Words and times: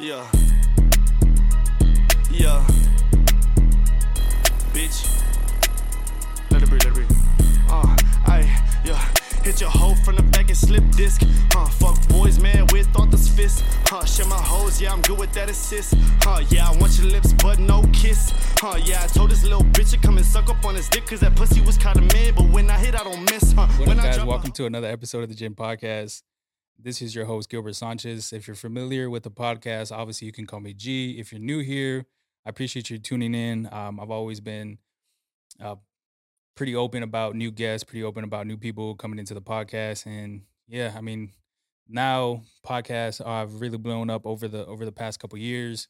Yeah. 0.00 0.24
Yeah. 2.30 2.64
Bitch. 4.72 5.10
Let 6.52 6.62
it 6.62 6.68
breathe, 6.68 6.84
let 6.84 6.86
it 6.86 6.94
breathe. 6.94 7.10
Uh, 7.68 7.96
I, 8.28 8.42
yeah. 8.84 8.96
Hit 9.42 9.60
your 9.60 9.70
hoe 9.70 9.96
from 10.04 10.14
the 10.14 10.22
back 10.22 10.50
and 10.50 10.56
slip 10.56 10.88
disc. 10.92 11.22
Huh, 11.50 11.66
fuck 11.66 11.98
boys, 12.10 12.38
man, 12.38 12.68
with 12.70 12.86
all 12.94 13.06
this 13.06 13.26
fist. 13.28 13.64
Huh, 13.86 14.04
share 14.04 14.26
my 14.26 14.40
hoes, 14.40 14.80
yeah, 14.80 14.92
I'm 14.92 15.00
good 15.02 15.18
with 15.18 15.32
that 15.32 15.50
assist. 15.50 15.94
Huh, 16.22 16.44
yeah, 16.48 16.68
I 16.70 16.76
want 16.76 16.96
your 16.96 17.10
lips, 17.10 17.32
but 17.32 17.58
no 17.58 17.82
kiss. 17.92 18.32
Huh, 18.60 18.78
yeah, 18.84 19.02
I 19.02 19.08
told 19.08 19.32
this 19.32 19.42
little 19.42 19.64
bitch 19.64 19.90
to 19.90 19.98
come 19.98 20.16
and 20.16 20.24
suck 20.24 20.48
up 20.48 20.64
on 20.64 20.76
his 20.76 20.88
dick, 20.88 21.06
cause 21.06 21.18
that 21.20 21.34
pussy 21.34 21.60
was 21.62 21.76
kinda 21.76 22.02
mid, 22.14 22.36
but 22.36 22.48
when 22.50 22.70
I 22.70 22.78
hit, 22.78 22.94
I 22.94 23.02
don't 23.02 23.28
miss. 23.32 23.50
Huh, 23.50 23.66
What 23.66 23.88
when 23.88 23.98
up, 23.98 24.04
I 24.04 24.12
guys? 24.12 24.24
Welcome 24.24 24.52
to 24.52 24.66
another 24.66 24.86
episode 24.86 25.24
of 25.24 25.28
the 25.28 25.34
Ginn 25.34 25.56
Podcast. 25.56 26.22
This 26.80 27.02
is 27.02 27.12
your 27.12 27.24
host, 27.24 27.50
Gilbert 27.50 27.74
Sanchez. 27.74 28.32
If 28.32 28.46
you're 28.46 28.54
familiar 28.54 29.10
with 29.10 29.24
the 29.24 29.32
podcast, 29.32 29.90
obviously 29.90 30.26
you 30.26 30.32
can 30.32 30.46
call 30.46 30.60
me 30.60 30.72
G. 30.72 31.18
If 31.18 31.32
you're 31.32 31.40
new 31.40 31.58
here, 31.58 32.06
I 32.46 32.50
appreciate 32.50 32.88
you 32.88 32.98
tuning 32.98 33.34
in. 33.34 33.68
Um, 33.72 33.98
I've 33.98 34.12
always 34.12 34.38
been 34.38 34.78
uh, 35.60 35.74
pretty 36.54 36.76
open 36.76 37.02
about 37.02 37.34
new 37.34 37.50
guests, 37.50 37.82
pretty 37.82 38.04
open 38.04 38.22
about 38.22 38.46
new 38.46 38.56
people 38.56 38.94
coming 38.94 39.18
into 39.18 39.34
the 39.34 39.42
podcast. 39.42 40.06
And 40.06 40.42
yeah, 40.68 40.94
I 40.96 41.00
mean, 41.00 41.32
now 41.88 42.42
podcasts 42.64 43.24
have 43.26 43.60
really 43.60 43.78
blown 43.78 44.08
up 44.08 44.24
over 44.24 44.46
the 44.46 44.64
over 44.64 44.84
the 44.84 44.92
past 44.92 45.18
couple 45.18 45.36
years, 45.36 45.88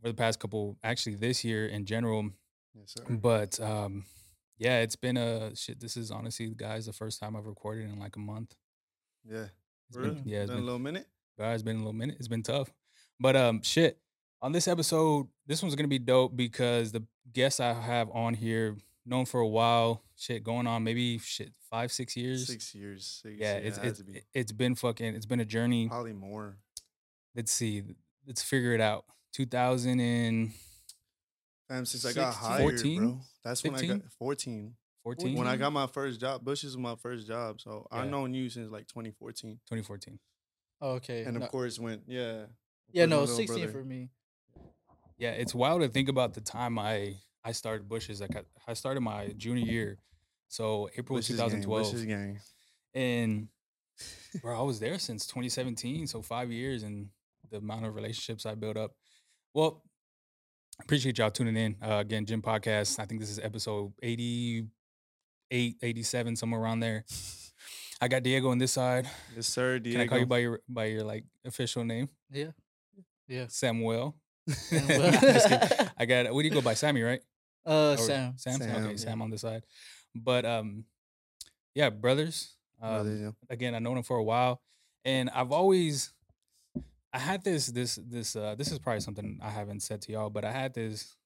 over 0.00 0.12
the 0.12 0.16
past 0.16 0.38
couple, 0.38 0.78
actually 0.84 1.16
this 1.16 1.44
year 1.44 1.66
in 1.66 1.86
general. 1.86 2.30
Yes, 2.72 2.94
sir. 2.96 3.02
But 3.08 3.58
um, 3.58 4.04
yeah, 4.58 4.78
it's 4.78 4.94
been 4.94 5.16
a 5.16 5.56
shit. 5.56 5.80
This 5.80 5.96
is 5.96 6.12
honestly, 6.12 6.52
guys, 6.56 6.86
the 6.86 6.92
first 6.92 7.18
time 7.18 7.34
I've 7.34 7.46
recorded 7.46 7.90
in 7.90 7.98
like 7.98 8.14
a 8.14 8.20
month. 8.20 8.54
Yeah. 9.28 9.46
It's 9.90 9.96
Really? 9.98 10.14
been, 10.14 10.22
yeah, 10.24 10.38
it's 10.38 10.46
Been 10.48 10.56
been, 10.58 10.62
a 10.62 10.66
little 10.66 10.78
minute. 10.78 11.06
guys, 11.38 11.54
it's 11.56 11.62
been 11.62 11.76
a 11.76 11.80
little 11.80 11.92
minute. 11.92 12.16
It's 12.18 12.28
been 12.28 12.42
tough, 12.42 12.72
but 13.18 13.36
um, 13.36 13.60
shit. 13.62 13.98
On 14.42 14.52
this 14.52 14.66
episode, 14.68 15.28
this 15.46 15.62
one's 15.62 15.74
gonna 15.74 15.88
be 15.88 15.98
dope 15.98 16.34
because 16.34 16.92
the 16.92 17.02
guests 17.32 17.60
I 17.60 17.74
have 17.74 18.08
on 18.10 18.32
here, 18.34 18.76
known 19.04 19.26
for 19.26 19.40
a 19.40 19.46
while, 19.48 20.02
shit, 20.16 20.42
going 20.42 20.66
on 20.66 20.82
maybe 20.82 21.18
shit 21.18 21.52
five, 21.70 21.92
six 21.92 22.16
years. 22.16 22.46
Six 22.46 22.74
years. 22.74 23.20
Six, 23.22 23.36
yeah, 23.38 23.54
it's 23.56 23.76
has 23.76 23.86
it's 23.86 24.02
be. 24.02 24.22
it's 24.32 24.52
been 24.52 24.74
fucking. 24.76 25.14
It's 25.14 25.26
been 25.26 25.40
a 25.40 25.44
journey. 25.44 25.88
probably 25.88 26.12
more. 26.14 26.56
Let's 27.34 27.52
see. 27.52 27.82
Let's 28.26 28.42
figure 28.42 28.72
it 28.72 28.80
out. 28.80 29.04
2000 29.32 30.00
and 30.00 30.52
Fam, 31.68 31.84
since 31.84 32.04
I 32.04 32.12
got 32.12 32.32
16, 32.32 32.48
hired, 32.50 32.62
14, 32.62 32.98
bro. 32.98 33.20
That's 33.44 33.62
when 33.62 33.74
I 33.76 33.86
got 33.86 34.00
14. 34.18 34.74
14, 35.02 35.36
When 35.36 35.46
I 35.46 35.56
got 35.56 35.72
my 35.72 35.86
first 35.86 36.20
job, 36.20 36.44
Bush 36.44 36.62
is 36.64 36.76
my 36.76 36.94
first 36.96 37.26
job. 37.26 37.60
So 37.60 37.86
I've 37.90 38.08
known 38.08 38.34
you 38.34 38.48
since 38.50 38.70
like 38.70 38.86
2014. 38.86 39.52
2014. 39.66 40.18
Oh, 40.82 40.90
okay. 40.92 41.24
And 41.24 41.36
of 41.36 41.42
No- 41.42 41.48
course, 41.48 41.78
when, 41.78 42.02
yeah. 42.06 42.44
yeah, 42.92 43.06
no, 43.06 43.24
16 43.26 43.46
brother. 43.46 43.72
for 43.72 43.84
me. 43.84 44.10
Yeah, 45.18 45.30
it's 45.32 45.54
wild 45.54 45.82
to 45.82 45.88
think 45.88 46.08
about 46.08 46.34
the 46.34 46.40
time 46.40 46.78
I 46.78 47.16
I 47.44 47.52
started 47.52 47.88
Bushes. 47.88 48.20
Like 48.20 48.36
I, 48.36 48.42
I 48.68 48.74
started 48.74 49.00
my 49.00 49.28
junior 49.36 49.64
year, 49.64 49.98
so 50.48 50.88
April 50.96 51.18
Bush's 51.18 51.38
of 51.38 51.50
gang, 51.50 51.62
2012, 51.62 51.82
Bush's 51.92 52.04
gang. 52.06 52.40
and 52.94 53.48
bro, 54.42 54.58
I 54.58 54.62
was 54.62 54.80
there 54.80 54.98
since 54.98 55.26
2017, 55.26 56.06
so 56.06 56.22
five 56.22 56.50
years, 56.50 56.82
and 56.82 57.08
the 57.50 57.58
amount 57.58 57.84
of 57.86 57.94
relationships 57.94 58.46
I 58.46 58.54
built 58.54 58.76
up. 58.78 58.92
Well, 59.52 59.82
appreciate 60.80 61.18
y'all 61.18 61.30
tuning 61.30 61.56
in 61.56 61.76
uh, 61.82 61.96
again, 61.98 62.24
Ginn 62.24 62.40
Podcast. 62.42 62.98
I 62.98 63.04
think 63.04 63.20
this 63.20 63.30
is 63.30 63.38
episode 63.38 63.92
88, 64.02 64.64
87, 65.50 66.36
somewhere 66.36 66.60
around 66.60 66.80
there. 66.80 67.04
I 68.00 68.08
got 68.08 68.22
Diego 68.22 68.48
on 68.50 68.58
this 68.58 68.72
side. 68.72 69.08
Yes, 69.34 69.46
sir. 69.46 69.78
Diego. 69.78 69.98
Can 69.98 70.06
I 70.06 70.08
call 70.08 70.18
you 70.18 70.26
by 70.26 70.38
your 70.38 70.60
by 70.68 70.84
your 70.86 71.02
like 71.02 71.24
official 71.44 71.84
name, 71.84 72.08
Yeah. 72.30 72.52
Yeah. 73.28 73.46
Samuel? 73.48 74.16
Samuel. 74.48 75.12
I 75.98 76.06
got. 76.06 76.32
What 76.32 76.42
do 76.42 76.48
you 76.48 76.54
go 76.54 76.62
by, 76.62 76.74
Sammy? 76.74 77.02
Right? 77.02 77.20
Uh, 77.66 77.92
Or 77.92 77.96
Sam. 77.98 78.34
Sam. 78.36 78.58
Sam, 78.58 78.70
Okay, 78.76 78.90
yeah. 78.90 78.96
Sam 78.96 79.22
on 79.22 79.30
the 79.30 79.38
side. 79.38 79.64
But 80.14 80.44
um, 80.44 80.84
yeah, 81.74 81.90
brothers. 81.90 82.56
Um, 82.80 82.90
Brother, 82.94 83.16
yeah. 83.16 83.30
Again, 83.50 83.74
I've 83.74 83.82
known 83.82 83.98
him 83.98 84.02
for 84.02 84.16
a 84.16 84.24
while, 84.24 84.62
and 85.04 85.28
I've 85.30 85.52
always, 85.52 86.12
I 87.12 87.18
had 87.18 87.44
this 87.44 87.66
this 87.66 87.98
this 88.02 88.34
uh 88.34 88.54
this 88.56 88.72
is 88.72 88.78
probably 88.78 89.00
something 89.00 89.38
I 89.42 89.50
haven't 89.50 89.80
said 89.80 90.00
to 90.02 90.12
y'all, 90.12 90.30
but 90.30 90.44
I 90.44 90.52
had 90.52 90.72
this 90.74 91.16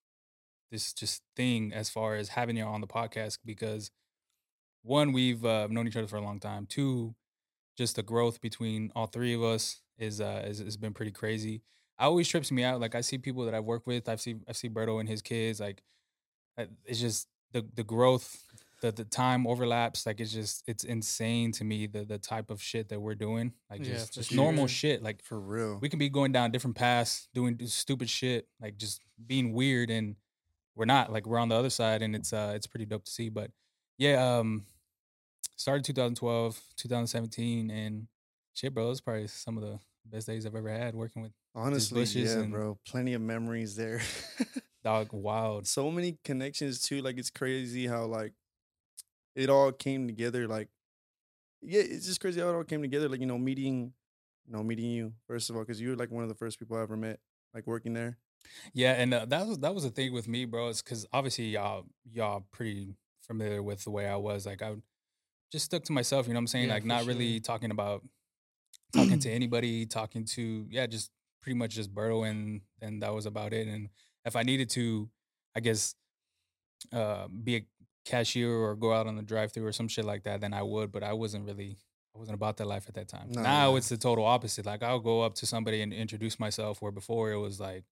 this 0.72 0.92
just 0.92 1.22
thing 1.36 1.72
as 1.72 1.88
far 1.88 2.16
as 2.16 2.30
having 2.30 2.56
y'all 2.56 2.74
on 2.74 2.80
the 2.80 2.88
podcast 2.88 3.38
because 3.44 3.92
one, 4.84 5.12
we've 5.12 5.44
uh, 5.44 5.66
known 5.68 5.88
each 5.88 5.96
other 5.96 6.06
for 6.06 6.16
a 6.16 6.20
long 6.20 6.38
time. 6.38 6.66
Two, 6.66 7.14
just 7.76 7.96
the 7.96 8.02
growth 8.02 8.40
between 8.40 8.92
all 8.94 9.06
three 9.06 9.34
of 9.34 9.42
us 9.42 9.80
is 9.98 10.20
uh 10.20 10.42
is, 10.46 10.58
has 10.60 10.76
been 10.76 10.92
pretty 10.92 11.10
crazy. 11.10 11.62
I 11.98 12.04
always 12.04 12.28
trips 12.28 12.52
me 12.52 12.62
out. 12.62 12.80
Like 12.80 12.94
I 12.94 13.00
see 13.00 13.18
people 13.18 13.44
that 13.46 13.54
I've 13.54 13.64
worked 13.64 13.86
with. 13.86 14.08
I've 14.08 14.20
seen 14.20 14.44
I 14.48 14.52
see 14.52 14.68
Berto 14.68 15.00
and 15.00 15.08
his 15.08 15.22
kids. 15.22 15.58
Like 15.58 15.82
it's 16.84 17.00
just 17.00 17.28
the 17.52 17.66
the 17.74 17.84
growth, 17.84 18.42
the 18.82 18.92
the 18.92 19.04
time 19.04 19.46
overlaps. 19.46 20.04
Like 20.06 20.20
it's 20.20 20.32
just 20.32 20.62
it's 20.66 20.84
insane 20.84 21.52
to 21.52 21.64
me 21.64 21.86
the 21.86 22.04
the 22.04 22.18
type 22.18 22.50
of 22.50 22.62
shit 22.62 22.90
that 22.90 23.00
we're 23.00 23.14
doing. 23.14 23.52
Like 23.70 23.80
Yeah, 23.84 23.94
just 23.94 24.14
for 24.14 24.20
just 24.20 24.34
normal 24.34 24.66
shit. 24.66 25.02
Like 25.02 25.24
For 25.24 25.40
real. 25.40 25.78
we 25.80 25.88
can 25.88 25.98
be 25.98 26.10
going 26.10 26.32
down 26.32 26.50
different 26.50 26.76
paths, 26.76 27.28
doing 27.32 27.58
stupid 27.66 28.10
shit, 28.10 28.48
like 28.60 28.76
just 28.76 29.00
being 29.26 29.52
weird, 29.52 29.90
and 29.90 30.16
we're 30.76 30.84
not. 30.84 31.12
Like 31.12 31.26
we're 31.26 31.38
on 31.38 31.48
the 31.48 31.56
other 31.56 31.70
side, 31.70 32.02
and 32.02 32.14
it's 32.14 32.32
uh 32.32 32.52
it's 32.54 32.66
pretty 32.66 32.86
dope 32.86 33.04
to 33.04 33.10
see. 33.10 33.28
But 33.30 33.50
yeah, 33.98 34.38
um, 34.38 34.66
started 35.56 35.84
2012, 35.84 36.60
2017, 36.76 37.70
and 37.70 38.06
shit, 38.54 38.74
bro, 38.74 38.90
it's 38.90 39.00
probably 39.00 39.26
some 39.26 39.56
of 39.56 39.62
the 39.62 39.78
best 40.04 40.26
days 40.26 40.46
I've 40.46 40.54
ever 40.54 40.70
had 40.70 40.94
working 40.94 41.22
with 41.22 41.32
Honestly, 41.54 42.02
yeah, 42.04 42.42
bro. 42.42 42.78
Plenty 42.86 43.14
of 43.14 43.22
memories 43.22 43.76
there. 43.76 44.00
Dog 44.84 45.08
Wild. 45.12 45.66
so 45.66 45.90
many 45.90 46.18
connections 46.24 46.80
too. 46.80 47.00
Like 47.00 47.16
it's 47.16 47.30
crazy 47.30 47.86
how 47.86 48.04
like 48.06 48.32
it 49.36 49.48
all 49.48 49.70
came 49.70 50.06
together. 50.06 50.48
Like 50.48 50.68
yeah, 51.62 51.80
it's 51.80 52.06
just 52.06 52.20
crazy 52.20 52.40
how 52.40 52.48
it 52.48 52.54
all 52.54 52.64
came 52.64 52.82
together. 52.82 53.08
Like 53.08 53.20
you 53.20 53.26
know, 53.26 53.38
meeting, 53.38 53.92
you 54.46 54.52
know, 54.52 54.62
meeting 54.62 54.90
you 54.90 55.12
first 55.28 55.48
of 55.48 55.56
all 55.56 55.62
because 55.62 55.80
you 55.80 55.90
were 55.90 55.96
like 55.96 56.10
one 56.10 56.24
of 56.24 56.28
the 56.28 56.34
first 56.34 56.58
people 56.58 56.76
I 56.76 56.82
ever 56.82 56.96
met, 56.96 57.20
like 57.54 57.66
working 57.66 57.94
there. 57.94 58.18
Yeah, 58.74 58.92
and 58.92 59.14
uh, 59.14 59.24
that 59.26 59.46
was 59.46 59.58
that 59.60 59.74
was 59.74 59.84
the 59.84 59.90
thing 59.90 60.12
with 60.12 60.28
me, 60.28 60.44
bro. 60.44 60.68
It's 60.68 60.82
because 60.82 61.06
obviously 61.12 61.46
y'all 61.46 61.86
y'all 62.12 62.44
pretty 62.52 62.96
familiar 63.22 63.62
with 63.62 63.84
the 63.84 63.90
way 63.90 64.06
I 64.06 64.16
was. 64.16 64.44
Like 64.44 64.60
I 64.60 64.70
would 64.70 64.82
just 65.54 65.66
stuck 65.66 65.84
to 65.84 65.92
myself. 65.92 66.26
You 66.26 66.34
know 66.34 66.38
what 66.38 66.42
I'm 66.42 66.46
saying? 66.48 66.66
Yeah, 66.66 66.74
like 66.74 66.82
for 66.82 66.88
not 66.88 67.06
really 67.06 67.38
talking 67.38 67.70
about 67.70 68.02
talking 68.92 69.20
to 69.20 69.30
anybody, 69.38 69.86
talking 69.86 70.24
to 70.34 70.66
yeah, 70.68 70.86
just 70.86 71.10
pretty 71.40 71.56
much 71.56 71.76
just 71.76 71.94
Berto, 71.94 72.28
and 72.28 72.60
and 72.82 73.02
that 73.02 73.14
was 73.14 73.24
about 73.24 73.52
it. 73.52 73.68
And 73.68 73.88
if 74.24 74.34
I 74.34 74.42
needed 74.42 74.68
to, 74.70 75.08
I 75.54 75.60
guess, 75.60 75.94
uh, 76.92 77.28
be 77.28 77.56
a 77.56 77.66
cashier 78.04 78.52
or 78.52 78.74
go 78.74 78.92
out 78.92 79.06
on 79.06 79.16
the 79.16 79.22
drive-through 79.22 79.64
or 79.64 79.72
some 79.72 79.88
shit 79.88 80.04
like 80.04 80.24
that, 80.24 80.40
then 80.40 80.52
I 80.52 80.62
would. 80.62 80.90
But 80.90 81.04
I 81.04 81.12
wasn't 81.12 81.46
really. 81.46 81.78
I 82.16 82.18
wasn't 82.20 82.36
about 82.36 82.58
that 82.58 82.66
life 82.66 82.84
at 82.86 82.94
that 82.94 83.08
time. 83.08 83.30
Nah, 83.30 83.42
now 83.42 83.70
nah. 83.70 83.76
it's 83.76 83.88
the 83.88 83.96
total 83.96 84.24
opposite. 84.24 84.66
Like 84.66 84.82
I'll 84.82 85.00
go 85.00 85.22
up 85.22 85.34
to 85.36 85.46
somebody 85.46 85.82
and 85.82 85.92
introduce 85.92 86.38
myself, 86.38 86.82
where 86.82 86.92
before 86.92 87.32
it 87.32 87.38
was 87.38 87.60
like 87.60 87.84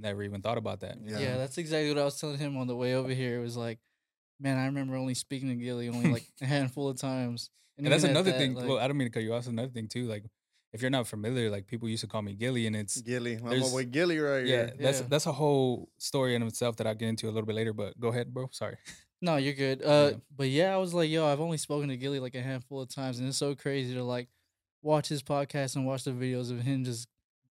never 0.00 0.22
even 0.22 0.40
thought 0.40 0.58
about 0.58 0.80
that. 0.80 0.96
Yeah. 1.04 1.18
Yeah. 1.18 1.36
that's 1.36 1.58
exactly 1.58 1.88
what 1.90 1.98
I 1.98 2.04
was 2.04 2.18
telling 2.18 2.38
him 2.38 2.56
on 2.56 2.66
the 2.66 2.76
way 2.76 2.94
over 2.94 3.10
here. 3.10 3.38
It 3.38 3.42
was 3.42 3.56
like, 3.56 3.78
man, 4.40 4.58
I 4.58 4.66
remember 4.66 4.96
only 4.96 5.14
speaking 5.14 5.48
to 5.48 5.54
Gilly 5.54 5.88
only 5.88 6.10
like 6.12 6.26
a 6.40 6.46
handful 6.54 6.88
of 6.88 6.96
times. 6.98 7.50
And 7.76 7.86
that's 7.86 8.04
another 8.04 8.30
that, 8.32 8.38
thing. 8.38 8.54
like- 8.54 8.66
well, 8.68 8.78
I 8.78 8.88
don't 8.88 8.96
mean 8.96 9.06
to 9.08 9.12
cut 9.12 9.22
you 9.22 9.32
off. 9.32 9.40
That's 9.42 9.48
another 9.48 9.68
thing 9.70 9.88
too. 9.88 10.06
Like, 10.06 10.24
if 10.72 10.82
you're 10.82 10.90
not 10.90 11.06
familiar, 11.06 11.50
like 11.50 11.66
people 11.66 11.88
used 11.88 12.02
to 12.02 12.06
call 12.08 12.22
me 12.22 12.34
Gilly, 12.34 12.66
and 12.66 12.76
it's 12.76 13.00
Gilly, 13.00 13.36
I'm 13.36 13.48
there's- 13.50 13.70
boy 13.72 13.84
Gilly 13.84 14.18
right 14.18 14.44
yeah, 14.44 14.56
here. 14.66 14.74
that's 14.80 15.00
Yeah. 15.00 15.06
that's 15.08 15.26
a 15.26 15.32
whole 15.32 15.88
story 15.98 16.34
in 16.34 16.42
itself 16.42 16.76
that 16.76 16.86
I'll 16.86 16.94
get 16.94 17.08
into 17.08 17.26
a 17.26 17.32
little 17.32 17.46
bit 17.46 17.56
later. 17.56 17.72
But 17.72 17.98
go 18.00 18.08
ahead, 18.08 18.32
bro. 18.34 18.48
Sorry. 18.52 18.76
No, 19.22 19.36
you're 19.36 19.54
good. 19.54 19.82
Uh, 19.84 20.10
Yeah. 20.12 20.16
but 20.36 20.48
yeah, 20.48 20.74
I 20.74 20.76
was 20.76 20.92
like, 20.94 21.08
yo, 21.10 21.26
I've 21.26 21.40
only 21.40 21.56
spoken 21.58 21.88
to 21.88 21.96
Gilly 21.96 22.20
like 22.20 22.34
a 22.34 22.42
handful 22.42 22.80
of 22.82 22.88
times, 22.88 23.18
and 23.18 23.28
it's 23.28 23.38
so 23.38 23.54
crazy 23.54 23.94
to 23.94 24.04
like 24.04 24.28
watch 24.82 25.08
his 25.08 25.22
podcast 25.22 25.74
and 25.76 25.86
watch 25.86 26.04
the 26.04 26.10
videos 26.12 26.50
of 26.50 26.60
him 26.60 26.84
just 26.84 27.08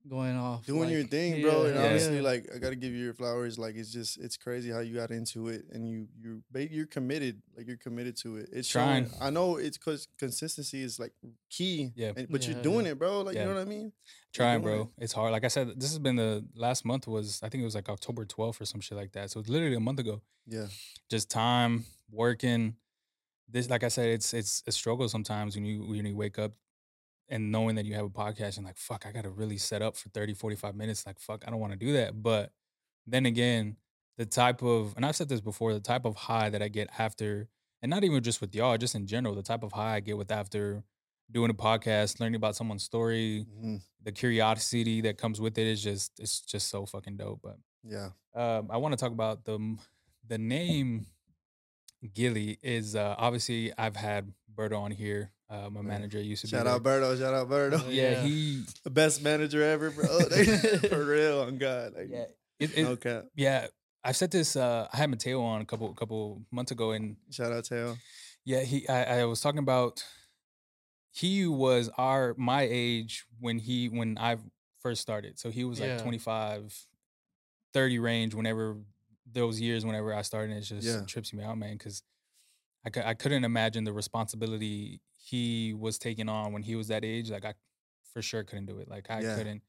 going 0.08 0.36
off, 0.38 0.66
Doing 0.66 0.90
your 0.90 1.02
like, 1.02 1.10
thing, 1.12 1.42
bro. 1.42 1.66
And 1.66 1.76
yeah, 1.76 1.86
honestly, 1.86 2.16
yeah. 2.18 2.22
like 2.22 2.50
I 2.54 2.60
gotta 2.60 2.76
give 2.76 2.94
you 2.94 3.04
your 3.04 3.14
flowers. 3.14 3.58
Like 3.58 3.76
it's 3.76 3.92
just 3.92 4.18
it's 4.20 4.38
crazy 4.38 4.70
how 4.72 4.80
you 4.80 4.94
got 4.96 5.12
into 5.12 5.48
it 5.48 5.66
and 5.72 5.88
you 5.88 6.08
you 6.22 6.44
ba- 6.52 6.72
you're 6.72 6.86
committed. 6.86 7.42
Like 7.58 7.68
you're 7.68 7.78
committed 7.78 8.16
to 8.18 8.38
it. 8.38 8.50
It's 8.52 8.70
Trying. 8.70 9.10
showing. 9.10 9.22
I 9.22 9.30
know 9.32 9.58
it's 9.58 9.78
because 9.78 10.08
consistency 10.20 10.82
is 10.84 11.00
like 11.00 11.14
key. 11.50 11.92
Yeah. 11.96 12.12
and- 12.16 12.28
but 12.30 12.44
Yeah, 12.46 12.54
you're 12.54 12.64
doing 12.64 12.86
yeah. 12.86 12.92
it, 12.94 13.00
bro. 13.00 13.22
Like 13.22 13.36
Yeah. 13.36 13.42
you 13.44 13.50
know 13.50 13.56
what 13.56 13.62
I 13.62 13.66
mean. 13.70 13.92
Trying, 14.34 14.62
bro. 14.62 14.82
it. 14.98 15.04
It's 15.06 15.14
hard. 15.14 15.32
Like 15.32 15.46
I 15.46 15.48
said, 15.48 15.70
this 15.80 15.90
has 15.92 16.00
been 16.00 16.18
the 16.18 16.46
last 16.56 16.86
month 16.86 17.08
was 17.08 17.42
I 17.42 17.50
think 17.50 17.62
it 17.62 17.66
was 17.66 17.76
like 17.76 17.90
October 17.90 18.26
12th 18.26 18.62
or 18.62 18.66
some 18.66 18.82
shit 18.82 18.98
like 18.98 19.14
that. 19.14 19.32
So 19.32 19.40
it's 19.40 19.50
literally 19.50 19.76
a 19.76 19.80
month 19.80 20.00
ago. 20.00 20.22
Yeah. 20.46 20.68
Just 21.10 21.30
time 21.32 21.86
working. 22.12 22.76
This, 23.50 23.70
like 23.70 23.84
I 23.84 23.90
said, 23.90 24.10
it's 24.10 24.34
it's 24.34 24.64
a 24.68 24.72
struggle 24.72 25.08
sometimes 25.08 25.56
when 25.56 25.66
you 25.66 25.84
when 25.84 26.06
you 26.06 26.16
wake 26.16 26.40
up 26.40 26.52
and 27.30 27.52
knowing 27.52 27.76
that 27.76 27.86
you 27.86 27.94
have 27.96 28.06
a 28.06 28.10
podcast 28.10 28.58
and 28.58 28.66
like 28.66 28.78
fuck 28.78 29.06
i 29.06 29.12
gotta 29.12 29.30
really 29.30 29.58
set 29.58 29.82
up 29.82 29.96
for 29.98 30.10
30 30.10 30.34
45 30.34 30.76
minutes 30.76 31.06
like 31.06 31.20
fuck 31.20 31.44
i 31.48 31.50
don't 31.52 31.60
want 31.60 31.74
to 31.74 31.80
do 31.80 31.94
that 31.94 32.22
but 32.22 32.52
then 33.08 33.26
again 33.26 33.78
the 34.18 34.26
type 34.26 34.62
of 34.62 34.94
and 34.96 35.06
i've 35.06 35.16
said 35.16 35.30
this 35.30 35.42
before 35.42 35.74
the 35.74 35.80
type 35.80 36.06
of 36.06 36.16
high 36.16 36.50
that 36.50 36.62
i 36.62 36.68
get 36.68 36.90
after 37.00 37.48
and 37.82 37.90
not 37.90 38.04
even 38.04 38.22
just 38.24 38.42
with 38.42 38.54
y'all 38.56 38.78
just 38.78 38.96
in 38.96 39.06
general 39.08 39.34
the 39.36 39.44
type 39.44 39.64
of 39.64 39.72
high 39.74 39.96
i 39.96 40.00
get 40.00 40.18
with 40.18 40.32
after 40.32 40.84
doing 41.32 41.50
a 41.50 41.56
podcast, 41.56 42.20
learning 42.20 42.36
about 42.36 42.56
someone's 42.56 42.84
story, 42.84 43.48
Mhm. 43.60 43.82
the 44.04 44.12
curiosity 44.12 45.02
that 45.02 45.18
comes 45.18 45.42
with 45.42 45.58
it 45.58 45.66
is 45.66 45.82
just 45.82 46.20
it's 46.20 46.40
just 46.42 46.68
so 46.68 46.86
fucking 46.86 47.18
dope. 47.18 47.40
But 47.42 47.58
Yeah. 47.84 48.12
um, 48.36 48.70
I 48.70 48.78
want 48.78 48.92
to 48.92 48.96
talk 48.96 49.12
about 49.12 49.44
the 49.44 49.76
the 50.28 50.38
name 50.38 51.08
Gilly 52.14 52.60
is 52.62 52.96
uh, 52.96 53.16
obviously 53.18 53.74
I've 53.78 53.96
had 53.96 54.34
Berto 54.54 54.80
on 54.80 54.92
here. 54.92 55.32
Uh, 55.50 55.70
my 55.70 55.82
manager 55.82 56.20
used 56.22 56.42
to 56.42 56.48
Shout 56.48 56.66
be 56.66 56.70
out 56.72 56.84
there. 56.84 57.02
Berto. 57.02 57.20
Shout 57.20 57.34
out 57.34 57.50
Berto. 57.50 57.84
Yeah, 57.94 58.12
Yeah. 58.12 58.22
he 58.24 58.64
The 58.84 58.90
best 58.90 59.22
manager 59.22 59.62
ever, 59.62 59.92
bro. 59.92 60.06
For 60.90 61.06
real, 61.06 61.42
on 61.42 61.58
God. 61.58 61.94
Like, 61.96 62.08
yeah 62.10 62.26
it, 62.60 62.78
it, 62.78 62.84
no 62.84 62.96
cap. 62.96 63.26
yeah. 63.36 63.68
I've 64.04 64.16
said 64.16 64.32
this. 64.32 64.56
Uh, 64.56 64.88
I 64.94 64.98
had 64.98 65.10
Mateo 65.10 65.42
on 65.42 65.62
a 65.62 65.66
couple 65.66 65.92
couple 65.94 66.42
months 66.52 66.72
ago, 66.72 66.92
and 66.92 67.16
Shout 67.32 67.52
out 67.52 67.66
Teo. 67.66 67.98
Yeah, 68.44 68.62
he 68.62 68.88
I, 68.88 69.20
I 69.22 69.26
was 69.26 69.42
talking 69.42 69.60
about 69.60 70.04
he 71.12 71.48
was 71.48 71.90
our 71.98 72.34
my 72.38 72.68
age 72.70 73.26
when 73.40 73.58
he 73.60 73.88
when 73.90 74.18
I 74.20 74.38
first 74.82 75.02
started. 75.02 75.40
So 75.40 75.50
he 75.50 75.64
was 75.64 75.80
like 75.80 75.90
Yeah. 75.90 75.98
25 76.00 76.74
30 77.74 78.00
range 78.00 78.34
whenever 78.36 78.78
those 79.32 79.60
years 79.60 79.86
whenever 79.86 80.14
I 80.14 80.22
started 80.22 80.52
and 80.52 80.60
it 80.60 80.66
just 80.66 80.88
Yeah. 80.88 81.02
trips 81.06 81.34
me 81.34 81.44
out 81.44 81.58
man 81.58 81.78
cuz 81.78 82.04
I 82.86 83.10
I 83.10 83.14
couldn't 83.16 83.44
imagine 83.44 83.84
the 83.86 83.92
responsibility 83.94 85.02
he 85.26 85.74
was 85.74 85.98
taking 85.98 86.30
on 86.30 86.54
when 86.54 86.62
he 86.62 86.76
was 86.76 86.88
that 86.90 87.04
age 87.04 87.32
like 87.32 87.46
I 87.46 87.54
for 88.14 88.22
sure 88.22 88.44
couldn't 88.44 88.68
do 88.68 88.78
it. 88.80 88.88
Like 88.88 89.10
I 89.10 89.22
Yeah. 89.22 89.36
couldn't 89.36 89.62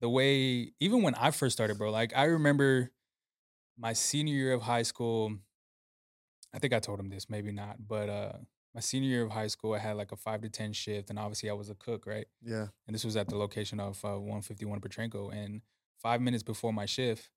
the 0.00 0.08
way 0.08 0.72
even 0.80 1.02
when 1.02 1.14
I 1.14 1.30
first 1.30 1.54
started 1.56 1.78
bro 1.78 1.90
like 1.90 2.12
I 2.16 2.24
remember 2.24 2.90
my 3.78 3.92
senior 3.92 4.34
year 4.34 4.52
of 4.52 4.62
high 4.62 4.82
school 4.82 5.36
I 6.52 6.58
think 6.58 6.72
I 6.72 6.80
told 6.80 6.98
him 6.98 7.08
this, 7.10 7.28
maybe 7.28 7.52
not. 7.52 7.76
But 7.86 8.08
uh 8.08 8.32
my 8.74 8.80
senior 8.80 9.08
year 9.08 9.22
of 9.22 9.30
high 9.30 9.46
school, 9.46 9.72
I 9.74 9.78
had 9.78 9.96
like 9.96 10.12
a 10.12 10.16
five 10.16 10.42
to 10.42 10.50
ten 10.50 10.72
shift, 10.74 11.08
and 11.08 11.18
obviously 11.18 11.48
I 11.48 11.54
was 11.54 11.70
a 11.70 11.74
cook, 11.74 12.04
right? 12.06 12.26
Yeah. 12.42 12.66
And 12.86 12.94
this 12.94 13.04
was 13.04 13.16
at 13.16 13.26
the 13.28 13.36
location 13.36 13.80
of 13.80 14.04
uh, 14.04 14.18
151 14.20 14.80
Potranco. 14.80 15.32
And 15.34 15.62
five 15.98 16.20
minutes 16.20 16.42
before 16.42 16.74
my 16.74 16.84
shift, 16.84 17.30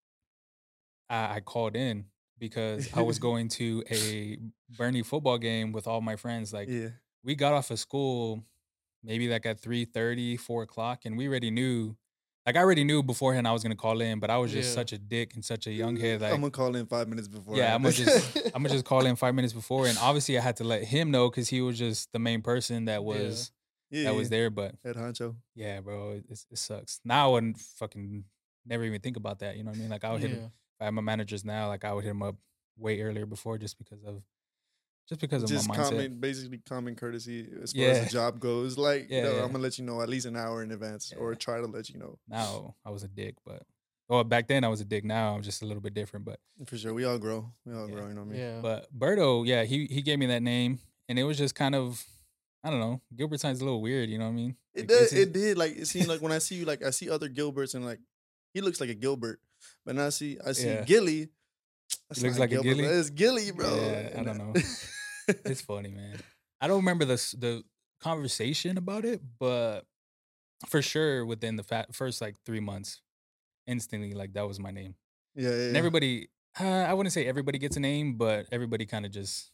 I, 1.09 1.35
I 1.35 1.39
called 1.39 1.77
in 1.77 2.07
because 2.37 2.89
I 2.93 3.01
was 3.03 3.19
going 3.27 3.47
to 3.49 3.83
a 3.89 4.37
Bernie 4.77 5.01
football 5.03 5.37
game 5.37 5.71
with 5.71 5.87
all 5.87 6.01
my 6.01 6.17
friends. 6.17 6.51
Like 6.51 6.67
yeah. 6.67 6.89
We 7.23 7.35
got 7.35 7.53
off 7.53 7.71
of 7.71 7.79
school 7.79 8.43
maybe 9.03 9.29
like 9.29 9.45
at 9.45 9.59
3 9.59 9.85
4 10.37 10.63
o'clock, 10.63 11.05
and 11.05 11.17
we 11.17 11.27
already 11.27 11.51
knew. 11.51 11.95
Like 12.45 12.55
I 12.55 12.61
already 12.61 12.83
knew 12.83 13.03
beforehand 13.03 13.47
I 13.47 13.51
was 13.51 13.61
gonna 13.61 13.75
call 13.75 14.01
in, 14.01 14.19
but 14.19 14.29
I 14.31 14.37
was 14.37 14.51
just 14.51 14.69
Yeah. 14.69 14.75
such 14.75 14.91
a 14.93 14.97
dick 14.97 15.35
and 15.35 15.45
such 15.45 15.67
a 15.67 15.71
young 15.71 15.95
head. 16.03 16.21
Like 16.21 16.33
I'm 16.33 16.39
gonna 16.39 16.49
call 16.51 16.75
in 16.75 16.85
five 16.87 17.07
minutes 17.07 17.27
before. 17.27 17.55
Yeah, 17.55 17.71
I- 17.71 17.75
I'ma 17.75 17.91
just- 17.91 18.35
I'm 18.47 18.63
gonna 18.63 18.69
just 18.69 18.85
call 18.85 19.05
in 19.05 19.15
five 19.23 19.35
minutes 19.35 19.53
before, 19.53 19.85
and 19.87 19.97
obviously 19.99 20.37
I 20.37 20.41
had 20.41 20.55
to 20.57 20.63
let 20.63 20.83
him 20.83 21.11
know 21.11 21.29
because 21.29 21.49
he 21.49 21.61
was 21.61 21.77
just 21.77 22.11
the 22.11 22.17
main 22.19 22.41
person 22.41 22.85
that 22.85 23.03
was 23.03 23.51
yeah, 23.91 24.05
that 24.05 24.15
was 24.15 24.29
there. 24.29 24.49
But 24.49 24.75
Head 24.83 24.95
honcho. 24.95 25.35
yeah, 25.53 25.79
bro, 25.81 26.11
it, 26.13 26.25
it 26.49 26.57
sucks. 26.57 26.99
Now 27.05 27.29
I 27.29 27.31
wouldn't 27.33 27.57
fucking 27.59 28.23
never 28.65 28.83
even 28.83 29.01
think 29.01 29.17
about 29.17 29.39
that. 29.39 29.55
You 29.57 29.63
know 29.63 29.69
what 29.71 29.77
I 29.77 29.81
mean? 29.81 29.89
Like 29.89 30.03
I 30.03 30.11
would 30.13 30.21
hit 30.21 30.31
him. 30.31 30.39
Yeah. 30.39 30.45
If 30.47 30.81
I 30.81 30.85
had 30.85 30.93
my 30.93 31.01
managers 31.01 31.45
now, 31.45 31.67
like 31.67 31.83
I 31.85 31.93
would 31.93 32.03
hit 32.03 32.11
him 32.11 32.23
up 32.23 32.35
way 32.77 33.01
earlier 33.01 33.25
before, 33.27 33.57
just 33.59 33.77
because 33.77 34.03
of 34.03 34.23
just 35.09 35.19
because 35.21 35.43
of 35.43 35.49
Just 35.49 35.67
my 35.67 35.75
mindset. 35.75 35.89
common, 35.89 36.19
basically 36.19 36.59
common 36.59 36.95
courtesy 36.95 37.47
as 37.63 37.73
far 37.73 37.81
Yeah. 37.81 37.87
as 37.89 38.05
the 38.05 38.11
job 38.11 38.39
goes. 38.39 38.77
Like, 38.77 39.07
Yeah, 39.09 39.17
you 39.17 39.23
know, 39.23 39.31
yeah. 39.37 39.43
I'm 39.43 39.51
gonna 39.51 39.63
let 39.63 39.77
you 39.79 39.83
know 39.83 40.01
at 40.01 40.07
least 40.09 40.25
an 40.27 40.37
hour 40.37 40.61
in 40.63 40.71
advance, 40.71 41.11
or 41.17 41.33
try 41.35 41.59
to 41.59 41.65
let 41.67 41.89
you 41.89 41.97
know. 41.97 42.19
Now 42.27 42.75
I 42.85 42.91
was 42.91 43.03
a 43.03 43.07
dick, 43.07 43.35
but 43.45 43.63
well, 44.07 44.23
back 44.23 44.47
then 44.47 44.63
I 44.63 44.67
was 44.69 44.81
a 44.81 44.85
dick. 44.85 45.03
Now 45.03 45.35
I'm 45.35 45.41
just 45.41 45.61
a 45.61 45.65
little 45.65 45.81
bit 45.81 45.93
different, 45.93 46.25
but. 46.25 46.39
For 46.67 46.77
sure, 46.77 46.93
we 46.93 47.05
all 47.05 47.17
grow. 47.19 47.51
We 47.65 47.73
all 47.73 47.87
Yeah. 47.89 47.95
grow. 47.95 48.07
You 48.07 48.13
know 48.13 48.21
what 48.21 48.27
I 48.29 48.31
mean? 48.31 48.39
Yeah. 48.39 48.59
But 48.61 48.87
Berto, 48.97 49.45
yeah, 49.45 49.63
he 49.63 49.85
he 49.87 50.01
gave 50.01 50.19
me 50.19 50.27
that 50.27 50.41
name, 50.43 50.79
and 51.09 51.17
it 51.19 51.23
was 51.23 51.37
just 51.37 51.55
kind 51.55 51.73
of, 51.75 52.03
I 52.63 52.69
don't 52.69 52.79
know. 52.79 53.01
Gilbert 53.15 53.39
sounds 53.39 53.61
a 53.61 53.65
little 53.65 53.81
weird, 53.81 54.09
you 54.09 54.17
know 54.19 54.25
what 54.25 54.31
I 54.31 54.35
mean? 54.35 54.55
It 54.73 54.81
Like, 54.81 54.87
did. 54.89 54.99
this 54.99 55.13
It 55.13 55.33
did. 55.33 55.57
Like 55.57 55.75
it 55.77 55.87
seemed 55.87 56.07
like 56.07 56.21
when 56.21 56.31
I 56.31 56.37
see 56.39 56.55
you, 56.55 56.65
like 56.65 56.83
I 56.83 56.91
see 56.91 57.09
other 57.09 57.29
Gilberts 57.29 57.73
and 57.75 57.83
like 57.83 57.99
he 58.53 58.61
looks 58.61 58.79
like 58.79 58.89
a 58.89 58.95
Gilbert, 58.95 59.39
but 59.85 59.95
now 59.95 60.05
I 60.07 60.09
see 60.09 60.37
I 60.45 60.51
see 60.53 60.67
Yeah. 60.67 60.83
Gilly. 60.85 61.29
That's 62.07 62.21
looks 62.21 62.35
not 62.37 62.41
like 62.41 62.51
a 62.51 62.61
Gilly? 62.61 62.83
It's 62.85 63.09
Gilly, 63.09 63.49
bro. 63.51 63.75
Yeah, 63.75 64.15
I 64.19 64.23
don't 64.23 64.37
know. 64.37 64.53
it's 65.45 65.61
funny, 65.61 65.89
man. 65.89 66.19
I 66.61 66.67
don't 66.67 66.77
remember 66.77 67.05
the 67.05 67.15
the 67.37 67.63
conversation 68.01 68.77
about 68.77 69.05
it, 69.05 69.21
but 69.39 69.81
for 70.67 70.81
sure 70.81 71.25
within 71.25 71.55
the 71.55 71.63
fa- 71.63 71.87
first 71.91 72.21
like 72.21 72.35
three 72.45 72.59
months, 72.59 73.01
instantly 73.67 74.13
like 74.13 74.33
that 74.33 74.47
was 74.47 74.59
my 74.59 74.71
name. 74.71 74.95
yeah, 75.35 75.49
yeah. 75.49 75.55
And 75.69 75.77
everybody, 75.77 76.29
uh, 76.59 76.63
I 76.65 76.93
wouldn't 76.93 77.13
say 77.13 77.25
everybody 77.25 77.57
gets 77.59 77.77
a 77.77 77.79
name, 77.79 78.15
but 78.15 78.47
everybody 78.51 78.85
kind 78.85 79.05
of 79.05 79.11
just 79.11 79.51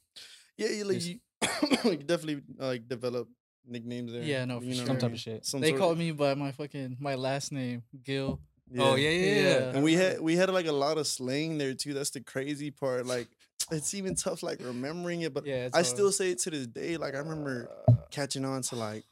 yeah, 0.58 0.70
you, 0.70 0.86
like, 0.86 0.98
just- 0.98 1.08
you, 1.10 1.20
you 1.92 1.98
definitely 1.98 2.42
like 2.58 2.88
develop 2.88 3.28
nicknames 3.68 4.14
there. 4.14 4.24
Yeah, 4.24 4.46
no, 4.46 4.60
for 4.60 4.66
you 4.66 4.72
know 4.72 4.78
sure. 4.78 4.88
some 4.88 4.98
type 4.98 5.12
of 5.14 5.20
shit. 5.20 5.46
Some 5.46 5.62
they 5.62 5.70
sort 5.70 5.80
called 5.82 5.92
of- 5.94 6.00
me 6.00 6.12
by 6.12 6.34
my 6.36 6.52
fucking 6.52 6.98
my 7.00 7.16
last 7.16 7.52
name, 7.52 7.84
Gil. 8.04 8.40
Oh 8.80 8.96
yeah, 8.96 9.10
yeah, 9.12 9.26
yeah. 9.26 9.42
Yeah. 9.42 9.58
And 9.76 9.84
we 9.84 9.94
had 9.94 10.22
we 10.22 10.36
had 10.36 10.50
like 10.50 10.66
a 10.66 10.72
lot 10.72 10.98
of 10.98 11.06
slang 11.06 11.60
there 11.60 11.76
too. 11.76 11.94
That's 11.94 12.10
the 12.10 12.22
crazy 12.22 12.72
part. 12.72 13.06
Like 13.06 13.28
it's 13.72 13.94
even 13.94 14.16
tough 14.16 14.44
like 14.44 14.60
remembering 14.62 15.22
it, 15.22 15.34
but 15.34 15.46
Yeah, 15.46 15.70
I 15.74 15.78
hard. 15.78 15.86
still 15.86 16.12
say 16.12 16.32
it 16.32 16.40
to 16.40 16.50
this 16.52 16.68
day. 16.68 16.98
Like 16.98 17.16
I 17.16 17.20
remember 17.20 17.70
catching 18.12 18.46
on 18.46 18.62
to 18.64 18.76
like 18.76 19.04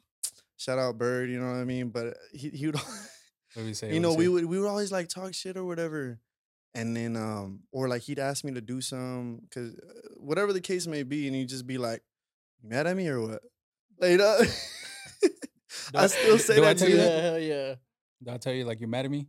shout 0.58 0.80
out 0.80 0.98
Bird, 0.98 1.30
you 1.30 1.40
know 1.40 1.48
what 1.48 1.58
I 1.58 1.64
mean? 1.66 1.90
But 1.90 2.18
he 2.34 2.50
he 2.50 2.66
would 2.68 2.76
do 3.56 3.74
say? 3.74 3.94
you 3.94 4.00
know, 4.00 4.14
we 4.14 4.26
say? 4.26 4.30
would 4.30 4.46
we 4.46 4.60
would 4.60 4.68
always 4.68 4.92
like 4.92 5.08
talk 5.10 5.34
shit 5.34 5.58
or 5.58 5.64
whatever. 5.66 6.20
And 6.76 6.96
then 6.96 7.16
um 7.16 7.62
or 7.72 7.88
like 7.88 8.02
he'd 8.04 8.20
ask 8.20 8.44
me 8.44 8.52
to 8.54 8.62
do 8.62 8.82
some 8.82 9.42
cuz 9.52 9.76
whatever 10.18 10.54
the 10.54 10.62
case 10.62 10.88
may 10.88 11.04
be 11.04 11.28
and 11.28 11.36
he'd 11.36 11.50
just 11.50 11.68
be 11.68 11.78
like, 11.78 12.02
"You 12.62 12.70
mad 12.70 12.88
at 12.88 12.96
me 12.98 13.08
or 13.10 13.22
what?" 13.22 13.42
Uh, 14.02 14.44
I 15.96 16.08
still 16.08 16.40
say 16.40 16.56
do 16.56 16.64
I 16.64 16.74
that 16.74 16.78
tell 16.80 16.88
to 16.88 16.92
you 16.94 17.00
you. 17.00 17.04
that? 17.04 17.22
Hell 17.24 17.40
yeah. 17.40 17.76
Did 18.24 18.34
I 18.34 18.38
tell 18.38 18.54
you 18.54 18.66
like 18.66 18.80
you're 18.80 18.90
mad 18.90 19.06
at 19.06 19.12
me? 19.12 19.28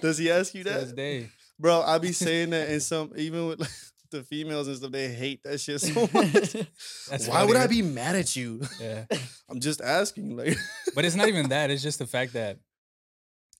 Does 0.00 0.18
he 0.18 0.30
ask 0.30 0.54
you 0.54 0.62
To 0.64 0.70
that? 0.70 0.80
this 0.80 0.92
day. 0.92 1.30
Bro, 1.58 1.82
I 1.82 1.98
be 1.98 2.12
saying 2.12 2.50
that 2.50 2.68
and 2.68 2.82
some 2.82 3.12
even 3.16 3.48
with 3.48 3.60
like, 3.60 3.70
the 4.10 4.22
females 4.22 4.68
and 4.68 4.76
stuff, 4.76 4.92
they 4.92 5.08
hate 5.08 5.42
that 5.44 5.58
shit 5.60 5.80
so 5.80 6.00
much. 6.12 6.54
Why 7.08 7.16
funny, 7.18 7.46
would 7.48 7.56
I 7.56 7.66
be 7.66 7.82
mad 7.82 8.16
at 8.16 8.34
you? 8.36 8.62
Yeah. 8.80 9.04
I'm 9.48 9.60
just 9.60 9.80
asking. 9.80 10.36
Like 10.36 10.56
but 10.94 11.04
it's 11.04 11.16
not 11.16 11.28
even 11.28 11.48
that. 11.50 11.70
It's 11.70 11.82
just 11.82 11.98
the 11.98 12.06
fact 12.06 12.32
that 12.34 12.58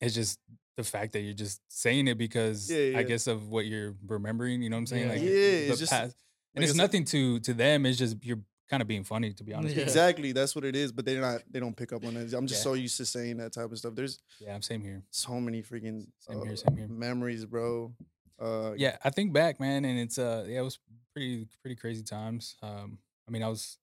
it's 0.01 0.15
just 0.15 0.39
the 0.77 0.85
fact 0.85 1.13
that 1.13 1.21
you're 1.21 1.33
just 1.35 1.61
saying 1.69 2.07
it 2.09 2.19
because 2.19 2.71
Yeah, 2.71 2.79
yeah. 2.79 2.99
I 2.99 3.03
guess 3.03 3.27
of 3.27 3.49
what 3.49 3.67
you're 3.67 3.95
remembering. 4.07 4.63
You 4.63 4.71
know 4.71 4.77
what 4.77 4.81
I'm 4.81 4.87
saying? 4.87 5.07
Yeah. 5.09 5.13
Like 5.15 5.23
Yeah, 5.23 5.29
it's 5.71 5.79
just- 5.81 5.93
past. 5.93 6.03
like 6.05 6.15
and 6.55 6.65
it's 6.65 6.75
nothing 6.75 7.05
to 7.07 7.41
to 7.41 7.55
them. 7.55 7.87
It's 7.87 7.99
just 7.99 8.17
you're 8.25 8.41
kind 8.69 8.81
of 8.83 8.89
being 8.89 9.05
funny, 9.05 9.33
to 9.33 9.45
be 9.45 9.53
honest. 9.55 9.77
Yeah. 9.77 9.85
exactly, 9.85 10.33
that's 10.33 10.57
what 10.57 10.65
it 10.65 10.75
is. 10.75 10.91
But 10.91 11.05
they're 11.05 11.21
not. 11.21 11.43
They 11.51 11.61
don't 11.61 11.77
pick 11.77 11.93
up 11.93 12.05
on 12.05 12.17
it. 12.17 12.33
I'm 12.35 12.47
just 12.49 12.61
Yeah. 12.61 12.65
so 12.65 12.73
used 12.75 12.97
to 12.97 13.05
saying 13.07 13.37
that 13.37 13.53
type 13.53 13.71
of 13.71 13.79
stuff. 13.79 13.95
There's 13.95 14.19
Yeah, 14.41 14.55
I'm 14.55 14.63
same 14.63 14.81
here. 14.83 15.03
so 15.11 15.41
many 15.41 15.63
freaking 15.63 16.07
Same 16.19 16.43
here, 16.43 16.53
uh, 16.53 16.57
same 16.57 16.77
here. 16.77 16.89
memories, 16.89 17.45
bro. 17.45 17.95
Uh, 18.41 18.73
Yeah, 18.77 18.97
I 19.05 19.11
think 19.11 19.33
back, 19.33 19.61
man, 19.61 19.85
and 19.85 19.99
it's 19.99 20.19
uh, 20.19 20.45
yeah, 20.49 20.61
it 20.61 20.65
was 20.65 20.79
pretty 21.13 21.47
pretty 21.63 21.77
crazy 21.77 22.03
times. 22.03 22.57
Um, 22.63 22.99
I 23.27 23.31
mean, 23.31 23.43
I 23.43 23.49
was 23.49 23.79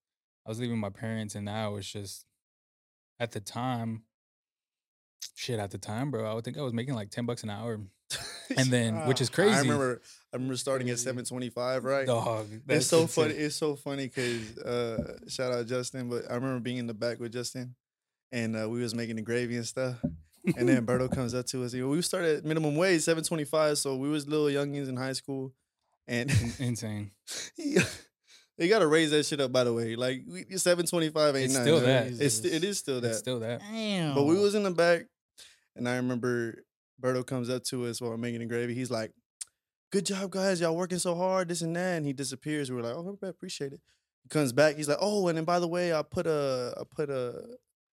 I 0.45 0.49
was 0.49 0.59
leaving 0.59 0.77
my 0.79 0.89
parents, 0.89 1.35
and 1.35 1.45
now 1.45 1.71
was 1.71 1.87
just 1.91 2.25
at 3.19 3.31
the 3.31 3.39
time. 3.39 4.03
Shit, 5.35 5.59
at 5.59 5.71
the 5.71 5.77
time, 5.77 6.11
bro, 6.11 6.29
I 6.29 6.33
would 6.33 6.43
think 6.43 6.57
I 6.57 6.61
was 6.61 6.73
making 6.73 6.93
like 6.95 7.09
ten 7.09 7.25
bucks 7.25 7.43
an 7.43 7.49
hour, 7.49 7.79
and 8.57 8.67
then 8.71 9.07
which 9.07 9.21
is 9.21 9.29
crazy. 9.29 9.55
I 9.55 9.59
remember. 9.59 10.01
I 10.31 10.35
remember 10.35 10.55
starting 10.57 10.89
at 10.89 10.97
725. 10.97 11.83
Right. 11.85 12.07
Dog, 12.07 12.47
It's 12.67 12.87
so 12.87 13.01
insane. 13.01 13.25
funny. 13.29 13.35
It's 13.39 13.55
so 13.55 13.75
funny 13.75 14.07
because 14.07 14.57
uh, 14.57 15.17
shout 15.27 15.53
out 15.53 15.67
Justin, 15.67 16.09
but 16.09 16.23
I 16.29 16.33
remember 16.35 16.59
being 16.59 16.77
in 16.77 16.87
the 16.87 16.93
back 16.95 17.19
with 17.19 17.31
Justin, 17.31 17.75
and 18.31 18.55
uh, 18.55 18.67
we 18.67 18.81
was 18.81 18.95
making 18.95 19.15
the 19.17 19.21
gravy 19.21 19.55
and 19.57 19.65
stuff. 19.65 19.95
And 20.57 20.67
then 20.67 20.85
Berto 20.85 21.09
comes 21.13 21.33
up 21.33 21.45
to 21.47 21.63
us. 21.63 21.73
We 21.73 22.01
started 22.01 22.37
at 22.39 22.45
minimum 22.45 22.75
wage, 22.75 23.01
seven 23.01 23.23
twenty 23.23 23.45
five. 23.45 23.77
So 23.77 23.95
we 23.95 24.09
was 24.09 24.27
little 24.27 24.47
youngins 24.47 24.89
in 24.89 24.97
high 24.97 25.13
school, 25.13 25.53
and 26.07 26.29
insane. 26.59 27.11
he, 27.55 27.77
they 28.57 28.67
got 28.67 28.79
to 28.79 28.87
raise 28.87 29.11
that 29.11 29.25
shit 29.25 29.39
up. 29.39 29.51
By 29.53 29.63
the 29.63 29.73
way, 29.73 29.95
like 29.95 30.21
seven 30.57 30.85
twenty 30.85 31.09
five 31.09 31.35
ain't 31.35 31.45
It's 31.45 31.53
nothing. 31.53 31.75
still 31.77 31.79
that. 31.87 32.07
It's 32.07 32.35
st- 32.35 32.53
it 32.53 32.63
is 32.63 32.77
still 32.77 32.99
that. 33.01 33.09
It's 33.09 33.19
still 33.19 33.39
that. 33.39 33.61
Damn. 33.61 34.15
But 34.15 34.23
we 34.23 34.35
was 34.37 34.53
in 34.53 34.63
the 34.63 34.71
back, 34.71 35.05
and 35.75 35.87
I 35.87 35.95
remember 35.95 36.63
Berto 37.01 37.25
comes 37.25 37.49
up 37.49 37.63
to 37.65 37.85
us 37.85 38.01
while 38.01 38.11
we're 38.11 38.17
making 38.17 38.39
the 38.41 38.45
gravy. 38.45 38.73
He's 38.73 38.91
like, 38.91 39.11
"Good 39.91 40.05
job, 40.05 40.29
guys! 40.31 40.59
Y'all 40.59 40.75
working 40.75 40.99
so 40.99 41.15
hard, 41.15 41.47
this 41.47 41.61
and 41.61 41.75
that." 41.77 41.95
And 41.97 42.05
he 42.05 42.11
disappears. 42.13 42.69
We're 42.69 42.81
like, 42.81 42.95
"Oh, 42.95 43.17
I 43.23 43.27
appreciate 43.27 43.71
it." 43.73 43.79
He 44.23 44.29
comes 44.29 44.51
back. 44.53 44.75
He's 44.75 44.89
like, 44.89 44.99
"Oh, 45.01 45.27
and 45.29 45.37
then 45.37 45.45
by 45.45 45.59
the 45.59 45.67
way, 45.69 45.93
I 45.93 46.01
put 46.01 46.27
a, 46.27 46.73
I 46.77 46.83
put 46.93 47.09
a, 47.09 47.43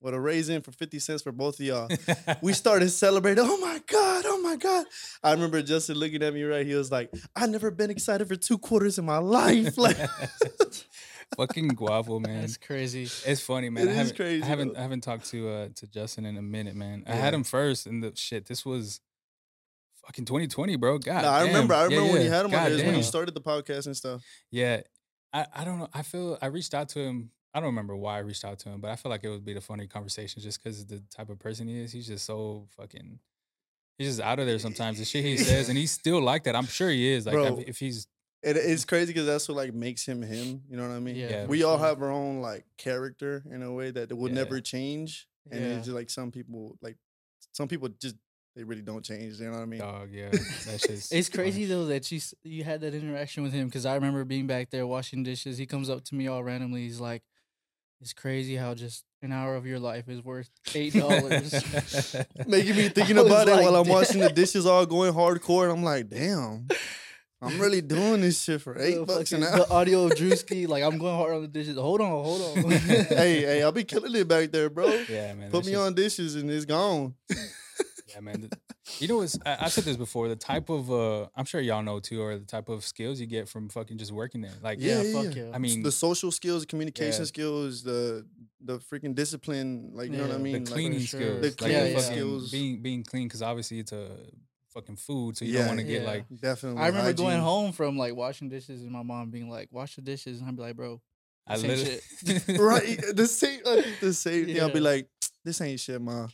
what 0.01 0.15
a 0.15 0.21
raise 0.21 0.49
in 0.49 0.63
for 0.63 0.73
fifty 0.73 0.99
cents 0.99 1.23
for 1.23 1.33
both 1.33 1.61
of 1.61 1.67
y'all." 1.67 1.89
we 2.43 2.53
started 2.53 2.91
celebrating. 2.91 3.45
Oh 3.47 3.59
my 3.59 3.81
god! 3.87 4.25
Oh 4.27 4.41
my 4.43 4.57
god! 4.57 4.87
I 5.23 5.33
remember 5.33 5.63
Justin 5.63 5.97
looking 5.97 6.23
at 6.23 6.35
me. 6.35 6.43
Right, 6.43 6.67
he 6.67 6.75
was 6.75 6.91
like, 6.91 7.11
"I 7.37 7.47
never 7.47 7.71
been 7.71 7.91
excited 7.91 8.27
for 8.29 8.37
two 8.37 8.59
quarters 8.59 8.99
in 8.99 9.05
my 9.05 9.19
life." 9.19 9.79
Like, 9.79 9.97
Fucking 11.37 11.69
guapo, 11.69 12.19
man. 12.19 12.41
That's 12.41 12.57
crazy. 12.57 13.05
It's 13.05 13.41
funny, 13.41 13.71
man. 13.71 13.87
It 13.87 13.91
I 13.91 13.93
is 13.93 13.97
haven't, 13.99 14.17
crazy, 14.17 14.43
I 14.43 14.47
haven't, 14.47 14.73
though. 14.75 14.79
I 14.81 14.83
haven't 14.83 15.01
talked 15.03 15.31
to 15.31 15.49
uh 15.49 15.69
to 15.77 15.87
Justin 15.87 16.27
in 16.27 16.37
a 16.37 16.43
minute, 16.43 16.75
man. 16.75 17.05
I 17.07 17.13
had 17.15 17.35
him 17.35 17.45
first, 17.45 17.87
and 17.87 18.03
the 18.03 18.13
shit. 18.17 18.47
This 18.47 18.67
was 18.67 19.01
fucking 20.07 20.25
2020, 20.25 20.77
bro. 20.77 20.99
God, 20.99 21.23
Nah, 21.23 21.31
I 21.31 21.43
remember. 21.47 21.75
I 21.75 21.83
damn. 21.85 21.91
Yeah, 21.93 21.97
remember 21.99 22.15
when 22.15 22.25
you 22.25 22.31
had 22.31 22.41
him 22.41 22.47
on 22.47 22.51
God 22.51 22.65
there. 22.67 22.79
is 22.79 22.83
when 22.83 22.97
you 22.97 23.03
started 23.03 23.35
the 23.35 23.41
podcast 23.41 23.87
and 23.87 23.97
stuff. 23.97 24.23
Yeah, 24.51 24.81
I, 25.33 25.47
I 25.55 25.65
don't 25.65 25.79
know. 25.79 25.89
I 25.95 26.03
feel 26.03 26.37
I 26.43 26.47
reached 26.47 26.75
out 26.75 26.89
to 26.91 26.99
him 26.99 27.31
I 27.53 27.59
don't 27.61 27.67
remember 27.69 27.97
why 27.97 28.17
I 28.17 28.19
reached 28.21 28.45
out 28.45 28.59
to 28.61 28.69
him, 28.69 28.81
but 28.81 28.91
I 28.91 28.97
feel 28.97 29.11
like 29.11 29.25
it 29.25 29.29
would 29.29 29.45
be 29.45 29.55
the 29.55 29.61
funny 29.61 29.87
conversation 29.87 30.41
just 30.41 30.63
because 30.63 30.81
of 30.83 30.89
the 30.89 31.03
type 31.15 31.31
of 31.31 31.39
person 31.39 31.67
he 31.67 31.81
is. 31.81 31.93
He's 31.93 32.07
just 32.07 32.25
so 32.25 32.67
fucking. 32.77 33.19
He's 33.99 34.09
just 34.09 34.21
out 34.21 34.39
of 34.39 34.47
there 34.47 34.59
sometimes. 34.59 34.99
The 34.99 35.05
shit 35.05 35.25
he 35.25 35.37
says, 35.37 35.69
and 35.69 35.77
he's 35.83 35.91
still 35.91 36.21
like 36.23 36.45
that. 36.45 36.55
I'm 36.57 36.67
sure 36.67 36.89
he 36.91 37.09
is. 37.09 37.27
Like 37.27 37.35
Bro. 37.35 37.59
if, 37.59 37.69
if 37.71 37.79
he's 37.79 38.07
it's 38.43 38.87
crazy 38.87 39.13
because 39.13 39.27
that's 39.27 39.47
what 39.49 39.57
like 39.57 39.75
makes 39.75 40.07
him 40.07 40.23
him. 40.23 40.63
You 40.71 40.77
know 40.77 40.89
what 40.89 40.95
I 40.95 41.01
mean? 41.01 41.17
Yeah, 41.17 41.29
Yeah. 41.29 41.47
we 41.47 41.63
all 41.65 41.77
sure. 41.77 41.87
have 41.87 42.01
our 42.01 42.11
own 42.11 42.41
like 42.41 42.65
character 42.79 43.43
in 43.51 43.63
a 43.63 43.73
way 43.73 43.91
that 43.91 44.17
will 44.17 44.29
Yeah. 44.29 44.35
never 44.37 44.61
change, 44.61 45.27
and 45.51 45.61
Yeah. 45.61 45.67
it's 45.77 45.87
just 45.87 45.95
like 45.95 46.09
some 46.09 46.31
people 46.31 46.79
like 46.81 46.97
some 47.53 47.69
people 47.69 47.89
just 48.01 48.15
they 48.57 48.65
really 48.65 48.81
don't 48.83 49.05
change. 49.05 49.39
You 49.41 49.47
know 49.47 49.53
what 49.53 49.63
I 49.63 49.67
mean? 49.67 49.81
dog, 49.81 50.09
yeah, 50.13 50.31
that 50.31 50.81
shit's 50.87 51.13
It's 51.13 51.29
crazy 51.29 51.67
though 51.67 51.85
that 51.87 52.11
you 52.11 52.21
you 52.45 52.65
had 52.65 52.81
that 52.81 52.95
interaction 52.95 53.43
with 53.43 53.53
him 53.53 53.67
because 53.67 53.85
I 53.85 53.95
remember 53.97 54.25
being 54.25 54.47
back 54.47 54.71
there 54.71 54.87
washing 54.87 55.23
dishes. 55.25 55.59
He 55.59 55.67
comes 55.67 55.91
up 55.91 56.05
to 56.05 56.15
me 56.15 56.27
all 56.29 56.43
randomly. 56.43 56.83
He's 56.83 57.01
like, 57.01 57.23
"It's 58.01 58.13
crazy 58.13 58.57
how 58.57 58.75
just 58.75 59.05
an 59.23 59.33
hour 59.33 59.55
of 59.57 59.67
your 59.67 59.79
life 59.79 60.09
is 60.09 60.23
worth 60.25 60.51
eight 60.75 60.95
dollars." 60.95 61.53
Making 62.47 62.77
me 62.77 62.89
thinking 62.97 63.19
I 63.19 63.23
was 63.23 63.31
about 63.33 63.49
it 63.49 63.53
like, 63.53 63.65
while 63.65 63.77
I'm 63.77 63.89
washing 63.89 64.21
the 64.21 64.31
dishes, 64.31 64.67
all 64.67 64.87
going 64.87 65.13
hardcore, 65.13 65.65
and 65.65 65.73
I'm 65.73 65.83
like, 65.85 66.09
damn, 66.09 66.67
I'm 67.43 67.59
really 67.61 67.81
doing 67.81 68.21
this 68.21 68.43
shit 68.43 68.61
for 68.61 68.79
eight 68.79 68.97
The 68.97 69.05
bucks 69.07 69.33
an 69.33 69.43
fucking- 69.43 69.61
hour. 69.61 69.67
The 69.67 69.73
audio 69.73 70.05
of 70.07 70.13
Drewski, 70.13 70.69
like 70.69 70.83
I'm 70.83 70.99
going 70.99 71.17
hard 71.17 71.35
on 71.35 71.43
the 71.43 71.49
dishes. 71.49 71.77
Hold 71.77 72.01
on, 72.01 72.09
hold 72.11 72.59
on. 72.65 72.71
hey, 72.73 73.41
hey, 73.43 73.63
I'll 73.63 73.73
be 73.73 73.85
killing 73.85 74.15
it 74.15 74.29
back 74.29 74.51
there, 74.51 74.69
bro. 74.71 74.89
yeah, 75.09 75.33
man. 75.35 75.51
Put 75.51 75.65
that 75.65 75.67
me 75.71 75.73
shit's- 75.73 75.79
on 75.87 75.95
dishes 75.95 76.35
and 76.37 76.51
it's 76.51 76.65
gone. 76.67 77.15
Yeah, 78.15 78.21
man. 78.21 78.49
You 78.99 79.09
know, 79.09 79.23
it's, 79.23 79.39
I, 79.47 79.57
I 79.63 79.69
said 79.69 79.85
this 79.85 79.97
before. 79.97 80.29
The 80.29 80.37
type 80.37 80.69
of, 80.69 80.91
uh, 80.91 81.29
I'm 81.35 81.45
sure 81.45 81.61
y'all 81.61 81.83
know 81.83 82.01
too, 82.01 82.21
or 82.23 82.37
the 82.39 82.45
type 82.45 82.69
of 82.69 82.85
skills 82.85 83.19
you 83.21 83.27
get 83.27 83.49
from 83.49 83.69
fucking 83.69 83.97
just 83.99 84.13
working 84.13 84.41
there. 84.43 84.53
Like, 84.63 84.79
yeah, 84.81 85.03
Yeah, 85.03 85.13
fuck 85.13 85.35
yeah. 85.37 85.43
yeah. 85.45 85.51
I 85.55 85.59
mean, 85.59 85.83
the 85.83 85.93
social 85.93 86.31
skills, 86.31 86.67
communication 86.67 87.21
Yeah. 87.23 87.27
skills, 87.27 87.83
the 87.83 88.27
the 88.63 88.79
freaking 88.79 89.15
discipline, 89.15 89.93
like 89.95 90.11
you 90.11 90.17
know 90.19 90.27
what 90.27 90.35
I 90.35 90.39
mean. 90.39 90.53
the 90.65 90.71
Like, 90.71 90.73
cleaning 90.73 91.01
sure. 91.01 91.21
skills, 91.21 91.41
The 91.41 91.47
like 91.49 91.57
cleaning 91.57 91.97
fucking 91.97 92.13
skills. 92.13 92.51
being 92.51 92.83
being 92.83 93.03
clean, 93.05 93.27
because 93.29 93.43
obviously 93.43 93.79
it's 93.79 93.93
a 93.93 94.19
fucking 94.75 94.97
food, 94.97 95.37
so 95.37 95.45
you 95.45 95.53
Yeah. 95.53 95.61
don't 95.61 95.69
want 95.69 95.81
to 95.81 95.87
get 95.87 96.05
like 96.05 96.27
definitely. 96.35 96.81
I 96.83 96.89
remember 96.89 97.13
going 97.15 97.41
home 97.41 97.73
from 97.73 97.97
like 97.97 98.15
washing 98.15 98.49
dishes 98.49 98.83
and 98.83 98.91
my 98.91 99.03
mom 99.03 99.31
being 99.31 99.49
like, 99.49 99.69
"Wash 99.73 99.97
the 99.97 100.03
dishes," 100.03 100.41
and 100.41 100.49
I'd 100.49 100.57
be 100.57 100.63
like, 100.63 100.77
"Bro, 100.77 101.01
I 101.47 101.57
Same 101.57 101.69
literally 101.71 102.01
right? 102.59 103.03
The 103.15 103.27
same, 103.27 103.61
I 103.67 103.81
think 103.83 104.01
the 104.01 104.13
same 104.13 104.47
thing. 104.47 104.61
I'll 104.61 104.69
be 104.69 104.81
like, 104.81 105.09
this 105.45 105.61
ain't 105.63 105.81
shit, 105.81 106.01
ma. 106.03 106.29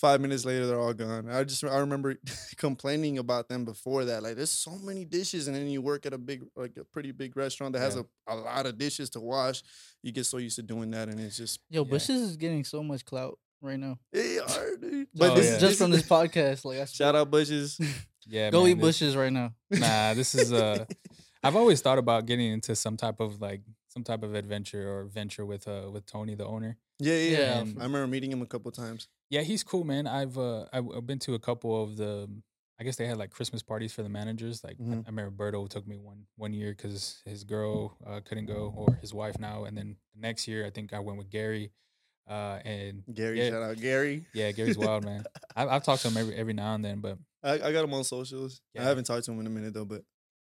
Five 0.00 0.20
minutes 0.22 0.46
later, 0.46 0.66
they're 0.66 0.80
all 0.80 0.94
gone. 0.94 1.28
I 1.30 1.44
just 1.44 1.62
I 1.62 1.78
remember 1.78 2.16
complaining 2.56 3.18
about 3.18 3.48
them 3.48 3.64
before 3.66 4.06
that. 4.06 4.22
Like, 4.22 4.36
there's 4.36 4.50
so 4.50 4.70
many 4.82 5.04
dishes, 5.04 5.46
and 5.46 5.54
then 5.54 5.68
you 5.68 5.82
work 5.82 6.06
at 6.06 6.14
a 6.14 6.18
big, 6.18 6.42
like 6.56 6.76
a 6.78 6.84
pretty 6.84 7.12
big 7.12 7.36
restaurant 7.36 7.74
that 7.74 7.80
has 7.80 7.96
Yeah. 7.96 8.02
a, 8.26 8.34
a 8.34 8.36
lot 8.36 8.64
of 8.66 8.78
dishes 8.78 9.10
to 9.10 9.20
wash. 9.20 9.62
You 10.02 10.10
get 10.12 10.24
so 10.24 10.38
used 10.38 10.56
to 10.56 10.62
doing 10.62 10.90
that, 10.92 11.08
and 11.08 11.20
it's 11.20 11.36
just 11.36 11.60
yo, 11.68 11.84
Yeah. 11.84 11.90
Bushes 11.90 12.20
is 12.22 12.36
getting 12.38 12.64
so 12.64 12.82
much 12.82 13.04
clout 13.04 13.38
right 13.60 13.78
now." 13.78 13.98
they 14.12 14.38
are, 14.38 14.76
dude. 14.76 15.08
Oh, 15.20 15.34
this, 15.34 15.50
yeah. 15.52 15.58
just 15.58 15.78
from 15.78 15.90
this 15.90 16.02
podcast, 16.08 16.64
like 16.64 16.78
I 16.80 16.84
shout 16.86 17.14
out 17.14 17.30
bushes. 17.30 17.78
yeah, 18.26 18.48
go 18.50 18.62
man, 18.62 18.70
eat 18.70 18.74
this- 18.74 18.82
bushes 18.82 19.16
right 19.16 19.32
now. 19.32 19.52
Nah, 19.70 20.14
this 20.14 20.34
is 20.34 20.50
uh 20.52 20.86
I've 21.42 21.56
always 21.56 21.80
thought 21.82 21.98
about 21.98 22.24
getting 22.26 22.52
into 22.52 22.74
some 22.74 22.96
type 22.96 23.20
of 23.20 23.40
like 23.40 23.60
some 23.90 24.02
type 24.04 24.22
of 24.22 24.34
adventure 24.34 24.88
or 24.88 25.04
venture 25.04 25.44
with 25.44 25.66
uh 25.68 25.90
with 25.92 26.06
Tony, 26.06 26.34
the 26.34 26.46
owner. 26.46 26.78
Yeah, 26.98 27.14
yeah. 27.14 27.30
Yeah, 27.30 27.38
yeah. 27.38 27.60
I 27.80 27.82
remember 27.84 28.06
meeting 28.06 28.30
him 28.32 28.40
a 28.42 28.46
couple 28.46 28.70
times. 28.72 29.08
Yeah, 29.30 29.42
he's 29.42 29.62
cool, 29.62 29.84
man. 29.84 30.06
I've 30.06 30.38
uh 30.38 30.64
I've 30.72 31.06
been 31.06 31.18
to 31.20 31.34
a 31.34 31.38
couple 31.38 31.82
of 31.82 31.96
the 31.96 32.28
I 32.80 32.82
guess 32.84 32.96
they 32.96 33.06
had 33.06 33.18
like 33.18 33.30
Christmas 33.30 33.62
parties 33.62 33.92
for 33.92 34.02
the 34.02 34.08
managers. 34.08 34.64
Like 34.64 34.76
I- 34.80 34.82
Mhm. 34.82 35.04
I, 35.06 35.10
remember 35.10 35.30
Berto 35.30 35.68
took 35.68 35.86
me 35.86 35.98
one 35.98 36.26
one 36.36 36.52
year 36.54 36.70
because 36.74 37.20
his 37.26 37.44
girl 37.44 37.96
uh, 38.06 38.20
couldn't 38.24 38.46
go 38.46 38.72
or 38.76 38.94
his 39.02 39.12
wife 39.12 39.38
now, 39.38 39.64
and 39.64 39.76
then 39.76 39.96
the 40.14 40.20
next 40.20 40.48
year 40.48 40.64
I 40.64 40.70
think 40.70 40.92
I 40.94 41.00
went 41.00 41.18
with 41.18 41.28
Gary. 41.30 41.72
Uh, 42.28 42.60
and 42.64 43.02
Gary, 43.12 43.38
Yeah. 43.40 43.50
shout 43.50 43.62
out 43.62 43.76
Gary. 43.80 44.24
yeah, 44.34 44.52
Gary's 44.52 44.78
wild, 44.78 45.04
man. 45.04 45.24
I, 45.56 45.66
I've 45.66 45.82
talked 45.82 46.02
to 46.02 46.08
him 46.08 46.16
every 46.16 46.34
every 46.36 46.52
now 46.52 46.74
and 46.74 46.84
then, 46.84 47.00
but 47.00 47.18
I, 47.42 47.54
I 47.54 47.72
got 47.72 47.82
him 47.84 47.92
on 47.92 48.04
socials. 48.04 48.60
Yeah. 48.74 48.82
I 48.82 48.84
haven't 48.84 49.04
talked 49.04 49.24
to 49.24 49.32
him 49.32 49.40
in 49.40 49.46
a 49.46 49.50
minute 49.50 49.74
though, 49.74 49.84
but 49.84 50.02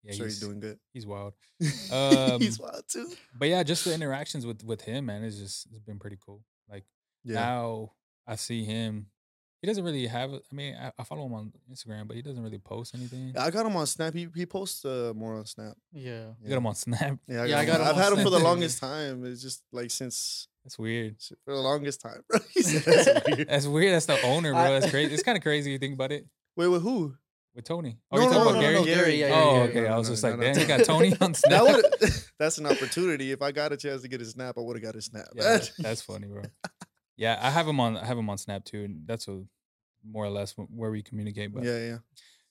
yeah, 0.07 0.13
sure 0.13 0.25
he's, 0.25 0.39
doing 0.39 0.59
good. 0.59 0.79
he's 0.93 1.05
wild. 1.05 1.33
Um, 1.91 2.39
he's 2.41 2.59
wild 2.59 2.83
too. 2.87 3.09
But 3.37 3.49
yeah, 3.49 3.63
just 3.63 3.85
the 3.85 3.93
interactions 3.93 4.45
with 4.45 4.63
with 4.63 4.81
him, 4.81 5.05
man, 5.07 5.23
it's 5.23 5.37
just 5.37 5.67
it's 5.71 5.83
been 5.83 5.99
pretty 5.99 6.17
cool. 6.25 6.43
Like 6.69 6.85
Yeah. 7.23 7.35
now 7.35 7.91
I 8.25 8.35
see 8.35 8.63
him. 8.63 9.07
He 9.61 9.65
doesn't 9.67 9.83
really 9.83 10.05
have. 10.05 10.31
I 10.33 10.55
mean, 10.55 10.75
I, 10.75 10.91
I 10.99 11.03
follow 11.03 11.25
him 11.25 11.33
on 11.33 11.51
Instagram, 11.71 12.07
but 12.07 12.15
he 12.15 12.21
doesn't 12.21 12.43
really 12.43 12.59
post 12.59 12.93
anything. 12.93 13.33
I 13.35 13.49
got 13.49 13.65
him 13.65 13.75
on 13.75 13.87
Snap. 13.87 14.13
He, 14.13 14.27
he 14.35 14.45
posts 14.45 14.85
uh, 14.85 15.13
more 15.15 15.33
on 15.35 15.45
Snap. 15.47 15.75
Yeah. 15.91 16.27
You 16.43 16.49
got 16.49 16.57
him 16.57 16.67
on 16.67 16.75
Snap. 16.75 17.17
Yeah, 17.27 17.41
I 17.41 17.45
Yeah, 17.47 17.47
got, 17.47 17.57
I 17.57 17.61
him. 17.63 17.65
got 17.65 17.81
him 17.81 17.87
I've 17.87 18.03
had 18.03 18.13
him 18.13 18.23
for 18.23 18.29
the 18.29 18.39
longest 18.39 18.79
time. 18.79 19.25
It's 19.25 19.41
just 19.41 19.63
like 19.71 19.89
since 19.89 20.47
That's 20.63 20.77
weird. 20.77 21.15
for 21.43 21.55
the 21.55 21.59
longest 21.61 22.01
time, 22.01 22.21
bro. 22.29 22.39
Said 22.51 22.83
that's 22.85 23.27
weird. 23.27 23.47
That's 23.49 23.65
weird. 23.67 23.93
That's 23.95 24.05
the 24.05 24.21
owner, 24.21 24.53
bro. 24.53 24.79
That's 24.79 24.91
crazy. 24.91 25.11
It's 25.11 25.23
kind 25.23 25.37
of 25.37 25.41
crazy. 25.43 25.71
You 25.71 25.79
think 25.79 25.95
about 25.95 26.11
it 26.11 26.27
Wait, 26.55 26.67
with 26.67 26.83
who? 26.83 27.15
With 27.57 27.65
Tony. 27.65 27.97
Oh, 28.11 28.15
No, 28.17 28.23
you 28.23 28.29
no, 28.29 28.33
talking 28.33 28.43
no, 28.45 28.49
about 28.51 28.55
no, 28.55 28.61
Gary? 28.61 28.75
no, 28.75 28.85
Gary, 28.85 29.19
yeah, 29.19 29.27
yeah, 29.27 29.33
oh, 29.43 29.61
okay. 29.63 29.81
No, 29.81 29.87
I 29.87 29.97
was 29.97 30.07
no, 30.07 30.13
just 30.13 30.23
no, 30.23 30.29
like, 30.29 30.39
no. 30.39 30.45
damn, 30.53 30.61
you 30.61 30.67
got 30.67 30.85
Tony 30.85 31.13
on 31.19 31.33
Snap. 31.33 31.63
That 31.65 32.23
that's 32.39 32.57
an 32.59 32.67
opportunity. 32.67 33.31
If 33.33 33.41
I 33.41 33.51
got 33.51 33.73
a 33.73 33.77
chance 33.77 34.03
to 34.03 34.07
get 34.07 34.21
his 34.21 34.29
snap, 34.31 34.55
I 34.57 34.61
would 34.61 34.77
have 34.77 34.83
got 34.83 34.95
his 34.95 35.05
snap. 35.05 35.25
yeah, 35.35 35.59
that's 35.79 36.01
funny, 36.01 36.27
bro. 36.27 36.43
Yeah, 37.17 37.37
I 37.41 37.49
have 37.49 37.67
him 37.67 37.79
on. 37.79 37.97
I 37.97 38.05
have 38.05 38.17
him 38.17 38.29
on 38.29 38.37
Snap 38.37 38.63
too, 38.63 38.83
and 38.83 39.01
that's 39.07 39.27
a 39.27 39.43
more 40.07 40.23
or 40.23 40.29
less 40.29 40.53
where 40.53 40.91
we 40.91 41.01
communicate. 41.01 41.51
But 41.53 41.63
yeah, 41.63 41.79
yeah. 41.79 41.97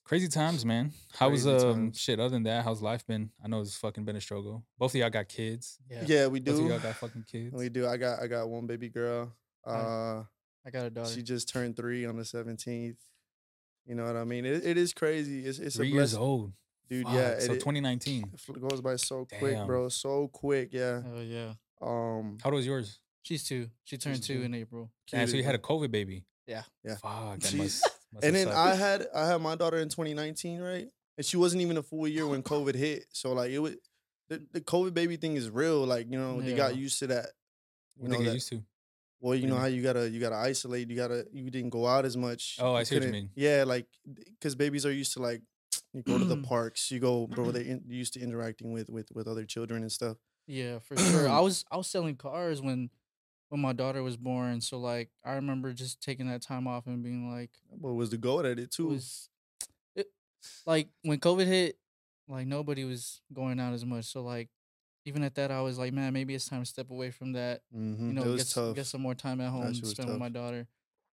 Crazy 0.02 0.26
times, 0.28 0.64
man. 0.64 0.92
How's 1.14 1.44
Crazy 1.44 1.50
um 1.50 1.74
times. 1.74 2.00
shit? 2.00 2.18
Other 2.18 2.30
than 2.30 2.42
that, 2.44 2.64
how's 2.64 2.82
life 2.82 3.06
been? 3.06 3.30
I 3.44 3.46
know 3.48 3.60
it's 3.60 3.76
fucking 3.76 4.04
been 4.04 4.16
a 4.16 4.20
struggle. 4.20 4.64
Both 4.76 4.92
of 4.92 4.96
y'all 4.96 5.10
got 5.10 5.28
kids. 5.28 5.78
Yeah. 5.88 6.02
Yeah, 6.06 6.26
we 6.26 6.40
Both 6.40 6.54
of 6.56 6.60
do. 6.62 6.66
y'all 6.68 6.78
got 6.80 6.94
fucking 6.96 7.24
kids. 7.30 7.52
We 7.54 7.68
do. 7.68 7.86
I 7.86 7.96
got 7.96 8.20
I 8.20 8.26
got 8.26 8.48
one 8.48 8.66
baby 8.66 8.88
girl. 8.88 9.32
Uh, 9.64 10.24
I 10.66 10.70
got 10.72 10.86
a 10.86 10.90
daughter. 10.90 11.10
she 11.10 11.22
just 11.22 11.48
turned 11.48 11.76
three 11.76 12.04
on 12.06 12.16
the 12.16 12.24
seventeenth. 12.24 12.98
You 13.86 13.94
know 13.94 14.04
what 14.04 14.16
I 14.16 14.24
mean? 14.24 14.44
It, 14.44 14.64
it 14.66 14.76
is 14.76 14.92
crazy. 14.92 15.46
It's 15.46 15.58
it's 15.58 15.76
Three 15.76 15.88
a 15.88 15.90
years 15.94 16.12
blessing. 16.12 16.26
old, 16.26 16.52
dude. 16.88 17.04
Fuck, 17.04 17.14
Yeah, 17.14 17.38
So 17.38 17.52
it, 17.52 17.60
2019. 17.60 18.32
it 18.48 18.60
goes 18.60 18.80
by 18.80 18.96
so 18.96 19.26
quick, 19.38 19.56
bro. 19.66 19.88
So 19.88 20.28
quick. 20.28 20.70
Yeah. 20.72 21.02
oh 21.14 21.20
yeah. 21.20 21.52
Um. 21.80 22.38
How 22.42 22.50
old 22.50 22.54
was 22.56 22.66
yours? 22.66 22.98
She's 23.22 23.44
two. 23.44 23.68
She 23.84 23.96
turned 23.98 24.22
two 24.22 24.38
two. 24.38 24.42
in 24.42 24.54
April. 24.54 24.90
Damn, 25.10 25.26
so 25.28 25.36
you 25.36 25.44
had 25.44 25.54
a 25.54 25.58
COVID 25.58 25.90
baby. 25.90 26.24
Yeah. 26.46 26.62
Yeah. 26.84 26.96
Fuck. 26.96 27.40
That 27.40 27.54
must, 27.54 27.82
must 28.12 28.24
and 28.24 28.34
then 28.36 28.46
sucked. 28.46 28.56
I 28.56 28.74
had 28.74 29.06
I 29.14 29.26
had 29.26 29.40
my 29.40 29.54
daughter 29.56 29.78
in 29.78 29.88
2019, 29.88 30.60
right? 30.60 30.86
And 31.16 31.24
she 31.26 31.36
wasn't 31.36 31.62
even 31.62 31.76
a 31.76 31.82
full 31.82 32.06
year 32.06 32.26
when 32.26 32.42
COVID 32.42 32.74
hit. 32.74 33.06
So 33.12 33.32
like 33.32 33.50
it 33.50 33.58
was 33.58 33.74
the, 34.28 34.42
the 34.52 34.60
COVID 34.60 34.94
baby 34.94 35.16
thing 35.16 35.34
is 35.36 35.48
real. 35.50 35.84
Like 35.84 36.10
you 36.10 36.18
know 36.18 36.40
they 36.40 36.54
got 36.54 36.76
used 36.76 36.98
to 37.00 37.06
that. 37.08 37.26
You 37.96 38.02
What 38.02 38.10
know 38.12 38.18
they 38.18 38.24
get 38.24 38.30
that, 38.30 38.34
used 38.34 38.48
to. 38.50 38.62
Well, 39.20 39.34
you 39.34 39.46
know 39.46 39.56
how 39.56 39.66
you 39.66 39.82
gotta 39.82 40.08
you 40.08 40.20
gotta 40.20 40.36
isolate. 40.36 40.90
You 40.90 40.96
gotta 40.96 41.26
you 41.32 41.50
didn't 41.50 41.70
go 41.70 41.86
out 41.86 42.04
as 42.04 42.16
much. 42.16 42.58
Oh, 42.60 42.74
I 42.74 42.82
see 42.82 42.96
what 42.96 43.04
you 43.04 43.12
mean. 43.12 43.30
Yeah, 43.34 43.64
like 43.66 43.86
because 44.04 44.54
babies 44.54 44.84
are 44.84 44.92
used 44.92 45.14
to 45.14 45.22
like 45.22 45.42
you 45.92 46.02
go 46.02 46.18
to 46.18 46.24
the 46.24 46.36
parks. 46.48 46.90
You 46.90 47.00
go, 47.00 47.26
bro. 47.26 47.50
They 47.50 47.60
in, 47.66 47.82
used 47.88 48.14
to 48.14 48.20
interacting 48.20 48.72
with 48.72 48.90
with 48.90 49.08
with 49.14 49.26
other 49.26 49.44
children 49.44 49.82
and 49.82 49.90
stuff. 49.90 50.16
Yeah, 50.46 50.78
for 50.78 50.96
sure. 50.96 51.28
I 51.28 51.40
was 51.46 51.64
I 51.70 51.76
was 51.76 51.86
selling 51.86 52.16
cars 52.16 52.60
when 52.60 52.90
when 53.48 53.60
my 53.60 53.72
daughter 53.72 54.02
was 54.02 54.16
born. 54.16 54.60
So 54.60 54.78
like 54.78 55.10
I 55.24 55.32
remember 55.34 55.72
just 55.72 56.00
taking 56.02 56.28
that 56.28 56.42
time 56.42 56.66
off 56.66 56.86
and 56.86 57.02
being 57.02 57.30
like 57.30 57.50
What 57.68 57.94
was 57.94 58.10
the 58.10 58.18
goal 58.18 58.40
at 58.40 58.46
it 58.46 58.58
it 58.58 58.70
too? 58.70 58.88
was 58.88 59.28
it, 59.94 60.08
like 60.66 60.88
when 61.02 61.18
COVID 61.18 61.46
hit, 61.46 61.78
like 62.28 62.46
nobody 62.46 62.84
was 62.84 63.20
going 63.32 63.58
out 63.60 63.72
as 63.72 63.84
much. 63.84 64.04
So 64.04 64.22
like 64.22 64.48
even 65.06 65.22
at 65.22 65.36
that 65.36 65.50
I 65.50 65.62
was 65.62 65.78
like, 65.78 65.92
man, 65.92 66.12
maybe 66.12 66.34
it's 66.34 66.48
time 66.48 66.62
to 66.62 66.66
step 66.66 66.90
away 66.90 67.10
from 67.10 67.32
that. 67.32 67.62
mm-hmm. 67.74 68.08
You 68.08 68.12
know, 68.12 68.22
it 68.22 68.28
was 68.28 68.44
get, 68.44 68.60
tough. 68.60 68.74
get 68.74 68.86
some 68.86 69.00
more 69.00 69.14
time 69.14 69.40
at 69.40 69.50
home, 69.50 69.72
shit 69.72 69.82
was 69.82 69.92
spend 69.92 70.10
with 70.10 70.18
my 70.18 70.28
daughter. 70.28 70.66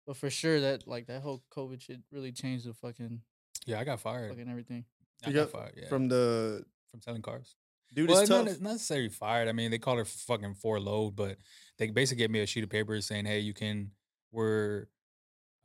But 0.06 0.16
for 0.16 0.30
sure 0.30 0.60
that 0.60 0.86
like 0.86 1.06
that 1.08 1.22
whole 1.22 1.42
COVID 1.54 1.80
shit 1.82 2.00
really 2.10 2.32
changed 2.32 2.66
the 2.66 2.72
fucking 2.72 3.20
Yeah, 3.66 3.80
I 3.80 3.84
got 3.84 4.00
fired. 4.00 4.30
fucking 4.30 4.48
everything. 4.48 4.84
I 5.24 5.32
got 5.32 5.50
got 5.52 5.60
fired. 5.60 5.74
Yeah, 5.76 5.88
From 5.88 6.08
the 6.08 6.64
from 6.90 7.02
selling 7.02 7.22
cars. 7.22 7.56
dude, 7.94 8.08
well, 8.08 8.20
it's 8.20 8.30
not, 8.30 8.46
tough. 8.46 8.60
not 8.60 8.72
necessarily 8.72 9.08
fired. 9.08 9.48
I 9.48 9.52
mean, 9.52 9.70
they 9.70 9.78
call 9.78 9.98
it 9.98 10.06
fucking 10.06 10.54
furlough, 10.54 11.10
but 11.10 11.36
they 11.78 11.90
basically 11.90 12.22
gave 12.22 12.30
me 12.30 12.40
a 12.40 12.46
sheet 12.46 12.64
of 12.64 12.70
paper 12.70 12.98
saying, 13.00 13.26
"Hey, 13.26 13.40
you 13.40 13.52
can 13.52 13.90
we're 14.32 14.86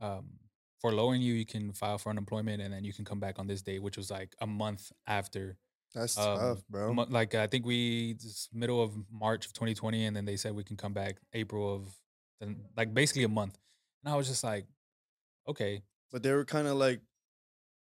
um 0.01 0.39
furloughing 0.83 1.21
you, 1.21 1.33
you 1.33 1.45
can 1.45 1.71
file 1.73 1.97
for 1.97 2.09
unemployment, 2.09 2.61
and 2.61 2.73
then 2.73 2.83
you 2.83 2.93
can 2.93 3.05
come 3.05 3.19
back 3.19 3.39
on 3.39 3.47
this 3.47 3.61
date," 3.61 3.81
which 3.81 3.97
was 3.97 4.09
like 4.11 4.35
a 4.41 4.47
month 4.47 4.91
after. 5.07 5.57
That's 5.95 6.17
um, 6.17 6.37
tough, 6.37 6.63
bro. 6.69 6.93
mo- 6.93 7.07
Like 7.09 7.33
I 7.35 7.47
think 7.47 7.65
we 7.65 8.13
this 8.13 8.49
middle 8.53 8.83
of 8.83 8.91
March 9.09 9.45
of 9.45 9.53
2020, 9.53 10.05
and 10.05 10.15
then 10.15 10.25
they 10.25 10.35
said 10.35 10.53
we 10.53 10.65
can 10.65 10.75
come 10.75 10.93
back 10.93 11.15
April 11.33 11.73
of, 11.73 11.87
then 12.41 12.57
like 12.75 12.93
basically 12.93 13.23
a 13.23 13.29
month, 13.29 13.57
and 14.03 14.13
I 14.13 14.17
was 14.17 14.27
just 14.27 14.43
like, 14.43 14.65
okay, 15.47 15.81
but 16.11 16.21
they 16.21 16.33
were 16.33 16.45
kind 16.45 16.67
of 16.67 16.75
like 16.75 17.01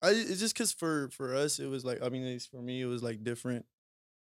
I 0.02 0.10
it's 0.10 0.40
just 0.40 0.54
cuz 0.54 0.72
for 0.72 1.08
for 1.10 1.34
us 1.34 1.58
it 1.58 1.66
was 1.66 1.84
like 1.84 2.02
I 2.02 2.08
mean 2.08 2.22
at 2.22 2.28
least 2.28 2.50
for 2.50 2.62
me 2.62 2.80
it 2.80 2.86
was 2.86 3.02
like 3.02 3.24
different. 3.24 3.66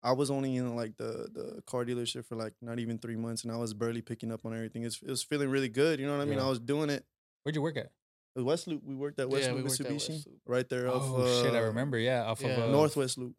I 0.04 0.12
was 0.12 0.30
only 0.30 0.56
in 0.56 0.76
like 0.76 0.98
the 0.98 1.28
the 1.34 1.62
car 1.66 1.84
dealership 1.84 2.26
for 2.26 2.36
like 2.36 2.54
not 2.62 2.80
even 2.80 2.98
3 2.98 3.16
months 3.16 3.44
and 3.44 3.52
I 3.52 3.58
was 3.58 3.74
barely 3.74 4.02
picking 4.02 4.32
up 4.32 4.46
on 4.46 4.54
everything. 4.54 4.84
It's, 4.84 5.02
it 5.02 5.10
was 5.10 5.24
feeling 5.24 5.50
really 5.50 5.70
good, 5.70 6.00
you 6.00 6.06
know 6.06 6.16
what 6.16 6.22
I 6.22 6.26
mean? 6.26 6.38
Yeah. 6.38 6.46
I 6.46 6.50
was 6.50 6.60
doing 6.60 6.90
it. 6.90 7.04
where'd 7.44 7.56
you 7.56 7.62
work 7.62 7.78
at? 7.78 7.92
It 8.36 8.42
West 8.42 8.68
Loop, 8.68 8.84
we 8.84 8.96
worked 8.96 9.20
at 9.20 9.30
West 9.30 9.48
Yeah, 9.48 9.54
Loop 9.54 9.66
worked 9.66 9.80
at 9.80 9.88
Mitsubishi 9.88 10.10
West 10.10 10.28
Loop. 10.28 10.42
right 10.46 10.68
there 10.70 10.90
off 10.90 11.04
oh 11.06 11.42
shit, 11.42 11.54
I 11.54 11.60
uh, 11.60 11.68
remember. 11.68 11.98
Yeah, 11.98 12.24
off 12.26 12.42
yeah. 12.42 12.50
of 12.50 12.64
uh, 12.64 12.72
Northwest 12.72 13.18
Loop. 13.18 13.36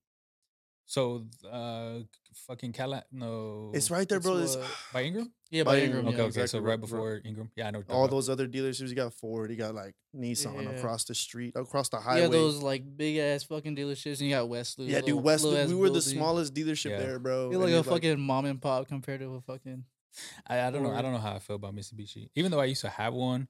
So, 0.89 1.27
uh, 1.51 1.99
fucking 2.47 2.73
Cala, 2.73 3.03
no, 3.11 3.73
It's 3.75 3.91
right 3.91 4.09
there, 4.09 4.19
It's 4.19 4.27
bro. 4.27 4.37
It's, 4.39 4.57
by 4.93 5.03
Ingram. 5.03 5.33
Yeah, 5.51 5.65
By 5.65 5.73
by 5.73 5.81
Ingram, 5.83 6.07
Ingram. 6.07 6.15
Okay, 6.15 6.17
yeah. 6.23 6.25
okay. 6.29 6.33
So 6.35 6.41
exactly, 6.43 6.61
right 6.61 6.71
right, 6.71 6.79
bro. 6.81 6.87
before 6.87 7.21
Ingram, 7.25 7.51
yeah, 7.57 7.69
I 7.69 7.71
know. 7.73 7.83
all 7.89 8.07
those 8.09 8.29
other 8.29 8.47
dealerships. 8.49 8.89
You 8.89 8.95
got 8.95 9.13
Ford. 9.15 9.51
You 9.51 9.57
got 9.57 9.75
like 9.75 9.95
Nissan 10.15 10.63
Yeah. 10.63 10.71
across 10.71 11.05
the 11.05 11.15
street, 11.15 11.55
across 11.57 11.89
the 11.89 11.99
highway. 11.99 12.21
Yeah, 12.23 12.29
those 12.29 12.63
like 12.63 12.85
big 12.97 13.17
ass 13.19 13.45
fucking 13.45 13.75
dealerships, 13.77 14.21
and 14.21 14.29
you 14.29 14.31
got 14.37 14.49
Westwood. 14.49 14.89
Yeah, 14.89 14.99
dude, 14.99 15.07
little- 15.07 15.23
Westwood. 15.23 15.53
little 15.55 15.69
We 15.69 15.75
ass 15.75 15.81
were 15.81 15.91
the 15.91 16.03
smallest 16.03 16.55
dealership 16.55 16.91
Yeah. 16.91 16.99
there, 16.99 17.19
bro. 17.19 17.51
Feel 17.51 17.63
and 17.63 17.71
like 17.71 17.77
a 17.77 17.79
it's 17.81 17.89
fucking 17.89 18.21
mom 18.21 18.45
and 18.47 18.61
pop 18.63 18.87
compared 18.89 19.21
to 19.21 19.35
a 19.35 19.41
fucking. 19.41 19.85
I, 20.47 20.61
I 20.63 20.71
don't 20.71 20.83
know. 20.83 20.93
I 20.93 21.03
don't 21.03 21.13
know 21.13 21.19
how 21.19 21.35
I 21.35 21.39
feel 21.41 21.57
about 21.57 21.75
Mitsubishi. 21.75 22.29
Even 22.37 22.51
though 22.51 22.61
I 22.61 22.65
used 22.67 22.81
to 22.83 22.89
have 22.89 23.13
one, 23.13 23.49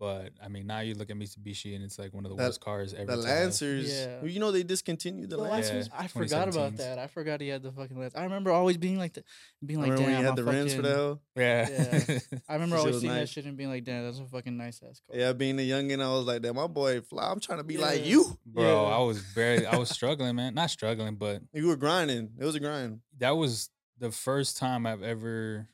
but 0.00 0.30
I 0.42 0.48
mean, 0.48 0.66
now 0.66 0.80
you 0.80 0.94
look 0.94 1.10
at 1.10 1.16
Mitsubishi 1.16 1.76
and 1.76 1.84
it's 1.84 1.98
like 1.98 2.12
one 2.14 2.24
of 2.24 2.30
the 2.30 2.36
That- 2.38 2.46
worst 2.48 2.60
cars 2.62 2.94
ever. 2.94 3.04
the 3.14 3.22
to 3.22 3.28
have. 3.28 3.40
Lancers. 3.42 3.92
Yeah. 3.92 4.24
You 4.24 4.40
know 4.40 4.50
they 4.50 4.62
discontinued 4.62 5.28
the 5.28 5.36
The 5.36 5.42
Lancers. 5.42 5.88
Yeah. 5.92 6.00
I 6.00 6.06
forgot 6.08 6.48
about 6.48 6.76
that. 6.78 6.98
I 6.98 7.06
forgot 7.06 7.40
he 7.42 7.48
had 7.48 7.62
the 7.62 7.70
fucking 7.70 7.98
lens. 7.98 8.14
I 8.16 8.24
remember 8.24 8.50
always 8.50 8.78
being 8.78 8.98
like, 8.98 9.12
the, 9.12 9.22
being 9.64 9.78
like, 9.80 9.90
damn, 9.90 10.00
when 10.00 10.08
you 10.10 10.16
had 10.16 10.24
I'm 10.26 10.34
the 10.36 10.44
rims 10.44 10.74
for 10.74 10.82
fucking- 10.82 10.90
the 10.90 10.96
hell. 10.96 11.20
Yeah. 11.36 12.18
I 12.48 12.54
remember 12.54 12.76
always 12.76 12.94
was 12.94 13.02
seeing 13.02 13.12
that 13.14 13.28
shit 13.28 13.44
and 13.44 13.56
being 13.56 13.68
like, 13.68 13.84
damn, 13.84 14.04
that's 14.06 14.18
a 14.18 14.24
fucking 14.24 14.56
nice 14.56 14.80
ass 14.82 15.02
car. 15.06 15.18
Yeah, 15.20 15.32
being 15.34 15.58
a 15.58 15.62
youngin, 15.68 16.02
I 16.02 16.08
was 16.08 16.24
like, 16.26 16.40
"Damn, 16.42 16.56
my 16.56 16.66
boy 16.66 17.02
Fly. 17.02 17.30
I'm 17.30 17.38
trying 17.38 17.58
to 17.58 17.64
be 17.64 17.76
like 17.76 18.04
you." 18.06 18.38
Bro, 18.46 18.64
Yeah. 18.64 18.96
I 18.96 18.98
was 19.02 19.18
very, 19.20 19.66
I 19.66 19.76
was 19.76 19.90
struggling, 19.90 20.34
man. 20.34 20.54
Not 20.54 20.70
struggling, 20.70 21.16
but 21.16 21.42
You 21.52 21.66
were 21.68 21.76
grinding. 21.76 22.30
It 22.38 22.44
was 22.44 22.54
a 22.54 22.60
grind. 22.60 23.00
that 23.18 23.36
was 23.36 23.68
the 23.98 24.10
first 24.10 24.56
time 24.56 24.86
I've 24.86 25.02
ever, 25.02 25.68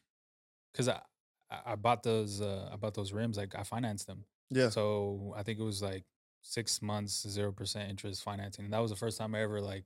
because 0.73 0.89
I, 0.89 1.01
I 1.51 1.73
I 1.73 1.75
bought 1.77 2.03
those, 2.03 2.41
uh, 2.41 2.69
I 2.73 2.77
bought 2.77 2.95
those 2.95 3.13
rims. 3.13 3.37
Like 3.37 3.55
I 3.55 3.63
financed 3.63 4.07
them. 4.07 4.25
Yeah. 4.51 4.69
So 4.71 5.35
I 5.37 5.43
think 5.43 5.59
it 5.59 5.63
was 5.65 5.83
like 5.83 6.05
six 6.43 6.81
months, 6.83 7.27
zero 7.29 7.53
percent 7.53 7.91
interest 7.91 8.23
financing. 8.23 8.65
And 8.67 8.75
that 8.75 8.79
was 8.81 8.91
the 8.91 8.97
first 8.97 9.19
time 9.19 9.35
I 9.35 9.41
ever 9.43 9.61
like 9.61 9.85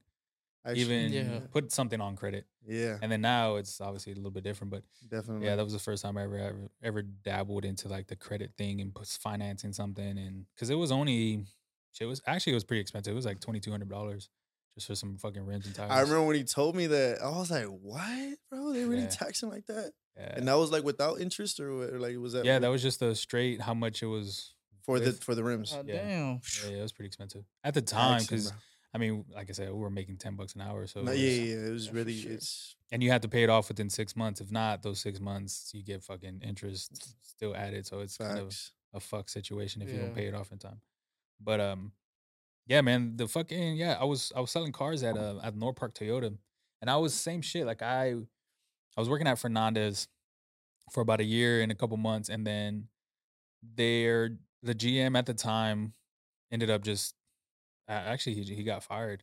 Actually, 0.62 0.82
even 1.06 1.12
Yeah. 1.12 1.40
put 1.50 1.72
something 1.72 2.02
on 2.02 2.16
credit. 2.16 2.44
Yeah. 2.66 2.98
And 3.00 3.10
then 3.10 3.22
now 3.22 3.56
it's 3.56 3.80
obviously 3.80 4.12
a 4.12 4.16
little 4.16 4.30
bit 4.30 4.44
different, 4.44 4.70
but 4.70 4.82
Definitely. 5.08 5.46
yeah, 5.46 5.56
that 5.56 5.64
was 5.64 5.72
the 5.72 5.78
first 5.78 6.02
time 6.02 6.18
I 6.18 6.24
ever 6.24 6.36
ever, 6.38 6.70
ever 6.82 7.02
dabbled 7.02 7.64
into 7.64 7.88
like 7.88 8.08
the 8.08 8.16
credit 8.16 8.52
thing 8.58 8.82
and 8.82 8.92
financing 9.06 9.72
something. 9.72 10.18
And 10.18 10.44
because 10.54 10.68
it 10.68 10.74
was 10.74 10.92
only, 10.92 11.46
it 11.98 12.04
was 12.04 12.20
actually 12.26 12.52
it 12.52 12.56
was 12.56 12.64
pretty 12.64 12.82
expensive. 12.82 13.12
It 13.12 13.16
was 13.16 13.24
like 13.24 13.40
twenty 13.40 13.60
two 13.60 13.70
hundred 13.70 13.88
dollars 13.88 14.28
just 14.74 14.86
for 14.86 14.94
some 14.94 15.16
fucking 15.16 15.44
rims 15.46 15.64
and 15.64 15.74
tires. 15.74 15.90
I 15.90 16.00
remember 16.02 16.24
when 16.26 16.36
he 16.36 16.44
told 16.44 16.76
me 16.76 16.86
that. 16.88 17.22
I 17.22 17.30
was 17.30 17.50
like, 17.50 17.64
"What, 17.66 18.38
bro? 18.50 18.72
They 18.74 18.84
really 18.84 19.02
Yeah. 19.04 19.08
taxing 19.08 19.48
like 19.48 19.64
that?" 19.66 19.92
Yeah. 20.20 20.34
And 20.36 20.48
that 20.48 20.54
was 20.54 20.70
like 20.70 20.84
without 20.84 21.20
interest, 21.20 21.58
or 21.60 21.74
what- 21.78 21.90
or, 21.90 21.98
like 21.98 22.16
was 22.18 22.32
that? 22.34 22.44
yeah, 22.44 22.54
with- 22.56 22.62
that 22.62 22.68
was 22.68 22.82
just 22.82 23.00
a 23.02 23.14
straight 23.14 23.60
how 23.60 23.74
much 23.74 24.02
it 24.02 24.06
was. 24.06 24.54
for 24.82 24.98
the 24.98 25.12
for 25.12 25.34
the 25.34 25.44
rims. 25.44 25.72
God 25.72 25.86
Yeah. 25.88 26.02
damn. 26.02 26.40
Yeah, 26.70 26.78
it 26.78 26.82
was 26.82 26.92
pretty 26.92 27.06
expensive 27.06 27.44
at 27.64 27.74
the 27.74 27.82
time 27.82 28.20
because 28.22 28.50
bro. 28.50 28.58
I 28.92 28.98
mean, 28.98 29.24
like 29.32 29.48
I 29.48 29.52
said, 29.52 29.68
we 29.72 29.78
were 29.78 29.90
making 29.90 30.16
ten 30.16 30.34
bucks 30.36 30.54
an 30.54 30.62
hour. 30.62 30.86
So 30.86 31.02
No, 31.02 31.12
yeah, 31.12 31.28
was- 31.28 31.38
yeah, 31.38 31.44
yeah, 31.54 31.66
it 31.68 31.72
was 31.72 31.90
really 31.92 32.18
sure. 32.20 32.32
it's 32.32 32.74
and 32.92 33.02
you 33.02 33.10
had 33.10 33.22
to 33.22 33.28
pay 33.28 33.42
it 33.44 33.50
off 33.50 33.68
within 33.68 33.88
six 33.88 34.16
months. 34.16 34.40
If 34.40 34.50
not, 34.50 34.82
those 34.82 35.00
six 35.00 35.20
months 35.20 35.70
you 35.74 35.82
get 35.82 36.02
fucking 36.02 36.40
interest 36.42 37.14
still 37.22 37.54
added. 37.54 37.86
So 37.86 38.00
it's 38.00 38.16
kind 38.16 38.38
of 38.38 38.56
a 38.92 38.98
fuck 39.00 39.28
situation 39.28 39.80
if 39.82 39.90
you 39.92 39.98
don't 39.98 40.14
pay 40.14 40.26
it 40.26 40.34
off 40.34 40.50
in 40.50 40.58
time. 40.58 40.80
But 41.40 41.60
um, 41.60 41.92
yeah, 42.66 42.80
man, 42.80 43.16
the 43.16 43.28
fucking 43.28 43.76
yeah, 43.76 43.96
I 44.00 44.04
was 44.04 44.32
I 44.34 44.40
was 44.40 44.50
selling 44.50 44.72
cars 44.72 45.02
at 45.02 45.16
uh 45.16 45.38
at 45.42 45.54
North 45.56 45.76
Park 45.76 45.94
Toyota, 45.94 46.36
and 46.80 46.90
I 46.90 46.96
was 46.96 47.14
same 47.14 47.42
shit. 47.42 47.66
Like 47.66 47.82
I, 47.82 48.16
I 48.96 49.00
was 49.00 49.08
working 49.08 49.26
at 49.26 49.38
Fernandez 49.38 50.08
for 50.92 51.00
about 51.00 51.20
a 51.20 51.24
year 51.24 51.62
and 51.62 51.70
a 51.70 51.74
couple 51.74 51.96
months, 51.96 52.28
and 52.28 52.46
then 52.46 52.88
their 53.62 54.36
the 54.62 54.74
GM 54.74 55.16
at 55.16 55.26
the 55.26 55.34
time 55.34 55.94
ended 56.52 56.70
up 56.70 56.82
just 56.82 57.14
actually 57.88 58.34
he 58.34 58.42
he 58.54 58.62
got 58.62 58.82
fired 58.82 59.22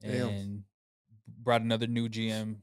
Damn. 0.00 0.28
and 0.28 0.62
brought 1.42 1.60
another 1.62 1.86
new 1.86 2.08
GM. 2.08 2.56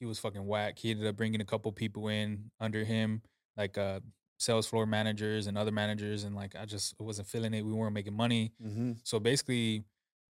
He 0.00 0.06
was 0.06 0.18
fucking 0.18 0.44
whack. 0.46 0.78
He 0.78 0.90
ended 0.90 1.06
up 1.06 1.16
bringing 1.16 1.40
a 1.40 1.44
couple 1.44 1.70
people 1.72 2.08
in 2.08 2.50
under 2.60 2.84
him, 2.84 3.22
like 3.56 3.78
uh 3.78 4.00
sales 4.38 4.66
floor 4.66 4.86
managers 4.86 5.46
and 5.46 5.56
other 5.56 5.70
managers, 5.70 6.24
and 6.24 6.34
like 6.34 6.56
I 6.56 6.64
just 6.66 6.94
wasn't 6.98 7.28
feeling 7.28 7.54
it. 7.54 7.64
We 7.64 7.72
weren't 7.72 7.94
making 7.94 8.14
money, 8.16 8.52
Mm-hmm. 8.64 8.92
so 9.04 9.20
basically, 9.20 9.84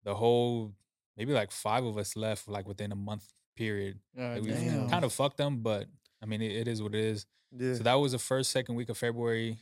the 0.04 0.16
whole 0.16 0.74
maybe 1.18 1.34
like 1.34 1.52
five 1.52 1.84
of 1.84 1.98
us 1.98 2.16
left 2.16 2.48
like 2.48 2.68
within 2.68 2.92
a 2.92 2.96
month 2.96 3.26
period. 3.58 4.00
Like, 4.16 4.42
we 4.44 4.52
damn. 4.52 4.90
kind 4.90 5.04
of 5.04 5.12
fucked 5.12 5.38
them, 5.38 5.58
but 5.62 5.88
I 6.22 6.26
mean 6.26 6.42
it, 6.42 6.52
it 6.56 6.68
is 6.68 6.82
what 6.82 6.96
it 6.96 7.02
is. 7.04 7.26
Yeah. 7.52 7.74
So 7.76 7.84
that 7.84 7.96
was 7.96 8.12
the 8.14 8.20
first 8.20 8.52
second 8.52 8.76
week 8.76 8.90
of 8.90 8.98
February. 8.98 9.58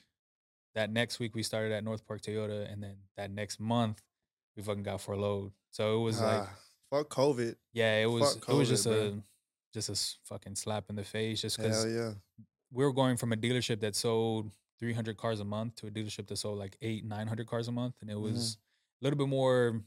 That 0.75 0.91
next 0.91 1.19
week 1.19 1.33
we 1.35 1.41
started 1.43 1.71
at 1.71 1.83
North 1.83 2.05
Park 2.05 2.21
Toyota, 2.21 2.71
and 2.71 2.83
then 2.83 2.97
that 3.17 3.31
next 3.31 3.59
month 3.59 4.01
we 4.55 4.63
fucking 4.63 4.83
got 4.83 5.01
furloughed. 5.01 5.51
So 5.71 5.99
it 5.99 6.03
was 6.03 6.19
like, 6.21 6.41
Ah, 6.43 6.49
fuck 6.91 7.09
COVID. 7.09 7.55
yeah, 7.73 7.97
it 8.01 8.05
was 8.07 8.35
fuck 8.35 8.49
it 8.49 8.53
was 8.53 8.69
just 8.69 8.85
a 8.85 9.21
just 9.73 9.89
a 9.89 9.95
fucking 10.27 10.55
slap 10.55 10.85
in 10.89 10.95
the 10.95 11.03
face, 11.03 11.41
just 11.41 11.57
because 11.57 11.85
yeah. 11.85 12.11
we 12.71 12.83
were 12.83 12.93
going 12.93 13.17
from 13.17 13.33
a 13.33 13.35
dealership 13.37 13.79
that 13.81 13.95
sold 13.95 14.51
300 14.79 15.15
cars 15.17 15.39
a 15.39 15.45
month 15.45 15.75
to 15.75 15.87
a 15.87 15.91
dealership 15.91 16.27
that 16.27 16.37
sold 16.37 16.57
like 16.59 16.75
eight 16.81 17.05
900 17.05 17.47
cars 17.47 17.67
a 17.67 17.71
month, 17.71 17.95
and 18.01 18.09
it 18.09 18.15
Mhm. 18.17 18.21
was 18.21 18.57
a 19.01 19.03
little 19.05 19.17
bit 19.17 19.27
more. 19.27 19.81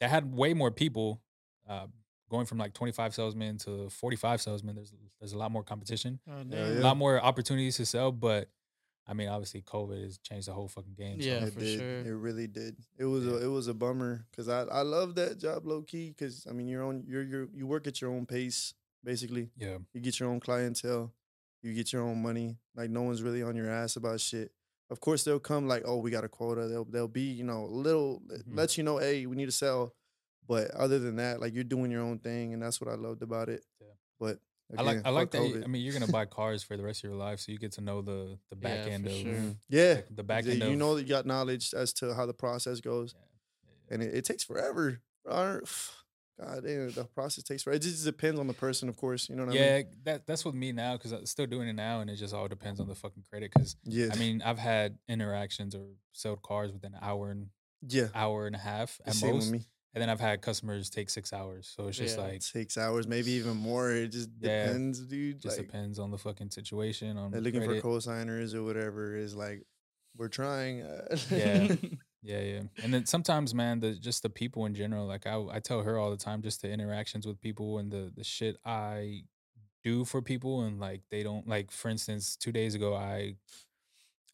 That 0.00 0.10
had 0.10 0.34
way 0.34 0.52
more 0.54 0.70
people. 0.70 1.22
Uh, 1.68 1.86
going 2.28 2.46
from 2.46 2.58
like 2.58 2.72
25 2.74 3.14
salesmen 3.14 3.58
to 3.58 3.88
45 3.90 4.40
salesmen, 4.40 4.74
there's 4.76 4.92
there's 5.20 5.32
a 5.32 5.38
lot 5.38 5.50
more 5.50 5.62
competition 5.62 6.18
God 6.26 6.52
Hell 6.52 6.66
damn. 6.68 6.76
a 6.78 6.80
lot 6.80 6.96
more 6.96 7.20
opportunities 7.22 7.76
to 7.76 7.86
sell, 7.86 8.12
but 8.12 8.48
I 9.08 9.14
mean, 9.14 9.28
obviously, 9.28 9.62
COVID 9.62 10.02
has 10.02 10.18
changed 10.18 10.48
the 10.48 10.52
whole 10.52 10.66
fucking 10.66 10.94
game. 10.98 11.20
so- 11.20 11.28
Yeah, 11.28 11.44
it 11.44 11.52
for 11.52 11.60
did. 11.60 11.78
sure. 11.78 11.98
It 12.00 12.16
really 12.18 12.48
did. 12.48 12.76
It 12.98 13.04
was 13.04 13.24
Yeah. 13.24 13.34
a 13.34 13.36
it 13.44 13.46
was 13.46 13.68
a 13.68 13.74
bummer 13.74 14.26
because 14.30 14.48
I 14.48 14.62
I 14.62 14.82
love 14.82 15.14
that 15.14 15.38
job 15.38 15.64
low 15.66 15.82
key 15.82 16.08
because 16.08 16.44
I 16.48 16.52
mean 16.52 16.66
you're 16.66 16.84
on 16.84 17.04
you're 17.06 17.22
you're 17.22 17.48
you 17.54 17.66
work 17.68 17.86
at 17.86 18.00
your 18.00 18.10
own 18.10 18.26
pace 18.26 18.74
basically. 19.04 19.50
yeah, 19.56 19.78
You 19.92 20.00
get 20.00 20.18
your 20.18 20.28
own 20.28 20.40
clientele. 20.40 21.12
You 21.62 21.72
get 21.74 21.92
your 21.92 22.02
own 22.02 22.20
money. 22.20 22.58
Like 22.74 22.90
no 22.90 23.02
one's 23.02 23.22
really 23.22 23.42
on 23.42 23.54
your 23.54 23.70
ass 23.70 23.94
about 23.96 24.20
shit. 24.20 24.50
Of 24.90 24.98
course 25.00 25.22
they'll 25.24 25.38
come 25.40 25.66
like, 25.68 25.82
oh, 25.84 25.98
we 25.98 26.10
got 26.10 26.24
a 26.24 26.28
quota. 26.28 26.66
They'll 26.66 26.84
they'll 26.84 27.06
be, 27.08 27.22
you 27.30 27.44
know, 27.44 27.64
a 27.64 27.70
little 27.86 28.20
Mhm. 28.28 28.56
let 28.56 28.76
you 28.76 28.82
know, 28.82 28.98
hey, 28.98 29.26
we 29.26 29.36
need 29.36 29.46
to 29.46 29.52
sell. 29.52 29.94
But 30.48 30.70
other 30.72 30.98
than 30.98 31.16
that, 31.16 31.40
like 31.40 31.54
you're 31.54 31.64
doing 31.64 31.90
your 31.90 32.02
own 32.02 32.18
thing, 32.18 32.52
and 32.54 32.62
that's 32.62 32.80
what 32.80 32.90
I 32.90 32.94
loved 32.96 33.22
about 33.22 33.48
it. 33.48 33.64
Yeah. 33.80 33.88
But 34.20 34.38
I 34.76 34.82
like 34.82 35.04
I 35.06 35.10
like 35.10 35.32
fuck 35.32 35.42
that. 35.42 35.48
you- 35.48 35.62
I 35.64 35.66
mean, 35.66 35.82
you're 35.82 35.92
gonna 35.92 36.06
buy 36.12 36.24
cars 36.26 36.62
for 36.62 36.76
the 36.76 36.82
rest 36.82 37.00
of 37.04 37.10
your 37.10 37.18
life, 37.18 37.40
so 37.40 37.52
you 37.52 37.58
get 37.58 37.72
to 37.72 37.80
know 37.80 38.02
the 38.02 38.38
the 38.50 38.56
back 38.56 38.86
Yeah, 38.86 38.92
end 38.92 39.06
of 39.06 39.12
sure. 39.12 39.34
Yeah, 39.68 39.92
like, 39.94 40.16
the 40.16 40.22
back 40.22 40.44
yeah, 40.44 40.52
end 40.52 40.62
you 40.62 40.70
of 40.72 40.76
know 40.78 40.94
that 40.96 41.02
you 41.02 41.08
got 41.08 41.26
knowledge 41.26 41.72
as 41.74 41.92
to 41.94 42.14
how 42.14 42.26
the 42.26 42.34
process 42.34 42.80
goes, 42.80 43.14
Yeah, 43.14 43.20
yeah, 43.22 43.70
yeah. 43.88 43.94
and 43.94 44.02
it, 44.02 44.14
it 44.18 44.24
takes 44.24 44.44
forever. 44.44 45.00
God 46.38 46.64
damn, 46.64 46.90
the 46.90 47.04
process 47.14 47.44
takes 47.44 47.62
forever. 47.62 47.76
It 47.76 47.82
just 47.82 48.04
depends 48.04 48.38
on 48.38 48.46
the 48.46 48.52
person, 48.52 48.90
of 48.90 48.96
course. 48.96 49.28
You 49.30 49.36
know 49.36 49.46
what 49.46 49.52
I 49.54 49.58
mean? 49.58 49.62
yeah, 49.62 49.82
that 50.04 50.26
that's 50.26 50.44
with 50.44 50.54
me 50.54 50.70
now 50.70 50.92
because 50.96 51.12
I'm 51.12 51.24
still 51.24 51.46
doing 51.46 51.66
it 51.68 51.72
now, 51.72 52.00
and 52.00 52.10
it 52.10 52.16
just 52.16 52.34
all 52.34 52.46
depends 52.46 52.78
on 52.78 52.88
the 52.88 52.94
fucking 52.94 53.24
credit. 53.30 53.52
Because 53.54 53.76
Yeah, 53.84 54.08
I 54.12 54.16
mean, 54.16 54.42
I've 54.44 54.58
had 54.58 54.98
interactions 55.08 55.74
or 55.74 55.86
sold 56.12 56.42
cars 56.42 56.72
within 56.72 56.92
an 56.92 57.00
hour 57.02 57.30
and 57.30 57.46
yeah. 57.88 58.08
hour 58.14 58.46
and 58.46 58.54
a 58.54 58.58
half 58.58 59.00
at 59.06 59.14
Same 59.14 59.28
with 59.34 59.44
most, 59.44 59.50
me. 59.52 59.60
And 59.96 60.02
then 60.02 60.10
I've 60.10 60.20
had 60.20 60.42
customers 60.42 60.90
take 60.90 61.08
six 61.08 61.32
hours. 61.32 61.72
So 61.74 61.88
it's 61.88 61.96
just 61.96 62.18
Yeah. 62.18 62.24
like 62.24 62.42
six 62.42 62.76
hours, 62.76 63.06
maybe 63.08 63.30
even 63.32 63.56
more. 63.56 63.90
It 63.92 64.08
just 64.08 64.28
Yeah, 64.38 64.64
depends, 64.66 65.00
dude. 65.00 65.40
just 65.40 65.56
like, 65.56 65.66
depends 65.68 65.98
on 65.98 66.10
the 66.10 66.18
fucking 66.18 66.50
situation. 66.50 67.16
On 67.16 67.30
they're 67.30 67.40
looking 67.40 67.60
credit. 67.62 67.76
for 67.80 67.88
co-signers 67.88 68.54
or 68.54 68.62
whatever. 68.62 69.16
Is 69.16 69.34
like, 69.34 69.62
we're 70.14 70.28
trying. 70.28 70.82
uh, 70.82 71.16
Yeah. 71.30 71.68
Yeah, 72.22 72.40
yeah. 72.40 72.62
And 72.82 72.92
then 72.92 73.06
sometimes, 73.06 73.54
man, 73.54 73.78
the 73.78 73.94
just 73.94 74.22
the 74.24 74.28
people 74.30 74.66
in 74.66 74.74
general, 74.74 75.06
like 75.06 75.26
I 75.28 75.36
I 75.50 75.60
tell 75.60 75.82
her 75.84 75.96
all 75.96 76.10
the 76.10 76.16
time, 76.16 76.42
just 76.42 76.60
the 76.60 76.68
interactions 76.70 77.24
with 77.26 77.40
people 77.40 77.78
and 77.78 77.90
the 77.90 78.12
the 78.16 78.24
shit 78.24 78.56
I 78.64 79.22
do 79.84 80.04
for 80.04 80.20
people 80.20 80.62
and 80.64 80.80
like 80.80 81.02
they 81.10 81.22
don't 81.22 81.46
like 81.48 81.70
for 81.70 81.88
instance, 81.88 82.34
two 82.36 82.50
days 82.52 82.74
ago 82.74 82.96
I 82.96 83.36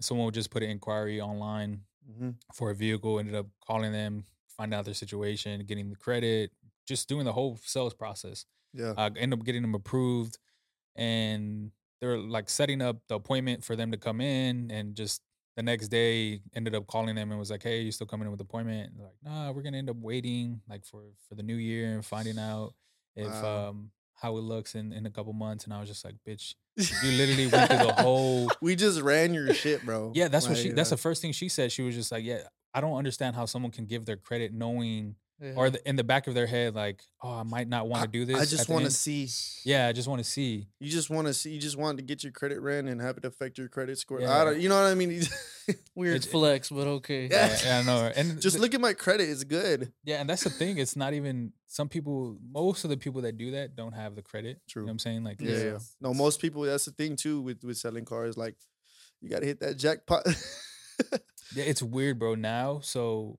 someone 0.01 0.25
would 0.25 0.35
just 0.35 0.51
put 0.51 0.63
an 0.63 0.71
inquiry 0.71 1.21
online 1.21 1.83
Mhm. 2.11 2.37
for 2.55 2.71
a 2.71 2.75
vehicle, 2.75 3.19
ended 3.19 3.35
up 3.35 3.47
calling 3.67 3.93
them, 3.93 4.25
finding 4.63 4.79
out 4.79 4.85
their 4.85 4.95
situation, 4.95 5.65
getting 5.67 5.91
the 5.91 5.97
credit, 5.97 6.53
just 6.87 7.09
doing 7.09 7.25
the 7.25 7.33
whole 7.33 7.59
sales 7.65 7.95
process 7.95 8.47
Yeah. 8.73 8.95
uh, 8.97 9.11
end 9.17 9.33
up 9.33 9.43
getting 9.45 9.63
them 9.63 9.75
approved 9.75 10.39
and 10.97 11.71
they're 12.01 12.19
like 12.19 12.49
setting 12.51 12.81
up 12.83 12.97
the 13.09 13.15
appointment 13.17 13.65
for 13.65 13.77
them 13.77 13.91
to 13.93 13.97
come 13.97 14.21
in 14.21 14.71
and 14.71 14.95
just 14.95 15.23
the 15.57 15.63
next 15.63 15.89
day 15.89 16.41
ended 16.55 16.75
up 16.75 16.87
calling 16.87 17.15
them 17.15 17.31
and 17.31 17.39
was 17.39 17.51
like 17.51 17.63
hey 17.63 17.81
you 17.83 17.93
still 17.93 18.07
coming 18.07 18.27
in 18.27 18.31
with 18.33 18.41
appointment 18.41 18.89
and 18.91 18.99
they're 18.99 19.07
like 19.07 19.17
nah 19.23 19.51
we're 19.53 19.63
gonna 19.63 19.77
end 19.79 19.91
up 19.91 19.97
waiting 19.97 20.61
like 20.69 20.85
for 20.85 21.03
for 21.29 21.35
the 21.35 21.43
new 21.43 21.57
year 21.57 21.93
and 21.95 22.05
finding 22.05 22.39
out 22.39 22.73
if 23.17 23.27
Wow. 23.33 23.69
um 23.71 23.91
how 24.15 24.37
it 24.37 24.41
looks 24.43 24.75
in 24.75 24.93
in 24.93 25.07
a 25.07 25.11
couple 25.11 25.33
months 25.33 25.65
and 25.65 25.73
i 25.75 25.81
was 25.81 25.89
just 25.89 26.05
like 26.05 26.15
bitch 26.27 26.55
you 26.77 27.11
literally 27.19 27.47
went 27.49 27.69
through 27.71 27.87
the 27.87 27.93
whole 28.03 28.49
we 28.61 28.75
just 28.77 29.01
ran 29.01 29.35
your 29.35 29.53
shit, 29.55 29.85
bro. 29.85 30.11
yeah 30.15 30.29
that's 30.29 30.49
what 30.49 30.57
she 30.57 30.69
Like, 30.69 30.77
that's 30.77 30.93
uh, 30.93 30.97
the 30.97 31.03
first 31.03 31.21
thing 31.23 31.33
she 31.33 31.49
said 31.49 31.71
she 31.73 31.83
was 31.83 31.95
just 31.95 32.11
like 32.13 32.25
yeah 32.25 32.43
i 32.75 32.81
don't 32.81 32.97
understand 32.97 33.37
how 33.37 33.45
someone 33.47 33.71
can 33.73 33.87
give 33.87 34.05
their 34.07 34.17
credit 34.17 34.53
knowing 34.53 35.17
Yeah. 35.41 35.55
or 35.57 35.71
the, 35.71 35.81
in 35.89 35.97
the 35.97 36.05
back 36.05 36.29
of 36.29 36.35
their 36.35 36.47
head, 36.47 36.77
like, 36.77 37.03
oh, 37.21 37.35
I 37.41 37.43
might 37.43 37.67
not 37.67 37.89
want 37.89 38.03
to 38.05 38.09
do 38.09 38.25
this. 38.25 38.39
I 38.39 38.45
just 38.45 38.69
want 38.69 38.85
to 38.85 38.93
see. 38.93 39.27
Yeah, 39.65 39.89
I 39.89 39.93
just 39.93 40.07
want 40.07 40.23
to 40.23 40.29
see. 40.37 40.69
You 40.79 40.89
just 40.89 41.11
want 41.11 41.27
to 41.27 41.35
see. 41.35 41.51
You 41.51 41.61
just 41.61 41.77
want 41.77 41.99
to 41.99 42.05
get 42.05 42.23
your 42.23 42.31
credit 42.31 42.61
ran 42.61 42.87
and 42.87 43.01
have 43.01 43.17
it 43.19 43.25
affect 43.25 43.59
your 43.59 43.67
credit 43.69 43.99
score. 43.99 44.23
I 44.23 44.45
don't. 44.45 44.61
You 44.61 44.69
know 44.69 44.81
what 44.81 44.87
I 44.93 44.95
mean? 44.95 45.11
Weird 45.97 46.17
It's- 46.19 46.31
flex, 46.31 46.71
but 46.71 46.87
okay. 47.03 47.27
Yeah. 47.27 47.49
Yeah, 47.49 47.59
yeah, 47.67 47.79
I 47.81 47.83
know. 47.83 48.13
And 48.15 48.41
just 48.41 48.55
th- 48.55 48.63
look 48.63 48.73
at 48.75 48.81
my 48.81 48.93
credit. 48.93 49.29
It's 49.29 49.43
good. 49.43 49.93
Yeah, 50.05 50.21
and 50.21 50.31
that's 50.31 50.45
the 50.45 50.51
thing. 50.51 50.79
It's 50.79 50.95
not 50.95 51.13
even 51.13 51.53
some 51.67 51.89
people. 51.89 52.39
Most 52.49 52.85
of 52.85 52.91
the 52.91 52.97
people 52.97 53.23
that 53.23 53.37
do 53.37 53.51
that 53.51 53.75
don't 53.75 53.95
have 53.95 54.15
the 54.15 54.23
credit. 54.23 54.61
You 54.67 54.71
True. 54.71 54.83
know 54.83 54.87
what 54.87 54.93
I'm 54.93 54.99
saying? 55.01 55.25
Like, 55.25 55.41
Yeah, 55.41 55.57
yeah. 55.59 55.79
No, 56.01 56.15
most 56.15 56.41
people. 56.41 56.63
That's 56.63 56.85
the 56.85 56.93
thing 56.93 57.17
too 57.17 57.41
with 57.41 57.65
with 57.65 57.79
selling 57.79 58.05
cars. 58.05 58.37
Like, 58.37 58.55
you 59.21 59.29
got 59.29 59.41
to 59.41 59.47
hit 59.47 59.59
that 59.59 59.77
jackpot. 59.77 60.23
Yeah, 61.55 61.65
it's 61.65 61.83
weird, 61.83 62.19
bro. 62.19 62.35
Now, 62.35 62.81
so 62.83 63.39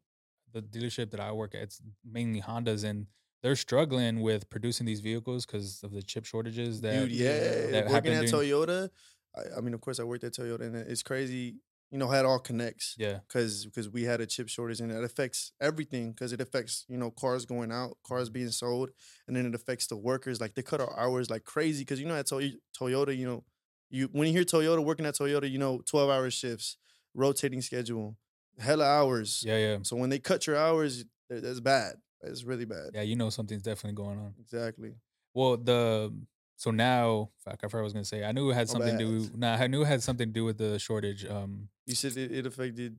the 0.54 0.62
dealership 0.62 1.10
that 1.12 1.20
I 1.20 1.32
work 1.32 1.56
at, 1.56 1.62
it's 1.64 1.82
mainly 2.06 2.42
Hondas, 2.42 2.84
and 2.84 3.08
they're 3.42 3.56
struggling 3.56 4.22
with 4.22 4.50
producing 4.52 4.86
these 4.86 5.00
vehicles 5.00 5.46
because 5.46 5.82
of 5.84 5.92
the 5.92 6.02
chip 6.04 6.26
shortages. 6.26 6.82
That 6.82 6.94
Dude, 6.94 7.12
yeah. 7.12 7.32
that 7.72 7.74
Working 7.86 7.92
happened 7.92 8.14
at 8.16 8.28
during- 8.28 8.50
Toyota, 8.52 8.90
I, 9.36 9.58
I 9.58 9.62
mean, 9.62 9.74
of 9.74 9.82
course, 9.82 10.00
I 10.00 10.04
worked 10.04 10.24
at 10.24 10.34
Toyota, 10.34 10.62
and 10.62 10.76
it's 10.76 11.02
crazy. 11.04 11.56
You 11.90 12.00
know 12.00 12.08
how 12.08 12.20
it 12.20 12.26
all 12.26 12.40
connects. 12.40 12.96
yeah, 12.98 13.20
because 13.28 13.66
because 13.66 13.88
we 13.90 14.04
had 14.04 14.20
a 14.22 14.26
chip 14.26 14.48
shortage 14.50 14.80
and 14.80 14.92
it 14.92 15.04
affects 15.04 15.52
everything 15.62 16.10
because 16.12 16.34
it 16.34 16.42
affects 16.42 16.86
you 16.88 16.98
know 16.98 17.12
cars 17.12 17.46
going 17.46 17.72
out 17.72 17.98
cars 18.04 18.30
being 18.32 18.50
sold 18.50 18.90
and 19.28 19.36
then 19.36 19.46
it 19.46 19.54
affects 19.54 19.86
the 19.86 19.96
workers 19.96 20.42
like 20.42 20.56
they 20.56 20.64
cut 20.64 20.82
our 20.82 21.00
hours 21.00 21.30
like 21.30 21.44
crazy 21.44 21.82
because 21.84 22.00
you 22.00 22.08
know 22.08 22.16
at 22.16 22.26
Toy- 22.28 22.54
toyota 22.76 23.16
you 23.16 23.28
know 23.28 23.44
you 23.92 24.10
when 24.12 24.26
you 24.28 24.34
hear 24.34 24.44
toyota 24.44 24.84
working 24.84 25.06
at 25.06 25.14
toyota 25.14 25.48
you 25.48 25.60
know 25.60 25.84
12 25.86 26.10
hour 26.10 26.32
shifts 26.32 26.78
rotating 27.14 27.62
schedule 27.62 28.16
hella 28.60 28.86
hours 28.86 29.44
yeah, 29.46 29.58
yeah, 29.58 29.78
so 29.82 29.96
when 29.96 30.10
they 30.10 30.20
cut 30.20 30.46
your 30.48 30.56
hours 30.58 31.06
that's 31.30 31.60
bad 31.60 31.94
it's 32.22 32.44
really 32.44 32.66
bad 32.66 32.92
yeah. 32.94 33.02
You 33.02 33.16
know 33.16 33.30
something's 33.30 33.64
definitely 33.64 33.96
going 33.96 34.18
on. 34.20 34.34
exactly 34.40 34.94
Well, 35.34 35.58
the 35.58 36.14
so 36.56 36.72
now, 36.72 37.32
fuck, 37.44 37.56
I 37.64 37.68
forgot 37.68 37.74
what 37.74 37.80
I 37.80 37.84
was 37.84 37.94
gonna 37.94 38.06
say. 38.06 38.24
I 38.24 38.32
knew 38.32 38.50
it 38.52 38.54
had 38.54 38.70
something 38.70 38.98
to 38.98 39.04
do. 39.04 39.30
Nah, 39.36 39.56
I 39.56 39.68
knew 39.68 39.82
it 39.82 39.88
had 39.88 40.02
something 40.04 40.28
to 40.30 40.34
do 40.34 40.46
with 40.46 40.58
the 40.58 40.78
shortage. 40.80 41.26
Um, 41.26 41.68
you 41.88 41.96
said 41.96 42.16
it, 42.16 42.32
it 42.32 42.46
affected 42.46 42.96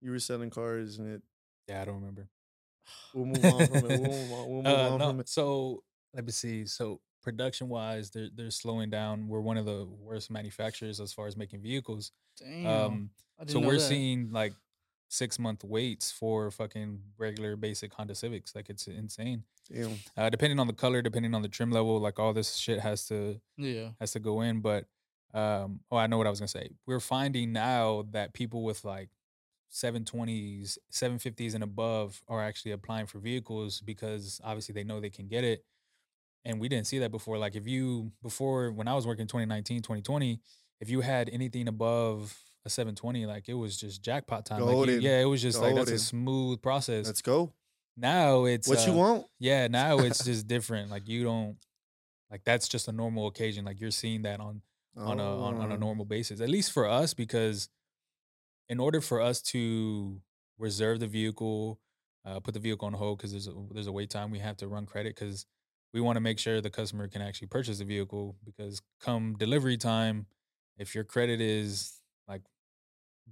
you 0.00 0.10
were 0.12 0.18
selling 0.20 0.48
cars 0.50 0.98
and 0.98 1.14
it 1.16 1.22
yeah, 1.68 1.82
I 1.82 1.84
don't 1.84 1.96
remember. 1.96 2.28
we'll 3.12 3.26
move 3.26 3.44
on 3.44 3.66
from 3.66 3.76
it 3.76 3.82
we'll 4.00 4.00
move 4.10 4.32
on, 4.32 4.48
we'll 4.50 4.62
move 4.62 4.66
Uh, 4.66 4.90
on 4.92 4.98
no, 4.98 5.08
from 5.08 5.20
it 5.20 5.28
So 5.28 5.82
let 6.14 6.24
me 6.24 6.32
see. 6.32 6.64
So 6.66 7.00
production 7.22 7.68
wise, 7.68 8.10
they're 8.10 8.28
they're 8.34 8.50
slowing 8.50 8.88
down. 8.88 9.28
We're 9.28 9.40
one 9.40 9.58
of 9.58 9.66
the 9.66 9.86
worst 10.00 10.30
manufacturers 10.30 11.00
as 11.00 11.12
far 11.12 11.26
as 11.26 11.36
making 11.36 11.60
vehicles. 11.60 12.12
Damn. 12.38 12.66
Um, 12.66 13.10
so 13.46 13.60
we're 13.60 13.74
that. 13.74 13.80
seeing 13.80 14.30
like 14.32 14.52
six 15.08 15.38
month 15.38 15.62
waits 15.64 16.10
for 16.10 16.50
fucking 16.50 17.00
regular 17.18 17.56
basic 17.56 17.92
Honda 17.92 18.14
Civics. 18.14 18.54
Like 18.54 18.70
it's 18.70 18.86
insane. 18.86 19.44
Damn. 19.70 19.94
Uh, 20.16 20.28
depending 20.30 20.58
on 20.58 20.66
the 20.66 20.72
color, 20.72 21.02
depending 21.02 21.34
on 21.34 21.42
the 21.42 21.48
trim 21.48 21.70
level, 21.70 21.98
like 22.00 22.18
all 22.18 22.32
this 22.32 22.56
shit 22.56 22.80
has 22.80 23.06
to 23.08 23.40
Yeah. 23.56 23.90
has 24.00 24.12
to 24.12 24.20
go 24.20 24.40
in. 24.40 24.60
But 24.60 24.86
um, 25.34 25.80
oh, 25.90 25.96
I 25.96 26.06
know 26.06 26.18
what 26.18 26.26
I 26.26 26.30
was 26.30 26.40
gonna 26.40 26.48
say. 26.48 26.70
We're 26.86 27.00
finding 27.00 27.52
now 27.52 28.04
that 28.10 28.32
people 28.34 28.64
with 28.64 28.84
like 28.84 29.08
720s, 29.70 30.78
750s, 30.90 31.54
and 31.54 31.64
above 31.64 32.22
are 32.28 32.42
actually 32.42 32.72
applying 32.72 33.06
for 33.06 33.18
vehicles 33.18 33.80
because 33.80 34.40
obviously 34.44 34.74
they 34.74 34.84
know 34.84 35.00
they 35.00 35.10
can 35.10 35.28
get 35.28 35.44
it. 35.44 35.64
And 36.44 36.60
we 36.60 36.68
didn't 36.68 36.86
see 36.86 36.98
that 37.00 37.10
before. 37.10 37.38
Like 37.38 37.54
if 37.54 37.66
you 37.66 38.12
before 38.22 38.72
when 38.72 38.88
I 38.88 38.94
was 38.94 39.06
working 39.06 39.26
2019, 39.26 39.78
2020, 39.78 40.40
if 40.80 40.90
you 40.90 41.00
had 41.00 41.28
anything 41.30 41.68
above 41.68 42.36
a 42.64 42.70
720, 42.70 43.26
like 43.26 43.48
it 43.48 43.54
was 43.54 43.76
just 43.76 44.02
jackpot 44.02 44.46
time. 44.46 44.60
Like 44.62 44.88
you- 44.88 45.00
yeah, 45.00 45.20
it 45.20 45.24
was 45.24 45.42
just 45.42 45.60
like 45.60 45.74
that's 45.74 45.90
a 45.90 45.98
smooth 45.98 46.62
process. 46.62 47.06
let's 47.06 47.22
go 47.22 47.52
now 47.94 48.46
it's 48.46 48.66
what 48.68 48.86
you 48.86 48.92
uh, 48.92 48.96
want 48.96 49.26
yeah, 49.38 49.66
now 49.68 49.98
it's 49.98 50.24
just 50.30 50.46
different. 50.48 50.90
Like 50.90 51.08
you 51.08 51.24
don't 51.24 51.56
like 52.30 52.42
that's 52.44 52.66
just 52.68 52.88
a 52.88 52.92
normal 52.92 53.26
occasion. 53.26 53.64
Like 53.64 53.80
you're 53.80 53.90
seeing 53.90 54.22
that 54.22 54.40
on 54.40 54.62
on 54.96 55.20
a 55.20 55.42
on, 55.42 55.56
on 55.56 55.72
a 55.72 55.74
Oh. 55.74 55.78
normal 55.78 56.04
basis. 56.06 56.40
At 56.40 56.48
least 56.48 56.72
for 56.72 56.86
us, 56.88 57.12
because 57.14 57.68
in 58.68 58.80
order 58.80 59.00
for 59.00 59.20
us 59.20 59.42
to 59.42 60.20
reserve 60.58 61.00
the 61.00 61.06
vehicle, 61.06 61.80
uh, 62.24 62.40
put 62.40 62.54
the 62.54 62.60
vehicle 62.60 62.86
on 62.86 62.94
hold 62.94 63.18
because 63.18 63.32
there's 63.32 63.48
a, 63.48 63.52
there's 63.72 63.86
a 63.88 63.92
wait 63.92 64.08
time, 64.08 64.30
we 64.30 64.38
have 64.38 64.56
to 64.58 64.68
run 64.68 64.86
credit 64.86 65.14
because 65.14 65.44
we 65.92 66.00
want 66.00 66.16
to 66.16 66.20
make 66.20 66.38
sure 66.38 66.60
the 66.60 66.70
customer 66.70 67.08
can 67.08 67.20
actually 67.20 67.48
purchase 67.48 67.78
the 67.78 67.84
vehicle. 67.84 68.36
Because 68.44 68.80
come 69.00 69.34
delivery 69.38 69.76
time, 69.76 70.26
if 70.78 70.94
your 70.94 71.04
credit 71.04 71.40
is 71.40 72.00
like 72.28 72.42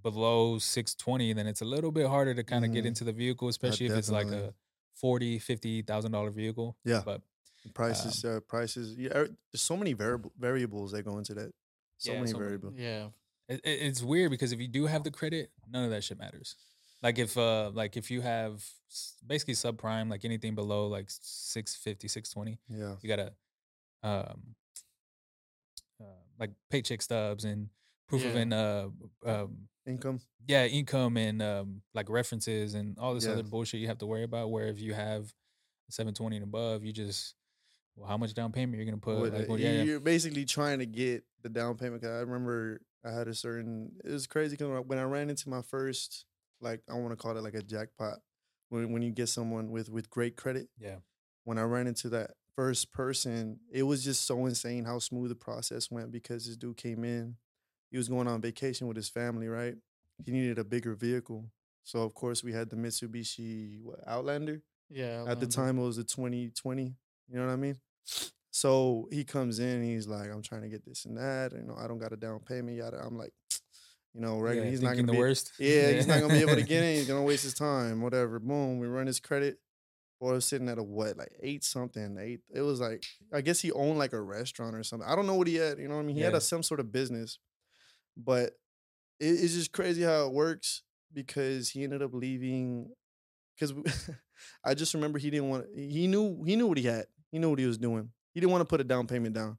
below 0.03 0.59
620 0.59 1.33
then 1.33 1.47
it's 1.47 1.61
a 1.61 1.65
little 1.65 1.91
bit 1.91 2.07
harder 2.07 2.35
to 2.35 2.43
kind 2.45 2.65
of 2.65 2.73
get 2.73 2.85
Mhm. 2.85 2.89
into 2.89 3.05
the 3.05 3.13
vehicle 3.13 3.49
especially 3.49 3.87
if 3.87 3.93
it's 3.93 4.11
like 4.11 4.29
a 4.29 4.55
40 4.95 5.39
50 5.39 5.83
thousand 5.83 6.13
dollar 6.13 6.31
vehicle 6.31 6.77
Yeah. 6.85 7.03
but 7.05 7.23
prices 7.75 8.25
uh, 8.25 8.41
prices 8.49 8.97
yeah 8.97 9.11
er, 9.17 9.29
there's 9.53 9.61
so 9.63 9.77
many 9.77 9.93
variable 9.93 10.33
variables 10.39 10.93
that 10.93 11.03
go 11.05 11.19
into 11.19 11.35
that 11.35 11.53
so 11.99 12.13
Yeah, 12.13 12.19
many 12.21 12.31
so 12.33 12.39
variables 12.39 12.75
Yeah. 12.77 13.11
it- 13.49 13.61
it's 13.65 14.03
weird 14.03 14.31
because 14.31 14.53
if 14.53 14.61
you 14.61 14.69
do 14.69 14.87
have 14.87 15.03
the 15.05 15.11
credit, 15.11 15.53
none 15.69 15.85
of 15.85 15.91
that 15.91 16.05
shit 16.05 16.19
matters. 16.19 16.55
Like 17.03 17.19
if 17.19 17.37
uh 17.37 17.71
like 17.75 17.97
if 17.97 18.11
you 18.11 18.21
have 18.23 18.65
basically 19.27 19.55
subprime, 19.55 20.09
like 20.09 20.25
anything 20.25 20.55
below 20.55 20.87
like 20.87 21.07
650, 21.11 22.09
620, 22.09 22.59
yeah 22.69 22.97
you 23.03 23.09
gotta 23.09 23.35
um 24.03 24.55
uh, 26.01 26.05
like 26.39 26.53
paycheck 26.71 27.03
stubs 27.03 27.45
and 27.45 27.69
proof 28.11 28.25
of 28.25 28.35
Yeah. 28.35 28.41
in 28.43 28.53
uh 28.53 28.89
um 29.25 29.69
income 29.87 30.21
yeah 30.47 30.67
income 30.67 31.17
and 31.17 31.41
um 31.41 31.83
like 31.95 32.09
references 32.11 32.75
and 32.75 32.99
all 32.99 33.15
this 33.15 33.25
Yeah. 33.25 33.33
other 33.33 33.43
bullshit 33.43 33.81
you 33.81 33.87
have 33.89 33.99
to 33.99 34.07
worry 34.07 34.25
about. 34.25 34.51
Where 34.51 34.67
if 34.69 34.79
you 34.81 34.93
have 34.95 35.33
720 35.89 36.37
and 36.37 36.45
above, 36.45 36.85
you 36.85 36.93
just 36.93 37.35
well, 37.97 38.09
how 38.09 38.17
much 38.17 38.35
down 38.35 38.53
payment 38.53 38.77
you're 38.77 38.85
gonna 38.85 38.99
put? 38.99 39.33
Like, 39.33 39.43
uh, 39.43 39.47
well, 39.49 39.59
yeah, 39.59 39.73
yeah. 39.73 39.83
you're 39.83 40.01
basically 40.01 40.45
trying 40.45 40.79
to 40.79 40.87
get 40.87 41.25
the 41.43 41.49
down 41.49 41.77
payment 41.77 42.03
'cause 42.03 42.11
i 42.11 42.21
remember 42.21 42.81
i 43.05 43.11
had 43.11 43.27
a 43.29 43.35
certain 43.35 43.93
it 44.05 44.11
was 44.11 44.27
crazy 44.27 44.57
because 44.57 44.85
when 44.87 44.99
i 44.99 45.03
ran 45.03 45.31
into 45.31 45.49
my 45.49 45.63
first 45.63 46.27
like 46.61 46.83
i 46.89 46.95
want 46.95 47.11
to 47.11 47.17
call 47.17 47.37
it 47.37 47.43
like 47.43 47.55
a 47.55 47.63
jackpot 47.63 48.19
when, 48.69 48.93
when 48.93 49.01
you 49.03 49.11
get 49.11 49.29
someone 49.29 49.71
with 49.71 49.89
with 49.89 50.11
great 50.11 50.37
credit 50.37 50.69
yeah. 50.79 50.97
when 51.45 51.57
i 51.57 51.63
ran 51.63 51.87
into 51.87 52.11
that 52.11 52.33
first 52.55 52.93
person 52.93 53.59
it 53.73 53.85
was 53.85 54.05
just 54.05 54.27
so 54.27 54.45
insane 54.45 54.85
how 54.85 54.99
smooth 54.99 55.31
the 55.31 55.35
process 55.35 55.91
went 55.91 56.11
because 56.13 56.47
this 56.47 56.57
dude 56.59 56.77
came 56.77 57.05
in 57.05 57.37
he 57.91 57.97
was 57.99 58.09
going 58.09 58.29
on 58.29 58.41
vacation 58.41 58.87
with 58.87 58.97
his 58.97 59.09
family 59.09 59.49
right 59.49 59.75
he 60.25 60.31
needed 60.33 60.59
a 60.59 60.65
bigger 60.65 60.95
vehicle 60.95 61.51
so 61.83 62.03
of 62.03 62.15
course 62.15 62.45
we 62.45 62.53
had 62.53 62.69
the 62.71 62.77
mitsubishi 62.77 63.81
what, 63.83 63.99
outlander 64.07 64.63
Yeah. 64.89 65.25
at 65.27 65.41
the 65.41 65.47
time 65.47 65.79
it 65.79 65.83
was 65.83 65.97
the 65.97 66.05
2020 66.05 66.83
you 66.83 66.95
know 67.39 67.47
what 67.47 67.53
i 67.53 67.57
mean 67.57 67.77
so 68.51 69.09
he 69.13 69.25
comes 69.25 69.59
in 69.61 69.83
he's 69.83 70.07
like 70.09 70.31
i'm 70.31 70.43
trying 70.43 70.63
to 70.63 70.69
get 70.69 70.85
this 70.85 71.05
and 71.05 71.17
that 71.17 71.53
you 71.53 71.63
know 71.63 71.77
i 71.79 71.87
don't 71.87 71.99
got 71.99 72.13
a 72.13 72.17
down 72.17 72.41
payment 72.41 72.77
yet 72.77 72.93
i'm 72.95 73.17
like 73.17 73.33
you 74.15 74.21
know 74.21 74.39
regular 74.41 74.65
yeah, 74.65 74.71
he's 74.71 74.83
not 74.83 74.95
gonna 74.97 75.07
the 75.07 75.13
be 75.13 75.19
worst. 75.19 75.53
yeah 75.59 75.93
he's 75.93 76.07
not 76.07 76.21
gonna 76.21 76.35
be 76.35 76.41
able 76.41 76.57
to 76.57 76.63
get 76.63 76.83
in 76.83 76.97
he's 76.97 77.07
gonna 77.09 77.23
waste 77.23 77.45
his 77.45 77.55
time 77.55 78.03
whatever 78.03 78.39
boom 78.41 78.79
we 78.79 78.87
run 78.87 79.07
his 79.07 79.21
credit 79.21 79.59
Boy, 80.21 80.33
was 80.33 80.45
sitting 80.45 80.69
at 80.69 80.77
a 80.77 80.83
what, 80.83 81.17
like 81.17 81.33
eight 81.43 81.65
something, 81.65 82.19
eight. 82.21 82.41
It 82.55 82.61
was 82.61 82.79
like 82.79 83.03
I 83.33 83.41
guess 83.41 83.59
he 83.59 83.73
owned 83.73 83.99
like 83.99 84.13
a 84.13 84.21
restaurant 84.21 84.77
or 84.77 84.83
something. 84.83 85.09
I 85.09 85.17
don't 85.17 85.27
know 85.27 85.35
what 85.35 85.47
he 85.47 85.55
had. 85.55 85.79
You 85.79 85.89
know 85.89 85.95
what 85.95 86.03
I 86.03 86.05
mean? 86.05 86.17
He 86.17 86.21
had 86.21 86.35
a, 86.35 86.43
some 86.43 86.63
sort 86.63 86.79
of 86.79 86.93
business, 86.93 87.39
but 88.25 88.53
it, 89.19 89.27
it's 89.27 89.55
just 89.55 89.73
crazy 89.73 90.03
how 90.03 90.27
it 90.27 90.33
works 90.33 90.83
because 91.13 91.71
he 91.71 91.85
ended 91.85 92.03
up 92.03 92.13
leaving. 92.15 92.91
Because 93.59 93.75
I 94.65 94.75
just 94.75 94.95
remember 94.95 95.19
he 95.19 95.31
didn't 95.31 95.49
want. 95.51 95.67
He 95.75 96.07
knew 96.07 96.43
he 96.45 96.57
knew 96.57 96.67
what 96.67 96.79
he 96.79 96.85
had. 96.85 97.07
He 97.31 97.39
knew 97.39 97.51
what 97.51 97.59
he 97.59 97.67
was 97.67 97.79
doing. 97.79 98.11
He 98.33 98.41
didn't 98.41 98.53
want 98.53 98.63
to 98.63 98.67
put 98.67 98.81
a 98.81 98.85
down 98.85 99.07
payment 99.07 99.35
down. 99.35 99.59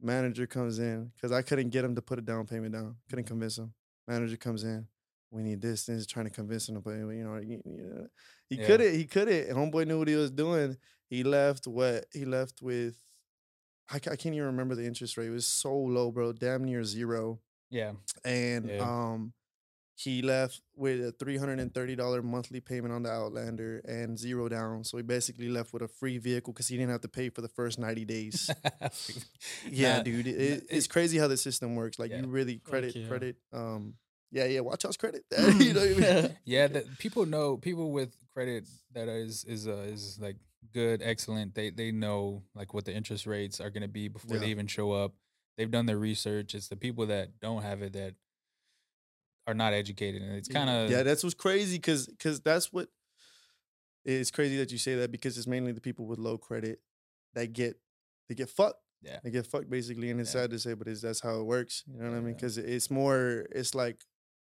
Manager 0.00 0.46
comes 0.46 0.78
in 0.78 1.10
because 1.14 1.32
I 1.32 1.42
couldn't 1.42 1.70
get 1.70 1.84
him 1.84 1.94
to 1.94 2.02
put 2.02 2.18
a 2.18 2.22
down 2.22 2.46
payment 2.46 2.74
down. 2.74 2.96
Couldn't 3.08 3.24
convince 3.24 3.56
him. 3.58 3.72
Manager 4.06 4.36
comes 4.36 4.62
in. 4.64 4.86
We 5.30 5.42
need 5.42 5.60
this. 5.60 5.84
Then 5.86 5.96
he's 5.96 6.06
trying 6.06 6.26
to 6.26 6.30
convince 6.30 6.68
him 6.68 6.74
to 6.76 6.80
put. 6.80 6.96
You 6.96 7.24
know, 7.24 7.38
know, 7.38 8.06
he 8.48 8.56
Yeah. 8.56 8.66
couldn't. 8.66 8.94
He 8.94 9.04
couldn't. 9.04 9.48
Homeboy 9.56 9.86
knew 9.86 9.98
what 9.98 10.08
he 10.08 10.14
was 10.14 10.30
doing. 10.30 10.76
He 11.08 11.24
left. 11.24 11.66
What 11.66 12.06
he 12.12 12.24
left 12.24 12.60
with. 12.62 12.96
I, 13.90 13.96
I 13.96 14.16
can't 14.16 14.34
even 14.34 14.46
remember 14.46 14.74
the 14.74 14.84
interest 14.84 15.16
rate. 15.16 15.28
It 15.28 15.30
was 15.30 15.46
so 15.46 15.74
low, 15.74 16.10
bro. 16.10 16.32
Damn 16.32 16.64
near 16.64 16.84
zero. 16.84 17.40
Yeah. 17.70 17.92
And 18.24 18.68
Yeah. 18.68 18.78
um, 18.80 19.32
he 19.98 20.20
left 20.20 20.60
with 20.74 21.00
a 21.02 21.12
three 21.12 21.38
hundred 21.38 21.58
and 21.58 21.72
thirty 21.72 21.96
dollar 21.96 22.20
monthly 22.22 22.60
payment 22.60 22.92
on 22.92 23.02
the 23.02 23.10
Outlander 23.10 23.78
and 23.86 24.18
zero 24.18 24.46
down. 24.48 24.84
So 24.84 24.98
he 24.98 25.02
basically 25.02 25.48
left 25.48 25.72
with 25.72 25.80
a 25.82 25.88
free 25.88 26.18
vehicle 26.18 26.52
because 26.52 26.68
he 26.68 26.76
didn't 26.76 26.90
have 26.92 27.00
to 27.00 27.08
pay 27.08 27.30
for 27.30 27.40
the 27.40 27.48
first 27.48 27.78
ninety 27.78 28.04
days. 28.04 28.50
yeah, 29.70 29.98
Nah, 29.98 30.02
dude, 30.02 30.26
it, 30.26 30.36
it- 30.40 30.66
it's 30.70 30.86
crazy 30.86 31.18
how 31.18 31.28
the 31.28 31.36
system 31.36 31.74
works. 31.76 31.98
Like 31.98 32.10
Yeah. 32.10 32.20
you 32.20 32.26
really 32.26 32.58
credit, 32.58 32.94
yeah. 32.94 33.08
credit. 33.08 33.36
Um, 33.52 33.94
yeah, 34.30 34.44
yeah. 34.46 34.60
Watch 34.60 34.82
house 34.82 34.96
credit. 34.96 35.24
you 35.58 35.72
know 35.72 35.80
what 35.80 36.04
I 36.04 36.22
mean? 36.22 36.36
yeah 36.44 36.66
that 36.66 36.98
people 36.98 37.24
know 37.26 37.56
people 37.56 37.90
with 37.92 38.14
credit 38.34 38.66
that 38.92 39.08
is 39.08 39.44
is 39.44 39.66
uh, 39.66 39.86
is 39.88 40.18
like 40.20 40.36
good 40.74 41.00
excellent 41.02 41.54
they 41.54 41.70
they 41.70 41.90
know 41.90 42.42
like 42.54 42.74
what 42.74 42.84
the 42.84 42.92
interest 42.94 43.24
rates 43.26 43.60
are 43.60 43.70
going 43.70 43.82
to 43.82 43.88
be 43.88 44.08
before 44.08 44.36
they 44.38 44.48
even 44.48 44.66
show 44.66 44.92
up 44.92 45.14
they've 45.56 45.70
done 45.70 45.86
their 45.86 45.98
research 45.98 46.54
it's 46.54 46.68
the 46.68 46.76
people 46.76 47.06
that 47.06 47.38
don't 47.40 47.62
have 47.62 47.82
it 47.82 47.92
that 47.92 48.14
are 49.46 49.54
not 49.54 49.72
educated 49.72 50.22
and 50.22 50.32
it's 50.36 50.48
kind 50.48 50.68
of 50.68 50.90
yeah, 50.90 51.02
that's 51.02 51.22
what's 51.22 51.34
crazy 51.34 51.76
because 51.76 52.06
because 52.06 52.40
that's 52.40 52.72
what 52.72 52.88
it's 54.04 54.30
crazy 54.30 54.56
that 54.58 54.70
you 54.72 54.78
say 54.78 54.94
that 54.96 55.10
because 55.10 55.36
it's 55.38 55.46
mainly 55.46 55.72
the 55.72 55.80
people 55.80 56.06
with 56.06 56.18
low 56.18 56.38
credit 56.38 56.80
that 57.34 57.52
get 57.52 57.76
they 58.28 58.34
get 58.34 58.48
fucked. 58.48 58.80
Yeah. 59.02 59.18
They 59.22 59.30
get 59.30 59.46
fucked 59.46 59.70
basically, 59.70 60.10
and 60.10 60.20
it's 60.20 60.34
Yeah. 60.34 60.42
sad 60.42 60.50
to 60.50 60.58
say, 60.58 60.74
but 60.74 60.88
it's 60.88 61.00
that's 61.00 61.20
how 61.20 61.38
it 61.40 61.44
works. 61.44 61.84
You 61.86 61.98
know 62.02 62.10
what 62.10 62.16
I 62.16 62.20
mean? 62.20 62.34
Because 62.34 62.58
it's 62.58 62.90
more, 62.90 63.46
it's 63.52 63.74
like, 63.74 64.00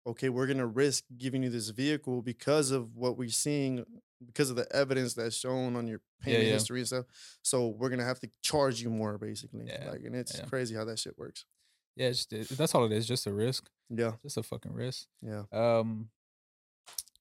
okay, 0.05 0.29
we're 0.29 0.47
gonna 0.47 0.67
risk 0.67 1.03
giving 1.17 1.43
you 1.43 1.49
this 1.49 1.69
vehicle 1.69 2.21
because 2.21 2.71
of 2.71 2.95
what 2.95 3.17
we're 3.17 3.29
seeing, 3.29 3.83
because 4.25 4.49
of 4.49 4.55
the 4.55 4.67
evidence 4.75 5.13
that's 5.13 5.35
shown 5.37 5.75
on 5.75 5.87
your 5.87 6.01
payment 6.21 6.45
yeah. 6.45 6.53
history 6.53 6.79
and 6.79 6.87
stuff. 6.87 7.05
So 7.43 7.67
we're 7.67 7.89
gonna 7.89 8.03
have 8.03 8.19
to 8.21 8.29
charge 8.41 8.81
you 8.81 8.89
more, 8.89 9.17
basically. 9.17 9.65
Yeah, 9.67 9.89
Like, 9.91 10.01
and 10.03 10.15
it's 10.15 10.37
yeah. 10.37 10.45
crazy 10.45 10.75
how 10.75 10.85
that 10.85 10.99
shit 10.99 11.17
works. 11.17 11.45
Yeah, 11.95 12.07
it's, 12.07 12.27
it- 12.31 12.49
that's 12.49 12.73
all 12.75 12.85
it 12.85 12.91
is. 12.91 13.07
Just 13.07 13.25
a 13.27 13.33
risk. 13.33 13.69
Yeah, 13.89 14.13
Just 14.23 14.37
a 14.37 14.43
fucking 14.43 14.73
risk. 14.73 15.07
yeah, 15.21 15.43
Um, 15.51 16.09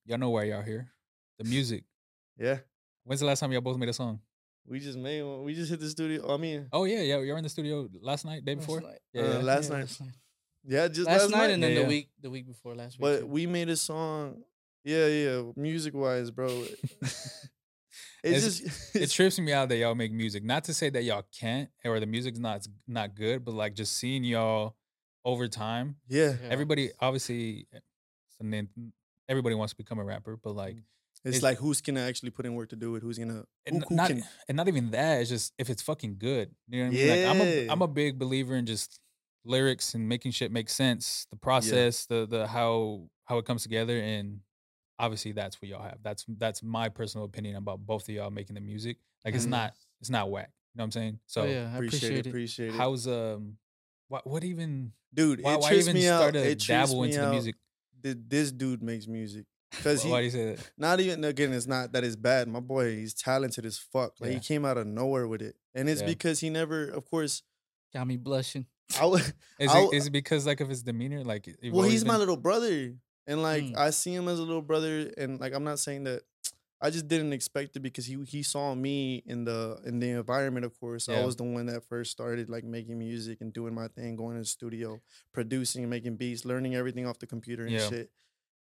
y'all 0.04 0.18
know 0.18 0.30
why 0.30 0.44
y'all 0.44 0.62
here. 0.62 0.90
The 1.38 1.44
music. 1.44 1.84
yeah. 2.38 2.58
When's 3.04 3.20
the 3.20 3.26
last 3.26 3.38
time 3.40 3.52
y'all 3.52 3.60
both 3.60 3.76
made 3.78 3.88
a 3.88 3.92
song? 3.92 4.20
We 4.66 4.80
just 4.80 4.98
made 4.98 5.22
one. 5.22 5.44
We 5.44 5.54
just 5.54 5.70
hit 5.70 5.78
the 5.78 5.88
studio. 5.88 6.34
I 6.34 6.38
mean, 6.38 6.66
Oh 6.72 6.84
yeah, 6.84 7.00
yeah. 7.02 7.18
You're 7.20 7.36
in 7.38 7.44
the 7.44 7.48
studio 7.48 7.88
last 8.00 8.24
night, 8.24 8.44
day 8.44 8.54
Last 8.56 8.66
before. 8.66 8.80
night. 8.80 8.98
Yeah, 9.12 9.22
Uh, 9.22 9.42
last 9.42 9.68
Yeah, 9.70 9.76
night. 9.76 9.80
Last 9.82 10.00
night, 10.00 10.10
yeah, 10.68 10.88
just 10.88 11.06
Last 11.06 11.20
last, 11.20 11.30
night 11.30 11.50
and 11.50 11.62
then 11.62 11.70
Yeah, 11.70 11.76
the 11.76 11.82
yeah. 11.82 11.88
week 11.88 12.08
the 12.20 12.30
week 12.30 12.46
before 12.48 12.74
last 12.74 12.94
week. 12.98 13.02
But 13.02 13.20
too. 13.20 13.26
we 13.26 13.46
made 13.46 13.68
a 13.68 13.76
song. 13.76 14.42
Yeah, 14.86 15.06
yeah. 15.06 15.42
Music 15.56 15.94
wise, 15.94 16.30
bro. 16.30 16.46
it's, 17.02 17.42
It's- 18.22 18.60
just 18.60 18.94
it 18.96 19.10
trips 19.10 19.38
me 19.38 19.52
out 19.52 19.68
that 19.68 19.76
y'all 19.76 19.94
make 19.94 20.12
music. 20.12 20.44
Not 20.44 20.64
to 20.64 20.74
say 20.74 20.90
that 20.90 21.02
y'all 21.04 21.24
can't 21.38 21.68
or 21.84 21.98
the 22.00 22.06
music's 22.06 22.38
not 22.38 22.66
not 22.86 23.14
good, 23.14 23.44
but 23.44 23.54
like 23.54 23.74
just 23.74 23.96
seeing 23.96 24.24
y'all 24.24 24.76
over 25.24 25.48
time. 25.48 25.96
yeah. 26.08 26.34
Yeah. 26.40 26.48
Everybody 26.50 26.90
obviously, 27.00 27.66
eh, 27.74 27.78
and 28.40 28.52
then 28.52 28.68
everybody 29.28 29.54
wants 29.56 29.72
to 29.72 29.76
become 29.76 29.98
a 29.98 30.04
rapper, 30.04 30.36
but 30.36 30.54
like 30.54 30.76
It's 31.24 31.38
It- 31.38 31.42
like 31.42 31.58
who's 31.58 31.80
gonna 31.80 32.00
actually 32.02 32.30
put 32.30 32.46
in 32.46 32.54
work 32.54 32.68
to 32.70 32.76
do 32.76 32.94
it? 32.96 33.02
Who's 33.02 33.18
gonna 33.18 33.32
who, 33.34 33.44
and 33.66 33.84
who 33.88 33.94
not 33.94 34.08
can 34.08 34.22
and 34.48 34.56
not 34.56 34.68
even 34.68 34.90
that. 34.92 35.20
It's 35.20 35.30
just 35.30 35.52
if 35.58 35.68
it's 35.68 35.82
fucking 35.82 36.18
good. 36.18 36.54
You 36.68 36.84
know 36.84 36.90
what 36.90 36.94
I 36.94 36.96
mean? 36.96 37.08
Like 37.08 37.26
I'm 37.36 37.40
a 37.40 37.44
Yeah. 37.64 37.72
I'm 37.72 37.82
a 37.82 37.88
big 37.88 38.18
believer 38.20 38.54
in 38.54 38.66
just 38.66 39.00
lyrics 39.44 39.94
and 39.94 40.08
making 40.08 40.30
shit 40.32 40.52
make 40.52 40.68
sense. 40.68 41.26
The 41.30 41.36
process, 41.36 42.06
the 42.06 42.26
the 42.26 42.46
how 42.46 43.08
how 43.24 43.38
it 43.38 43.44
comes 43.44 43.62
together, 43.64 43.98
and 43.98 44.40
obviously 44.98 45.32
that's 45.32 45.60
what 45.60 45.68
y'all 45.68 45.82
have. 45.82 45.98
That's 46.02 46.24
that's 46.28 46.62
my 46.62 46.88
personal 46.88 47.24
opinion 47.24 47.56
about 47.56 47.80
both 47.86 48.08
of 48.08 48.14
y'all 48.14 48.30
making 48.30 48.54
the 48.54 48.60
music. 48.60 48.98
Like 49.24 49.34
it's 49.34 49.46
Mhm. 49.46 49.50
not 49.50 49.74
it's 50.00 50.10
not 50.10 50.30
whack. 50.30 50.50
You 50.74 50.78
know 50.78 50.82
what 50.82 50.84
I'm 50.86 50.90
saying? 50.92 51.18
So 51.26 51.42
oh 51.42 51.44
yeah, 51.46 51.70
I 51.72 51.76
appreciate, 51.76 51.78
appreciate 51.78 52.12
it, 52.18 52.26
it. 52.26 52.28
appreciate 52.30 52.68
it. 52.68 52.74
how's 52.74 53.06
um 53.08 53.58
what 54.08 54.26
what 54.26 54.44
even 54.44 54.92
dude, 55.12 55.42
why, 55.42 55.54
it 55.54 55.60
why 55.60 55.72
even 55.74 55.94
me 55.94 56.08
out. 56.08 56.18
start 56.18 56.34
to 56.34 56.48
It 56.50 56.58
dabble 56.60 57.02
me 57.02 57.08
into 57.08 57.20
the 57.20 57.30
music? 57.30 57.54
that 58.02 58.30
This 58.30 58.52
dude 58.52 58.82
makes 58.82 59.06
music 59.06 59.46
because 59.70 60.00
Why, 60.04 60.06
he 60.06 60.12
why 60.12 60.18
do 60.20 60.24
you 60.26 60.30
say 60.30 60.44
that? 60.54 60.70
not 60.78 61.00
even 61.00 61.24
again. 61.24 61.52
It's 61.52 61.66
not 61.66 61.92
that 61.92 62.04
it's 62.04 62.14
bad. 62.16 62.46
My 62.48 62.60
boy, 62.60 62.94
he's 62.96 63.14
talented 63.14 63.66
as 63.66 63.78
fuck. 63.78 64.12
Like 64.20 64.30
Yeah. 64.30 64.34
he 64.38 64.40
came 64.40 64.64
out 64.64 64.78
of 64.78 64.86
nowhere 64.86 65.26
with 65.26 65.42
it, 65.42 65.56
and 65.74 65.88
it's 65.88 66.00
Yeah. 66.02 66.06
because 66.06 66.38
he 66.40 66.48
never, 66.50 66.88
of 66.88 67.04
course. 67.04 67.42
Got 67.92 68.06
me 68.06 68.16
blushing. 68.16 68.66
I 68.96 69.00
w- 69.00 69.24
Is 69.58 69.70
I'll- 69.70 69.90
it 69.90 69.96
is 69.96 70.06
it 70.06 70.10
because 70.10 70.46
like 70.46 70.60
of 70.60 70.68
his 70.68 70.82
demeanor? 70.84 71.24
Like 71.24 71.46
you've 71.48 71.72
well, 71.72 71.76
always 71.82 71.92
he's 71.92 72.04
my 72.04 72.16
little 72.16 72.36
brother, 72.36 72.94
and 73.26 73.42
like 73.42 73.64
Mm. 73.64 73.76
I 73.76 73.90
see 73.90 74.14
him 74.14 74.28
as 74.28 74.38
a 74.38 74.42
little 74.42 74.62
brother, 74.62 75.10
and 75.18 75.40
like 75.40 75.54
I'm 75.54 75.64
not 75.64 75.78
saying 75.78 76.04
that. 76.04 76.22
I 76.78 76.90
just 76.90 77.08
didn't 77.08 77.32
expect 77.32 77.74
it 77.76 77.80
because 77.80 78.04
he 78.04 78.22
he 78.24 78.42
saw 78.42 78.74
me 78.74 79.22
in 79.24 79.44
the 79.44 79.80
in 79.86 79.98
the 79.98 80.10
environment. 80.10 80.66
Of 80.66 80.78
course, 80.78 81.08
I 81.08 81.24
was 81.24 81.34
the 81.34 81.42
one 81.42 81.64
that 81.66 81.84
first 81.88 82.10
started 82.10 82.50
like 82.50 82.64
making 82.64 82.98
music 82.98 83.40
and 83.40 83.50
doing 83.50 83.74
my 83.74 83.88
thing, 83.88 84.14
going 84.14 84.34
to 84.34 84.40
the 84.40 84.44
studio, 84.46 85.00
producing, 85.32 85.88
making 85.88 86.16
beats, 86.16 86.44
learning 86.44 86.74
everything 86.74 87.06
off 87.06 87.18
the 87.18 87.26
computer 87.26 87.62
and 87.64 87.72
Yeah. 87.72 87.88
shit. 87.88 88.10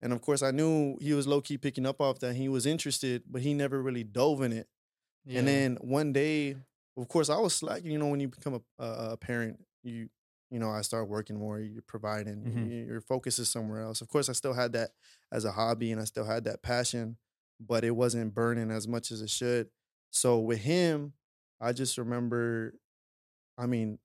And 0.03 0.13
of 0.13 0.23
course, 0.23 0.43
I 0.43 0.51
knew 0.51 0.99
he 1.01 1.13
was 1.13 1.29
low 1.29 1.41
key 1.41 1.57
picking 1.57 1.87
up 1.87 2.01
off 2.01 2.19
that. 2.19 2.35
He 2.35 2.49
was 2.49 2.67
interested, 2.67 3.23
but 3.29 3.43
he 3.43 3.55
never 3.55 3.81
really 3.81 4.03
dove 4.03 4.43
in 4.43 4.53
it. 4.53 4.67
Yeah. 5.25 5.39
And 5.39 5.47
then 5.49 5.77
one 5.81 6.13
day, 6.13 6.57
of 6.97 7.07
course, 7.07 7.31
I 7.31 7.39
was 7.39 7.55
slacking. 7.55 7.93
You 7.93 7.99
know, 7.99 8.09
when 8.09 8.19
you 8.19 8.27
become 8.29 8.55
a, 8.81 8.85
a 8.85 9.17
parent, 9.19 9.65
you 9.85 10.09
you 10.51 10.59
know, 10.59 10.71
I 10.71 10.81
start 10.83 11.09
working 11.09 11.37
more. 11.39 11.61
You're 11.61 11.83
providing. 11.83 12.43
Mhm. 12.43 12.69
y- 12.69 12.87
Your 12.89 13.01
focus 13.01 13.39
is 13.39 13.49
somewhere 13.51 13.83
else. 13.83 14.01
Of 14.01 14.09
course, 14.09 14.29
I 14.29 14.33
still 14.33 14.53
had 14.55 14.73
that 14.73 14.91
as 15.33 15.45
a 15.45 15.53
hobby, 15.53 15.93
and 15.93 16.01
I 16.01 16.05
still 16.05 16.25
had 16.25 16.45
that 16.45 16.63
passion, 16.63 17.17
but 17.61 17.85
it 17.85 17.93
wasn't 17.93 18.35
burning 18.35 18.71
as 18.71 18.89
much 18.89 19.11
as 19.13 19.23
it 19.23 19.31
should. 19.31 19.69
So 20.11 20.39
with 20.41 20.59
him, 20.61 21.13
I 21.61 21.73
just 21.73 21.97
remember, 21.99 22.75
I 23.57 23.67
mean, 23.67 23.99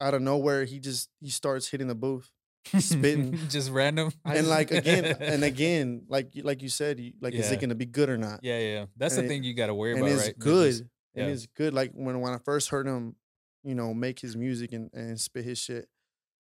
out 0.00 0.14
of 0.14 0.22
nowhere, 0.22 0.64
he 0.64 0.78
just 0.80 1.10
he 1.20 1.30
starts 1.30 1.68
hitting 1.68 1.88
the 1.88 1.94
booth 1.94 2.30
spitting. 2.78 3.36
just 3.50 3.70
random. 3.70 4.12
and 4.24 4.48
like 4.48 4.70
again 4.70 5.04
and 5.20 5.44
again, 5.44 6.02
like 6.08 6.34
you- 6.34 6.42
like 6.42 6.62
you 6.62 6.68
said, 6.68 6.98
you, 7.00 7.12
like 7.20 7.34
is 7.34 7.50
it 7.50 7.60
gonna 7.60 7.74
be 7.74 7.86
good 7.86 8.08
or 8.08 8.16
not? 8.16 8.40
Yeah, 8.42 8.58
yeah. 8.58 8.86
That's 8.96 9.14
And 9.16 9.22
the 9.22 9.26
it- 9.26 9.28
thing 9.28 9.44
you 9.44 9.54
got 9.54 9.66
to 9.66 9.74
worry 9.74 9.92
about, 9.92 10.08
it's 10.08 10.20
right? 10.22 10.30
It's 10.30 10.38
good. 10.38 10.74
and 11.14 11.26
yeah. 11.28 11.32
it's 11.34 11.46
good. 11.46 11.74
Like 11.74 11.92
when 11.92 12.18
when 12.20 12.32
I 12.32 12.38
first 12.38 12.68
heard 12.70 12.86
him, 12.86 13.16
you 13.66 13.74
know, 13.74 13.92
make 13.92 14.20
his 14.20 14.36
music 14.36 14.72
and, 14.72 14.90
and 14.94 15.20
spit 15.20 15.44
his 15.44 15.58
shit, 15.58 15.88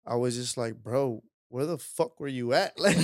I 0.07 0.15
was 0.17 0.37
just 0.37 0.57
like, 0.57 0.75
bro, 0.77 1.23
where 1.49 1.65
the 1.67 1.79
fuck 1.79 2.21
were 2.21 2.29
you 2.29 2.53
at? 2.53 2.75
Like, 2.79 2.99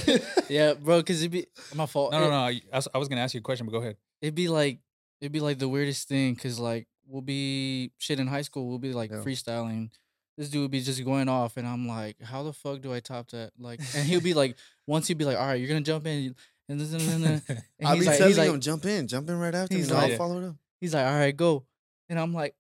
yeah, 0.50 0.74
bro, 0.74 0.98
because 1.00 1.20
it'd 1.22 1.32
be 1.32 1.46
my 1.74 1.86
fault. 1.86 2.12
no, 2.12 2.20
no, 2.20 2.28
no. 2.30 2.36
I 2.36 2.60
was, 2.72 2.88
I 2.94 2.98
was 2.98 3.08
gonna 3.08 3.22
ask 3.22 3.34
you 3.34 3.40
a 3.40 3.42
question, 3.42 3.66
but 3.66 3.72
go 3.72 3.78
ahead. 3.78 3.96
It'd 4.20 4.34
be 4.34 4.48
like 4.48 4.78
it'd 5.20 5.32
be 5.32 5.40
like 5.40 5.58
the 5.58 5.68
weirdest 5.68 6.06
thing 6.08 6.34
because 6.34 6.58
like 6.60 6.86
we'll 7.06 7.22
be 7.22 7.92
shit 7.98 8.20
in 8.20 8.26
high 8.26 8.42
school. 8.42 8.68
We'll 8.68 8.78
be 8.78 8.92
like 8.92 9.10
Yeah. 9.10 9.18
freestyling. 9.18 9.90
This 10.36 10.50
dude 10.50 10.62
would 10.62 10.70
be 10.72 10.80
just 10.80 11.02
going 11.04 11.28
off, 11.28 11.56
and 11.56 11.66
I'm 11.66 11.86
like, 11.86 12.20
how 12.20 12.42
the 12.42 12.52
fuck 12.52 12.80
do 12.82 12.92
I 12.92 12.98
top 13.00 13.30
that? 13.30 13.52
Like, 13.58 13.78
and 13.94 14.04
he'll 14.06 14.20
be 14.20 14.34
like, 14.34 14.56
once 14.86 15.06
he'd 15.06 15.16
be 15.16 15.24
like, 15.24 15.38
all 15.38 15.46
right, 15.46 15.54
you're 15.60 15.68
gonna 15.68 15.80
jump 15.80 16.06
in, 16.06 16.34
and 16.68 16.80
this 16.80 16.92
and, 16.92 17.02
and, 17.02 17.24
and, 17.24 17.42
and 17.48 17.62
I'll 17.88 17.94
he's 17.94 18.02
be 18.04 18.08
like, 18.08 18.18
telling 18.18 18.30
he's 18.30 18.38
like, 18.38 18.48
him, 18.50 18.60
jump 18.60 18.84
in, 18.84 19.06
jump 19.08 19.28
in 19.30 19.38
right 19.38 19.54
after 19.54 19.72
me. 19.74 19.80
he's 19.80 19.90
and 19.90 19.98
I'll 19.98 20.08
like- 20.08 20.18
follow 20.18 20.38
it 20.42 20.48
up. 20.48 20.56
he's 20.80 20.92
like, 20.92 21.06
all 21.06 21.14
right, 21.14 21.36
go, 21.36 21.64
and 22.08 22.18
I'm 22.18 22.34
like, 22.34 22.54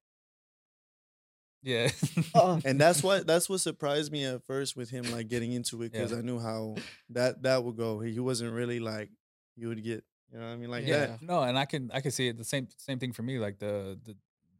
yeah. 1.64 1.88
uh, 2.34 2.60
And 2.64 2.78
that's 2.80 3.02
what 3.02 3.26
that's 3.26 3.48
what 3.48 3.60
surprised 3.60 4.12
me 4.12 4.24
at 4.24 4.44
first 4.46 4.76
with 4.76 4.90
him 4.90 5.10
like 5.10 5.28
getting 5.28 5.52
into 5.52 5.82
it 5.82 5.92
because 5.92 6.12
Yeah. 6.12 6.18
I 6.18 6.20
knew 6.20 6.38
how 6.38 6.76
that 7.10 7.42
that 7.42 7.64
would 7.64 7.76
go. 7.76 8.00
He, 8.00 8.12
he 8.12 8.20
wasn't 8.20 8.52
really 8.52 8.78
like 8.80 9.10
you 9.56 9.68
would 9.68 9.82
get, 9.82 10.04
you 10.30 10.38
know 10.38 10.46
what 10.46 10.52
I 10.52 10.56
mean, 10.56 10.70
like 10.70 10.86
yeah. 10.86 11.06
that. 11.06 11.22
No, 11.22 11.42
and 11.42 11.58
I 11.58 11.64
can 11.64 11.90
I 11.92 12.00
can 12.00 12.10
see 12.10 12.28
it. 12.28 12.36
The 12.38 12.44
same 12.44 12.68
same 12.76 12.98
thing 12.98 13.12
for 13.12 13.22
me. 13.22 13.38
Like 13.38 13.58
the 13.58 13.98
the 14.04 14.14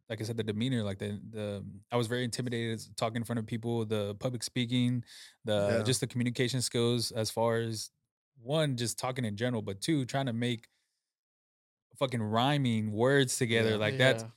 like 0.09 0.21
I 0.21 0.25
said, 0.25 0.37
the 0.37 0.43
demeanor, 0.45 0.83
like 0.83 0.99
the 0.99 1.21
the 1.31 1.65
I 1.93 1.97
was 1.97 2.07
very 2.09 2.25
intimidated 2.25 2.81
talking 2.97 3.17
in 3.17 3.25
front 3.25 3.39
of 3.39 3.47
people, 3.47 3.85
the 3.85 4.15
public 4.17 4.43
speaking, 4.43 5.05
the 5.45 5.77
Yeah. 5.79 5.83
just 5.83 6.01
the 6.01 6.07
communication 6.07 6.61
skills 6.63 7.11
as 7.13 7.31
far 7.31 7.59
as 7.59 7.91
one, 8.43 8.77
just 8.77 8.99
talking 8.99 9.25
in 9.25 9.37
general, 9.37 9.63
but 9.63 9.81
two, 9.81 10.05
trying 10.05 10.27
to 10.27 10.33
make 10.35 10.69
fucking 11.99 12.23
rhyming 12.23 12.93
words 12.93 13.37
together. 13.39 13.71
Yeah. 13.71 13.77
Like 13.77 13.99
that's 13.99 14.23
yeah. 14.23 14.29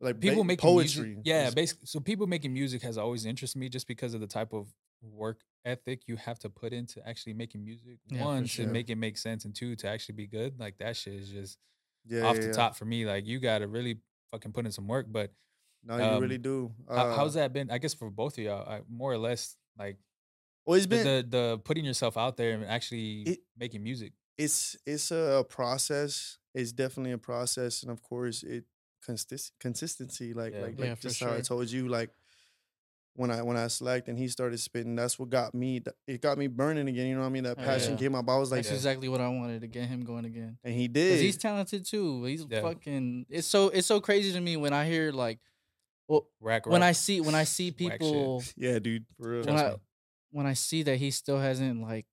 Like 0.00 0.20
people 0.20 0.44
ba- 0.44 0.48
making 0.48 0.62
poetry. 0.68 1.08
Music, 1.08 1.22
yeah, 1.24 1.50
basically. 1.50 1.86
So 1.86 1.98
people 2.00 2.26
making 2.26 2.52
music 2.52 2.82
has 2.82 2.96
always 2.98 3.26
interested 3.26 3.58
me, 3.58 3.68
just 3.68 3.86
because 3.88 4.14
of 4.14 4.20
the 4.20 4.26
type 4.28 4.52
of 4.52 4.68
work 5.02 5.40
ethic 5.64 6.02
you 6.06 6.16
have 6.16 6.38
to 6.40 6.48
put 6.50 6.72
into 6.72 7.06
actually 7.08 7.34
making 7.34 7.64
music. 7.64 7.98
Yeah, 8.08 8.24
One 8.24 8.46
sure. 8.46 8.64
to 8.66 8.70
make 8.70 8.90
it 8.90 8.96
make 8.96 9.16
sense, 9.18 9.44
and 9.44 9.54
two 9.54 9.74
to 9.76 9.88
actually 9.88 10.14
be 10.16 10.26
good. 10.26 10.58
Like 10.58 10.78
that 10.78 10.96
shit 10.96 11.14
is 11.14 11.28
just 11.30 11.58
yeah, 12.06 12.22
off 12.22 12.36
yeah, 12.36 12.46
the 12.46 12.52
top 12.54 12.76
for 12.76 12.84
me. 12.84 13.04
Like 13.06 13.26
you 13.26 13.40
got 13.40 13.58
to 13.58 13.66
really 13.66 13.98
fucking 14.30 14.52
put 14.52 14.66
in 14.66 14.72
some 14.72 14.86
work. 14.86 15.06
But 15.10 15.32
No, 15.84 15.96
you 15.96 16.20
really 16.20 16.36
um, 16.36 16.42
do. 16.42 16.72
how, 16.88 17.14
how's 17.14 17.36
Uh, 17.36 17.40
that 17.40 17.52
been? 17.52 17.70
I 17.70 17.78
guess 17.78 17.94
for 17.94 18.08
both 18.10 18.38
of 18.38 18.44
y'all, 18.44 18.68
I, 18.68 18.80
more 18.88 19.12
or 19.12 19.18
less, 19.18 19.56
like 19.76 19.96
Well, 20.64 20.76
it's 20.76 20.86
the, 20.86 20.90
been 20.96 21.04
the 21.04 21.26
the 21.28 21.58
putting 21.58 21.84
yourself 21.84 22.16
out 22.16 22.36
there 22.36 22.52
and 22.54 22.64
actually 22.64 23.22
It- 23.22 23.40
making 23.56 23.82
music. 23.82 24.12
it's 24.36 24.76
it's 24.86 25.10
a 25.10 25.44
process. 25.48 26.38
It's 26.54 26.70
definitely 26.72 27.12
a 27.12 27.18
process, 27.18 27.82
and 27.82 27.90
of 27.90 28.00
course, 28.02 28.42
it 28.44 28.64
consist 29.08 29.52
consistency. 29.58 30.34
Like 30.34 30.52
Yeah. 30.52 30.60
like, 30.60 30.78
like 30.78 30.96
for 30.96 31.02
just 31.08 31.20
how 31.22 31.32
I 31.32 31.40
told 31.40 31.70
you, 31.70 31.88
like 31.88 32.10
when 33.14 33.30
I 33.30 33.42
when 33.42 33.56
I 33.56 33.66
slacked 33.68 34.08
and 34.08 34.18
he 34.18 34.28
started 34.28 34.58
spitting, 34.60 34.94
that's 34.94 35.18
what 35.18 35.30
got 35.30 35.54
me. 35.54 35.80
It 36.06 36.20
got 36.20 36.36
me 36.38 36.46
burning 36.46 36.88
again. 36.88 37.06
You 37.08 37.14
know 37.14 37.22
what 37.22 37.26
I 37.28 37.30
mean? 37.30 37.44
That 37.44 37.58
Oh, 37.58 37.62
passion 37.64 37.94
yeah. 37.94 37.98
came 38.00 38.14
up. 38.14 38.28
I 38.28 38.36
was 38.36 38.50
like, 38.50 38.58
That's 38.64 38.72
exactly 38.72 39.08
what 39.08 39.20
I 39.20 39.28
wanted 39.28 39.62
to 39.62 39.66
get 39.66 39.88
him 39.88 40.02
going 40.04 40.24
again. 40.26 40.58
and 40.62 40.74
he 40.74 40.88
did. 40.88 41.20
he's 41.20 41.38
talented 41.38 41.86
too. 41.86 42.24
He's 42.24 42.44
Yeah. 42.48 42.60
fucking. 42.60 43.26
It's 43.30 43.46
so 43.46 43.70
it's 43.70 43.86
so 43.86 44.00
crazy 44.00 44.32
to 44.32 44.40
me 44.40 44.56
when 44.56 44.72
I 44.74 44.84
hear 44.86 45.10
like, 45.10 45.40
well, 46.06 46.28
Rack 46.40 46.66
when 46.66 46.82
I 46.82 46.92
see 46.92 47.20
when 47.20 47.34
I 47.34 47.44
see 47.44 47.70
people 47.70 48.44
yeah, 48.56 48.78
dude, 48.78 49.06
for 49.16 49.30
real. 49.30 49.46
when 49.46 49.56
I 49.56 49.74
when 50.30 50.46
I 50.46 50.52
see 50.54 50.82
that 50.84 50.96
he 50.96 51.10
still 51.10 51.38
hasn't 51.38 51.80
like 51.80 52.06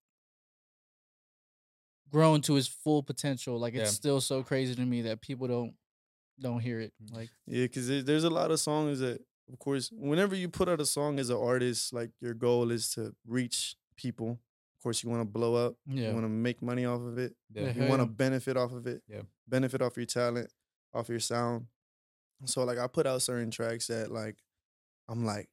grown 2.10 2.42
to 2.42 2.54
his 2.56 2.68
full 2.68 3.04
potential, 3.04 3.60
like 3.60 3.74
it's 3.76 3.92
Yeah. 3.92 3.96
still 3.96 4.22
so 4.22 4.42
crazy 4.44 4.74
to 4.76 4.86
me 4.86 5.02
that 5.04 5.22
people 5.22 5.48
don't 5.48 5.76
don't 6.40 6.60
hear 6.60 6.80
it. 6.80 6.94
Mm. 7.04 7.16
Like 7.16 7.30
Yeah, 7.46 7.64
because 7.64 8.04
there's 8.04 8.24
a 8.24 8.30
lot 8.30 8.52
of 8.52 8.60
songs 8.60 9.00
that, 9.00 9.22
of 9.52 9.60
course, 9.60 9.90
whenever 9.92 10.36
you 10.36 10.50
put 10.50 10.68
out 10.70 10.82
a 10.82 10.86
song 10.86 11.20
as 11.20 11.30
an 11.30 11.38
artist, 11.38 11.94
like 11.94 12.12
your 12.20 12.34
goal 12.34 12.72
is 12.72 12.90
to 12.92 13.14
reach 13.28 13.76
people. 13.96 14.32
Of 14.78 14.84
course, 14.84 15.04
you 15.04 15.10
want 15.10 15.22
to 15.22 15.26
blow 15.26 15.56
up. 15.56 15.76
yeah, 15.88 16.10
You 16.10 16.14
want 16.14 16.26
to 16.26 16.30
make 16.30 16.62
money 16.62 16.86
off 16.86 17.02
of 17.02 17.18
it. 17.18 17.36
Yeah. 17.54 17.72
Yeah. 17.76 17.84
You 17.84 17.90
want 17.90 18.02
to 18.02 18.06
benefit 18.08 18.56
off 18.58 18.72
of 18.74 18.86
it. 18.88 19.02
Yeah. 19.08 19.22
Benefit 19.48 19.82
off 19.82 19.98
your 19.98 20.06
talent, 20.06 20.52
off 20.94 21.10
your 21.10 21.20
sound. 21.20 21.68
So 22.46 22.64
like 22.64 22.78
I 22.78 22.88
put 22.88 23.08
out 23.08 23.22
certain 23.22 23.50
tracks 23.50 23.88
that 23.88 24.12
like 24.12 24.36
I'm 25.08 25.26
like, 25.26 25.50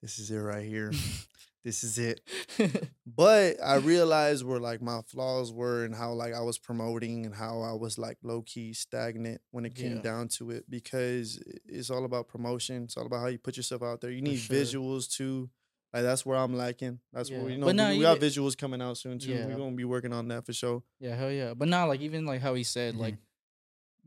this 0.00 0.18
is 0.18 0.30
it 0.30 0.38
right 0.38 0.64
here. 0.66 0.92
this 1.64 1.84
is 1.84 1.98
it. 1.98 2.20
But 3.14 3.62
I 3.62 3.76
realized 3.76 4.44
where 4.44 4.58
like 4.60 4.80
my 4.80 5.00
flaws 5.06 5.52
were 5.52 5.84
and 5.84 5.94
how 5.94 6.12
like 6.12 6.32
I 6.34 6.40
was 6.40 6.58
promoting 6.58 7.26
and 7.26 7.34
how 7.34 7.60
I 7.60 7.72
was 7.72 7.98
like 7.98 8.16
low 8.22 8.42
key 8.42 8.72
stagnant 8.72 9.40
when 9.50 9.66
it 9.66 9.74
came 9.74 9.96
Yeah. 9.96 10.02
down 10.02 10.28
to 10.38 10.50
it 10.50 10.64
because 10.70 11.38
it's 11.66 11.90
all 11.90 12.04
about 12.04 12.28
promotion. 12.28 12.84
It's 12.84 12.96
all 12.96 13.06
about 13.06 13.20
how 13.20 13.26
you 13.26 13.38
put 13.38 13.56
yourself 13.56 13.82
out 13.82 14.00
there. 14.00 14.10
You 14.10 14.22
need 14.22 14.36
sure. 14.38 14.56
visuals 14.56 15.10
too. 15.14 15.50
Like 15.92 16.04
that's 16.04 16.24
where 16.24 16.38
I'm 16.38 16.54
lacking. 16.56 17.00
That's 17.12 17.30
where 17.30 17.40
Yeah. 17.42 17.48
you 17.48 17.58
know 17.58 17.66
But 17.66 17.76
we, 17.76 17.98
we 17.98 18.02
got 18.02 18.18
visuals 18.18 18.56
coming 18.56 18.80
out 18.80 18.96
soon 18.96 19.18
too. 19.18 19.32
Yeah. 19.32 19.46
We're 19.46 19.56
gonna 19.56 19.76
be 19.76 19.84
working 19.84 20.12
on 20.14 20.28
that 20.28 20.46
for 20.46 20.52
sure. 20.54 20.82
yeah, 21.00 21.14
hell 21.16 21.30
yeah. 21.30 21.52
But 21.54 21.68
not 21.68 21.88
like 21.88 22.00
even 22.00 22.24
like 22.24 22.40
how 22.40 22.54
he 22.54 22.64
said, 22.64 22.94
Mhm. 22.94 22.98
like 23.00 23.16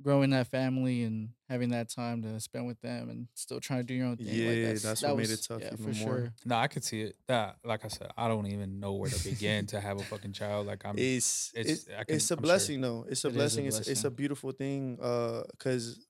growing 0.01 0.29
that 0.31 0.47
family 0.47 1.03
and 1.03 1.29
having 1.49 1.69
that 1.69 1.89
time 1.89 2.21
to 2.21 2.39
spend 2.39 2.67
with 2.67 2.79
them 2.81 3.09
and 3.09 3.27
still 3.33 3.59
trying 3.59 3.79
to 3.79 3.85
do 3.85 3.93
your 3.93 4.07
own 4.07 4.17
thing. 4.17 4.27
like, 4.27 4.35
Yeah, 4.35 4.67
that's, 4.67 4.81
that's 4.83 5.01
that 5.01 5.09
what 5.11 5.17
made 5.19 5.29
it 5.29 5.45
tough 5.47 5.61
yeah, 5.61 5.69
even 5.73 5.77
for 5.93 5.99
more. 6.05 6.17
sure. 6.17 6.33
No, 6.45 6.55
I 6.55 6.67
could 6.67 6.83
see 6.83 7.01
it. 7.01 7.15
That, 7.27 7.57
like 7.63 7.85
I 7.85 7.87
said, 7.87 8.11
I 8.17 8.27
don't 8.27 8.47
even 8.47 8.79
know 8.79 8.93
where 8.93 9.09
to 9.09 9.23
begin 9.23 9.65
to 9.67 9.79
have 9.79 9.99
a 9.99 10.03
fucking 10.03 10.33
child. 10.33 10.67
Like 10.67 10.85
I'm. 10.85 10.95
it's 10.97 11.51
it's- 11.55 11.83
it's, 11.85 11.87
I 11.97 12.03
can- 12.03 12.15
it's 12.15 12.29
a 12.29 12.33
I'm 12.33 12.37
sure. 12.39 12.41
blessing 12.43 12.81
though. 12.81 13.05
It's 13.09 13.23
a 13.23 13.27
It 13.27 13.31
is 13.31 13.35
a 13.35 13.37
blessing. 13.39 13.65
It's 13.67 13.87
it's 13.87 14.03
a 14.03 14.11
beautiful 14.11 14.51
thing. 14.51 14.97
Uh, 15.01 15.43
cause 15.59 16.05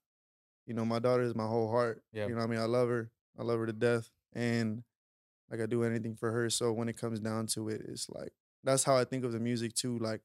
you 0.65 0.73
know 0.73 0.83
my 0.85 0.97
daughter 0.99 1.21
is 1.23 1.35
my 1.35 1.45
whole 1.45 1.69
heart. 1.69 2.01
Yeah. 2.11 2.23
You 2.27 2.31
know 2.31 2.37
what 2.37 2.45
I 2.45 2.47
mean. 2.47 2.59
I 2.59 2.65
love 2.65 2.89
her. 2.89 3.11
I 3.37 3.43
love 3.43 3.59
her 3.59 3.67
to 3.67 3.73
death, 3.73 4.09
and 4.33 4.83
like 5.51 5.61
I 5.61 5.67
do 5.67 5.83
anything 5.83 6.15
for 6.15 6.31
her. 6.31 6.49
So 6.49 6.71
when 6.73 6.89
it 6.89 6.97
comes 6.97 7.19
down 7.19 7.45
to 7.47 7.69
it, 7.69 7.81
it's 7.87 8.09
like 8.09 8.31
that's 8.63 8.83
how 8.83 8.95
I 8.97 9.03
think 9.03 9.23
of 9.25 9.31
the 9.31 9.39
music 9.39 9.73
too. 9.75 9.99
Like 9.99 10.21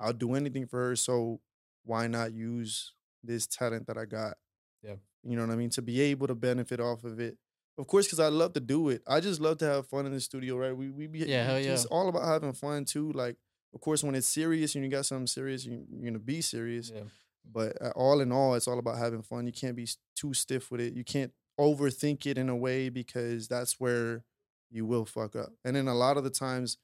I'll 0.00 0.12
do 0.12 0.34
anything 0.34 0.66
for 0.66 0.88
her. 0.88 0.96
So 0.96 1.40
why 1.84 2.08
not 2.08 2.32
use 2.32 2.92
this 3.24 3.46
talent 3.46 3.86
that 3.86 3.96
I 3.98 4.04
got? 4.04 4.34
Yeah. 4.82 4.96
You 5.22 5.36
know 5.36 5.46
what 5.46 5.52
I 5.52 5.56
mean. 5.56 5.70
To 5.70 5.82
be 5.82 6.00
able 6.00 6.26
to 6.26 6.34
benefit 6.34 6.80
off 6.80 7.04
of 7.04 7.18
it. 7.20 7.36
Of 7.76 7.86
course, 7.88 8.06
because 8.06 8.20
I 8.20 8.28
love 8.28 8.52
to 8.52 8.60
do 8.60 8.88
it. 8.90 9.02
I 9.06 9.18
just 9.20 9.40
love 9.40 9.58
to 9.58 9.64
have 9.66 9.88
fun 9.88 10.06
in 10.06 10.12
the 10.12 10.20
studio, 10.20 10.56
right? 10.56 10.76
We 10.76 10.90
we 10.90 11.06
be 11.08 11.20
Yeah, 11.20 11.52
It's 11.56 11.84
yeah. 11.84 11.88
all 11.90 12.08
about 12.08 12.24
having 12.24 12.52
fun 12.52 12.84
too. 12.84 13.10
Like, 13.12 13.36
of 13.74 13.80
course, 13.80 14.04
when 14.04 14.14
it's 14.14 14.28
serious 14.28 14.74
and 14.76 14.84
you 14.84 14.90
got 14.90 15.06
something 15.06 15.26
serious, 15.26 15.64
you, 15.64 15.84
you're 15.90 16.04
gonna 16.04 16.18
be 16.20 16.40
serious. 16.40 16.92
yeah. 16.94 17.02
But 17.50 17.80
uh, 17.82 17.90
all 17.96 18.20
in 18.20 18.30
all, 18.32 18.54
it's 18.54 18.68
all 18.68 18.78
about 18.78 18.96
having 18.98 19.22
fun. 19.22 19.46
You 19.46 19.52
can't 19.52 19.76
be 19.76 19.88
too 20.14 20.32
stiff 20.34 20.70
with 20.70 20.80
it. 20.80 20.94
You 20.94 21.04
can't 21.04 21.32
overthink 21.60 22.26
it 22.26 22.38
in 22.38 22.48
a 22.48 22.56
way 22.56 22.88
because 22.88 23.48
that's 23.48 23.78
where 23.80 24.24
you 24.70 24.86
will 24.86 25.04
fuck 25.04 25.34
up. 25.36 25.50
And 25.64 25.74
then 25.76 25.88
a 25.88 25.94
lot 25.94 26.16
of 26.16 26.24
the 26.24 26.30
times, 26.30 26.78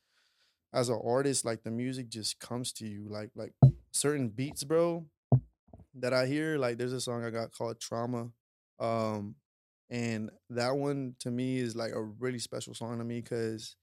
as 0.73 0.89
an 0.89 1.01
artist, 1.05 1.45
like 1.45 1.63
the 1.63 1.71
music 1.71 2.09
just 2.09 2.39
comes 2.41 2.73
to 2.75 2.87
you. 2.87 3.07
Like 3.09 3.31
like 3.37 3.53
certain 3.93 4.29
beats, 4.29 4.65
bro, 4.65 5.07
that 5.95 6.13
I 6.13 6.27
hear. 6.27 6.59
Like 6.59 6.79
there's 6.79 6.93
a 6.93 7.01
song 7.01 7.25
I 7.25 7.31
got 7.31 7.53
called 7.53 7.81
Trauma. 7.81 8.31
Um, 8.79 9.35
and 9.91 10.31
that 10.51 10.77
one 10.77 11.15
to 11.21 11.31
me 11.31 11.59
is 11.59 11.75
like 11.75 11.93
a 11.93 12.01
really 12.03 12.39
special 12.39 12.75
song 12.75 12.99
to 12.99 13.05
me 13.05 13.21
because 13.21 13.77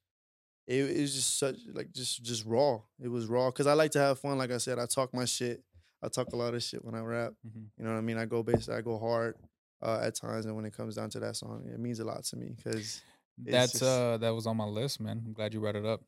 it 0.67 0.75
is 0.75 1.13
just 1.15 1.37
such 1.39 1.55
like 1.73 1.91
just 1.93 2.23
just 2.23 2.45
raw. 2.45 2.79
It 3.01 3.09
was 3.09 3.25
raw 3.27 3.49
because 3.51 3.67
I 3.67 3.73
like 3.73 3.91
to 3.91 3.99
have 3.99 4.19
fun. 4.19 4.37
Like 4.37 4.51
I 4.51 4.57
said, 4.57 4.79
I 4.79 4.85
talk 4.85 5.13
my 5.13 5.25
shit. 5.25 5.61
I 6.01 6.07
talk 6.09 6.27
a 6.31 6.35
lot 6.35 6.53
of 6.53 6.61
shit 6.63 6.83
when 6.85 6.95
I 6.95 6.99
rap. 7.01 7.33
Mhm. 7.47 7.65
You 7.77 7.83
know 7.85 7.91
what 7.91 7.97
I 7.97 8.01
mean? 8.01 8.17
I 8.17 8.25
go 8.25 8.43
base, 8.43 8.69
I 8.69 8.81
go 8.81 8.97
hard 8.99 9.35
uh, 9.81 9.99
at 10.03 10.15
times, 10.15 10.45
and 10.45 10.55
when 10.55 10.65
it 10.65 10.73
comes 10.75 10.95
down 10.95 11.09
to 11.11 11.19
that 11.19 11.35
song, 11.35 11.67
it 11.73 11.79
means 11.79 11.99
a 11.99 12.05
lot 12.05 12.23
to 12.25 12.35
me 12.35 12.53
because 12.55 13.01
That's 13.37 13.73
just- 13.73 13.83
uh 13.83 14.17
that 14.17 14.29
was 14.29 14.47
on 14.47 14.57
my 14.57 14.65
list, 14.65 14.99
man. 14.99 15.21
I'm 15.25 15.33
glad 15.33 15.53
you 15.53 15.59
brought 15.59 15.75
it 15.75 15.85
up. 15.85 16.01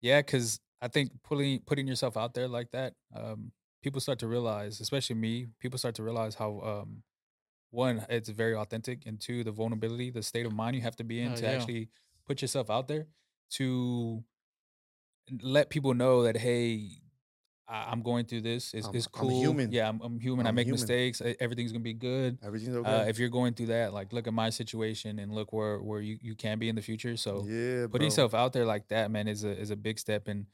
Yeah, 0.00 0.20
because 0.20 0.60
I 0.82 0.88
think 0.88 1.10
putting 1.24 1.60
putting 1.60 1.86
yourself 1.88 2.16
out 2.16 2.34
there 2.34 2.46
like 2.48 2.70
that, 2.72 2.94
um, 3.14 3.52
people 3.82 4.00
start 4.00 4.18
to 4.20 4.26
realize, 4.26 4.80
especially 4.80 5.16
me, 5.16 5.46
people 5.60 5.78
start 5.78 5.94
to 5.96 6.02
realize 6.02 6.34
how 6.34 6.60
um 6.60 7.02
one, 7.70 8.06
it's 8.08 8.28
very 8.28 8.54
authentic, 8.54 9.04
and 9.06 9.20
two, 9.20 9.44
the 9.44 9.50
vulnerability, 9.52 10.10
the 10.10 10.22
state 10.22 10.46
of 10.46 10.52
mind 10.52 10.76
you 10.76 10.82
have 10.82 10.96
to 10.96 11.04
be 11.04 11.20
in 11.20 11.32
Oh, 11.32 11.36
to 11.36 11.42
yeah. 11.42 11.50
actually 11.50 11.88
put 12.26 12.40
yourself 12.42 12.70
out 12.70 12.88
there 12.88 13.06
to 13.52 14.22
let 15.42 15.70
people 15.70 15.94
know 15.94 16.22
that 16.22 16.36
hey, 16.36 16.88
I- 17.68 17.90
I'm 17.90 18.02
going 18.02 18.26
through 18.26 18.42
this. 18.42 18.72
It's, 18.74 18.86
I'm- 18.86 18.94
it's 18.96 19.06
I'm 19.06 19.12
cool. 19.28 19.40
human. 19.40 19.72
Yeah, 19.72 19.88
I'm, 19.88 20.00
I'm 20.00 20.20
human. 20.20 20.46
I 20.46 20.50
I'm 20.50 20.54
make 20.54 20.66
human. 20.68 20.80
mistakes. 20.80 21.20
Everything's 21.40 21.72
gonna 21.72 21.82
be 21.82 21.94
good. 21.94 22.38
everything's 22.42 22.76
okay. 22.76 22.88
Uh, 22.90 23.04
if 23.06 23.18
you're 23.18 23.28
going 23.28 23.54
through 23.54 23.66
that, 23.66 23.92
like 23.92 24.12
look 24.12 24.26
at 24.28 24.32
my 24.32 24.50
situation 24.50 25.18
and 25.18 25.32
look 25.32 25.52
where 25.52 25.80
where 25.82 26.00
you, 26.00 26.16
you 26.22 26.34
can 26.36 26.58
be 26.60 26.68
in 26.68 26.76
the 26.76 26.82
future. 26.82 27.16
So 27.16 27.44
yeah, 27.48 27.86
putting 27.90 28.06
yourself 28.06 28.34
out 28.34 28.52
there 28.52 28.64
like 28.64 28.88
that, 28.88 29.10
man, 29.10 29.26
is 29.26 29.42
a 29.44 29.50
is 29.50 29.70
a 29.70 29.76
big 29.76 29.98
step. 29.98 30.28
And 30.28 30.46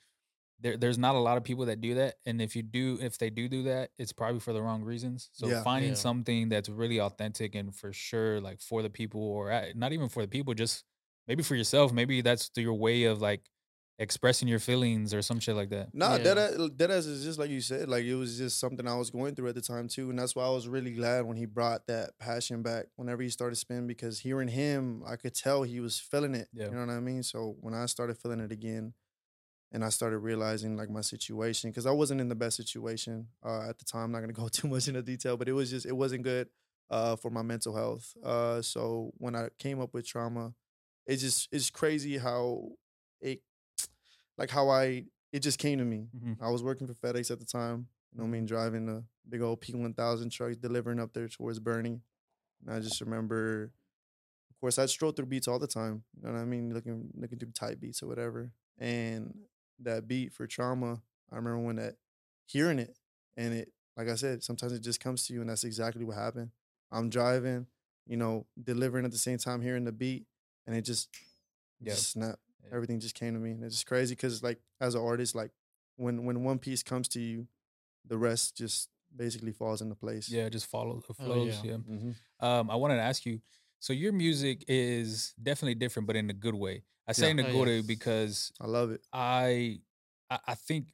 there 0.62 0.76
there's 0.76 0.98
not 0.98 1.14
a 1.14 1.18
lot 1.18 1.36
of 1.36 1.44
people 1.44 1.66
that 1.66 1.80
do 1.80 1.94
that. 1.94 2.14
And 2.24 2.40
if 2.40 2.54
you 2.56 2.62
do, 2.62 2.98
if 3.00 3.18
they 3.18 3.30
do 3.30 3.48
do 3.48 3.64
that, 3.64 3.90
it's 3.98 4.12
probably 4.12 4.40
for 4.40 4.52
the 4.52 4.62
wrong 4.62 4.82
reasons. 4.82 5.28
So 5.32 5.48
Yeah. 5.48 5.62
finding 5.62 5.90
Yeah. 5.90 5.96
something 5.96 6.48
that's 6.48 6.68
really 6.68 7.00
authentic 7.00 7.54
and 7.54 7.74
for 7.74 7.92
sure, 7.92 8.40
like 8.40 8.60
for 8.60 8.82
the 8.82 8.90
people, 8.90 9.20
or 9.22 9.50
uh, 9.50 9.66
not 9.74 9.92
even 9.92 10.08
for 10.08 10.22
the 10.22 10.28
people, 10.28 10.54
just 10.54 10.84
maybe 11.28 11.42
for 11.42 11.56
yourself. 11.56 11.92
Maybe 11.92 12.20
that's 12.22 12.50
your 12.56 12.74
way 12.74 13.04
of 13.04 13.20
like 13.20 13.42
expressing 13.98 14.48
your 14.48 14.58
feelings 14.58 15.12
or 15.14 15.20
some 15.22 15.38
shit 15.38 15.54
like 15.54 15.68
that. 15.70 15.94
Nah, 15.94 16.16
Yeah. 16.16 16.34
that 16.34 16.78
that 16.78 16.90
as 16.90 17.06
is 17.06 17.24
just 17.24 17.38
like 17.38 17.50
you 17.50 17.60
said, 17.60 17.88
like 17.88 18.04
it 18.04 18.14
was 18.14 18.38
just 18.38 18.58
something 18.58 18.86
I 18.88 18.96
was 18.96 19.10
going 19.10 19.34
through 19.34 19.48
at 19.50 19.54
the 19.54 19.60
time 19.60 19.86
too, 19.86 20.10
and 20.10 20.18
that's 20.18 20.34
why 20.34 20.44
I 20.44 20.50
was 20.50 20.66
really 20.66 20.92
glad 20.92 21.24
when 21.26 21.36
he 21.36 21.44
brought 21.46 21.86
that 21.88 22.18
passion 22.18 22.62
back. 22.62 22.86
Whenever 22.96 23.22
he 23.22 23.28
started 23.28 23.56
spinning, 23.56 23.86
because 23.86 24.18
hearing 24.20 24.48
him, 24.48 25.02
I 25.06 25.16
could 25.16 25.34
tell 25.34 25.62
he 25.62 25.80
was 25.80 25.98
feeling 26.00 26.34
it. 26.34 26.48
Yeah. 26.52 26.66
You 26.66 26.70
know 26.72 26.80
what 26.86 26.90
I 26.90 27.00
mean? 27.00 27.22
So 27.22 27.56
when 27.60 27.74
I 27.74 27.86
started 27.86 28.16
feeling 28.18 28.40
it 28.40 28.50
again, 28.50 28.94
and 29.72 29.84
I 29.84 29.88
started 29.88 30.18
realizing 30.18 30.76
like 30.76 30.90
my 30.90 31.00
situation, 31.00 31.70
because 31.70 31.86
I 31.86 31.90
wasn't 31.90 32.20
in 32.20 32.28
the 32.28 32.34
best 32.34 32.56
situation 32.56 33.26
uh, 33.44 33.68
at 33.68 33.78
the 33.78 33.84
time. 33.84 34.04
I'm 34.04 34.12
not 34.12 34.20
gonna 34.20 34.32
go 34.32 34.48
too 34.52 34.68
much 34.68 34.88
into 34.88 35.02
detail, 35.02 35.36
but 35.36 35.48
it 35.48 35.52
was 35.52 35.70
just 35.70 35.86
it 35.86 35.96
wasn't 35.96 36.22
good 36.24 36.48
uh, 36.90 37.16
for 37.16 37.30
my 37.30 37.42
mental 37.42 37.74
health. 37.74 38.12
Uh, 38.22 38.62
so 38.62 39.12
when 39.18 39.34
I 39.34 39.48
came 39.58 39.80
up 39.80 39.94
with 39.94 40.06
trauma, 40.06 40.54
it 41.06 41.16
just 41.16 41.48
it's 41.52 41.70
crazy 41.70 42.18
how 42.18 42.68
it 43.20 43.40
like 44.38 44.50
how 44.50 44.68
I 44.68 45.04
it 45.32 45.40
just 45.40 45.58
came 45.58 45.78
to 45.78 45.84
me. 45.84 46.08
Mhm. 46.16 46.36
I 46.42 46.50
was 46.50 46.62
working 46.62 46.86
for 46.86 46.94
FedEx 46.94 47.30
at 47.30 47.38
the 47.40 47.46
time. 47.46 47.88
You 48.12 48.18
know 48.18 48.24
what 48.24 48.28
I 48.28 48.32
mean? 48.32 48.44
Driving 48.46 48.88
a 48.88 49.02
big 49.28 49.40
old 49.40 49.60
P1000 49.62 50.30
truck, 50.30 50.52
delivering 50.60 51.00
up 51.00 51.12
there 51.14 51.28
towards 51.28 51.58
Boerne. 51.58 52.00
And 52.66 52.74
I 52.74 52.80
just 52.80 53.00
remember, 53.00 53.72
of 54.50 54.60
course, 54.60 54.78
I'd 54.78 54.90
stroll 54.90 55.12
through 55.12 55.26
beats 55.26 55.48
all 55.48 55.58
the 55.58 55.66
time. 55.66 56.04
You 56.16 56.28
know 56.28 56.34
what 56.34 56.40
I 56.40 56.44
mean? 56.44 56.72
Looking 56.74 57.10
looking 57.14 57.38
through 57.38 57.52
type 57.52 57.80
beats 57.80 58.02
or 58.02 58.08
whatever. 58.08 58.52
And 58.78 59.34
that 59.84 60.06
beat 60.08 60.32
for 60.32 60.46
trauma, 60.46 61.00
I 61.30 61.36
remember 61.36 61.58
when 61.58 61.76
that 61.76 61.96
hearing 62.46 62.78
it 62.78 62.96
and 63.36 63.54
it, 63.54 63.72
like 63.96 64.08
I 64.08 64.14
said, 64.14 64.42
sometimes 64.42 64.72
it 64.72 64.80
just 64.80 65.00
comes 65.00 65.26
to 65.26 65.34
you, 65.34 65.40
and 65.40 65.50
that's 65.50 65.64
exactly 65.64 66.04
what 66.04 66.16
happened. 66.16 66.50
I'm 66.90 67.10
driving, 67.10 67.66
you 68.06 68.16
know, 68.16 68.46
delivering 68.62 69.04
at 69.04 69.10
the 69.10 69.18
same 69.18 69.38
time, 69.38 69.60
hearing 69.62 69.84
the 69.84 69.92
beat, 69.92 70.26
and 70.66 70.74
it 70.76 70.82
just, 70.82 71.08
Yeah. 71.80 71.94
just 71.94 72.12
snap. 72.12 72.38
Everything 72.72 73.00
just 73.00 73.14
came 73.14 73.34
to 73.34 73.40
me, 73.40 73.50
and 73.50 73.62
it's 73.64 73.74
just 73.74 73.86
crazy 73.86 74.14
because, 74.14 74.42
like, 74.42 74.60
as 74.80 74.94
an 74.94 75.02
artist, 75.02 75.34
like 75.34 75.50
when 75.96 76.24
when 76.24 76.42
one 76.42 76.58
piece 76.58 76.82
comes 76.82 77.06
to 77.08 77.20
you, 77.20 77.46
the 78.06 78.16
rest 78.16 78.56
just 78.56 78.88
basically 79.14 79.52
falls 79.52 79.82
into 79.82 79.94
place. 79.94 80.28
Yeah, 80.28 80.48
just 80.48 80.66
follow 80.66 81.02
the 81.06 81.12
Oh, 81.20 81.26
flows. 81.26 81.60
yeah. 81.64 81.70
yeah. 81.72 81.76
hmm 81.76 82.10
Um, 82.40 82.70
I 82.70 82.76
wanted 82.76 82.96
to 82.96 83.02
ask 83.02 83.26
you. 83.26 83.40
So 83.82 83.92
your 83.92 84.12
music 84.12 84.64
is 84.68 85.34
definitely 85.42 85.74
different, 85.74 86.06
but 86.06 86.16
in 86.16 86.30
a 86.30 86.34
good 86.34 86.54
way. 86.54 86.84
I 87.08 87.12
say 87.12 87.30
Yeah. 87.30 87.32
in 87.32 87.40
a 87.40 87.44
Oh, 87.44 87.48
good 87.52 87.68
way 87.68 87.82
because 87.82 88.52
I 88.60 88.66
love 88.66 88.90
it. 88.92 89.02
I, 89.12 89.80
I 90.30 90.38
I 90.48 90.54
think 90.54 90.88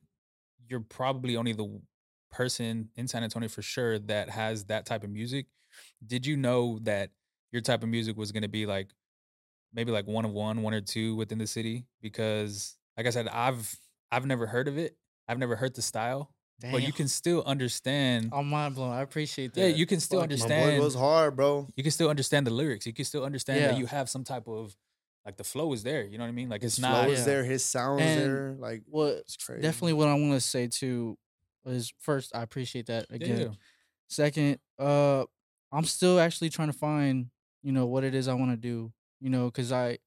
you're 0.68 0.80
probably 0.80 1.36
only 1.36 1.52
the 1.52 1.80
person 2.30 2.90
in 2.96 3.08
San 3.08 3.24
Antonio 3.24 3.48
for 3.48 3.62
sure 3.62 3.98
that 4.00 4.30
has 4.30 4.66
that 4.66 4.86
type 4.86 5.04
of 5.04 5.10
music. 5.10 5.46
Did 6.06 6.26
you 6.26 6.36
know 6.36 6.78
that 6.80 7.12
your 7.52 7.62
type 7.62 7.82
of 7.82 7.90
music 7.90 8.16
was 8.16 8.32
going 8.32 8.42
to 8.44 8.48
be 8.48 8.66
like 8.66 8.94
maybe 9.72 9.92
like 9.92 10.06
one 10.06 10.24
of 10.24 10.32
one, 10.32 10.62
one 10.62 10.74
or 10.74 10.80
two 10.82 11.16
within 11.16 11.38
the 11.38 11.46
city? 11.48 11.86
Because 12.02 12.78
like 12.96 13.06
I 13.06 13.10
said, 13.10 13.28
I've 13.28 13.76
I've 14.12 14.26
never 14.26 14.46
heard 14.46 14.68
of 14.68 14.78
it. 14.78 14.98
I've 15.28 15.38
never 15.38 15.56
heard 15.56 15.74
the 15.76 15.82
style, 15.82 16.34
but 16.60 16.82
you 16.82 16.92
can 16.92 17.08
still 17.08 17.42
understand. 17.46 18.30
I'm 18.32 18.48
mind 18.50 18.74
blown. 18.74 18.92
I 18.92 19.02
appreciate 19.02 19.54
that. 19.54 19.60
yeah, 19.60 19.66
you 19.68 19.86
can 19.86 20.00
still 20.00 20.20
Fuck, 20.20 20.30
my 20.30 20.36
boy 20.36 20.38
My 20.48 20.54
understand. 20.54 20.78
boy 20.80 20.84
was 20.84 20.94
hard, 20.94 21.36
bro. 21.36 21.68
you 21.76 21.82
can 21.82 21.92
still 21.92 22.10
understand 22.10 22.46
the 22.46 22.50
lyrics. 22.50 22.86
You 22.86 22.92
can 22.92 23.04
still 23.04 23.24
understand 23.24 23.64
that 23.64 23.78
you 23.78 23.86
have 23.86 24.08
some 24.10 24.24
type 24.24 24.48
of 24.48 24.76
like 25.24 25.36
the 25.36 25.44
flow 25.44 25.72
is 25.72 25.82
there. 25.82 26.04
You 26.04 26.16
know 26.18 26.24
what 26.24 26.28
I 26.28 26.32
mean? 26.32 26.48
Like 26.48 26.62
it's 26.62 26.76
His 26.76 26.82
not. 26.82 27.04
flow 27.04 27.12
is 27.12 27.20
Yeah. 27.20 27.24
there. 27.26 27.44
His 27.44 27.64
sounds 27.64 28.00
And 28.02 28.20
there. 28.20 28.56
Like 28.58 28.82
What 28.86 29.08
it's 29.18 29.36
crazy. 29.36 29.62
definitely 29.62 29.92
what 29.94 30.08
I 30.08 30.14
want 30.14 30.32
to 30.32 30.40
say 30.40 30.66
too 30.68 31.16
is 31.66 31.92
first 32.00 32.34
I 32.34 32.42
appreciate 32.42 32.86
that 32.86 33.06
again. 33.10 33.38
yeah. 33.40 33.48
Second, 34.08 34.58
uh, 34.78 35.24
I'm 35.70 35.84
still 35.84 36.18
actually 36.18 36.48
trying 36.50 36.72
to 36.72 36.78
find 36.78 37.26
you 37.62 37.72
know 37.72 37.86
what 37.86 38.04
it 38.04 38.14
is 38.14 38.26
I 38.28 38.34
want 38.34 38.52
to 38.52 38.56
do. 38.56 38.92
You 39.20 39.30
know, 39.30 39.46
because 39.46 39.70
I 39.72 39.98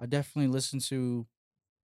I 0.00 0.06
definitely 0.06 0.50
listen 0.52 0.80
to 0.80 1.26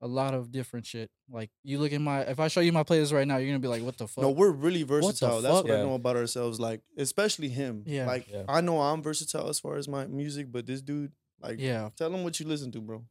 a 0.03 0.07
lot 0.07 0.35
of 0.35 0.51
different 0.51 0.87
shit. 0.87 1.11
Like 1.31 1.51
you 1.63 1.79
look 1.79 1.93
at 1.93 2.01
my 2.01 2.23
if 2.23 2.41
I 2.41 2.49
show 2.49 2.61
you 2.61 2.73
my 2.73 2.83
playlist 2.85 3.13
right 3.13 3.27
now, 3.27 3.37
you're 3.37 3.49
gonna 3.49 3.59
be 3.59 3.69
like, 3.69 3.83
what 3.83 3.99
the 3.99 4.09
fuck? 4.09 4.23
No, 4.23 4.31
we're 4.31 4.51
really 4.51 4.83
versatile. 4.83 5.41
That's 5.43 5.55
fuck? 5.55 5.65
what 5.67 5.75
I 5.75 5.83
know 5.83 5.95
about 5.95 6.17
ourselves. 6.17 6.59
Like, 6.59 6.81
especially 6.97 7.49
him. 7.49 7.85
Yeah. 7.87 8.07
Like, 8.07 8.29
Yeah. 8.29 8.45
I 8.49 8.61
know 8.61 8.81
I'm 8.81 9.03
versatile 9.03 9.49
as 9.49 9.61
far 9.61 9.77
as 9.77 9.87
my 9.89 10.07
music, 10.07 10.51
but 10.51 10.67
this 10.67 10.81
dude, 10.81 11.13
like, 11.43 11.59
yeah. 11.61 11.91
tell 11.97 12.13
him 12.15 12.25
what 12.25 12.39
you 12.41 12.47
listen 12.47 12.73
to, 12.73 12.81
bro. 12.81 13.05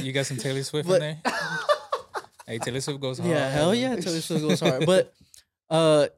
you 0.00 0.12
got 0.12 0.26
some 0.26 0.36
Taylor 0.36 0.62
Swift 0.70 0.88
But- 0.88 1.02
in 1.02 1.18
there. 1.24 1.32
Hey, 2.46 2.58
Taylor 2.58 2.80
Swift 2.82 3.00
goes 3.00 3.18
hard. 3.18 3.30
Yeah, 3.30 3.48
hell 3.50 3.74
yeah, 3.74 3.96
Taylor 3.96 4.20
Swift 4.20 4.42
goes 4.42 4.60
hard. 4.60 4.84
But 4.84 5.14
uh, 5.70 6.08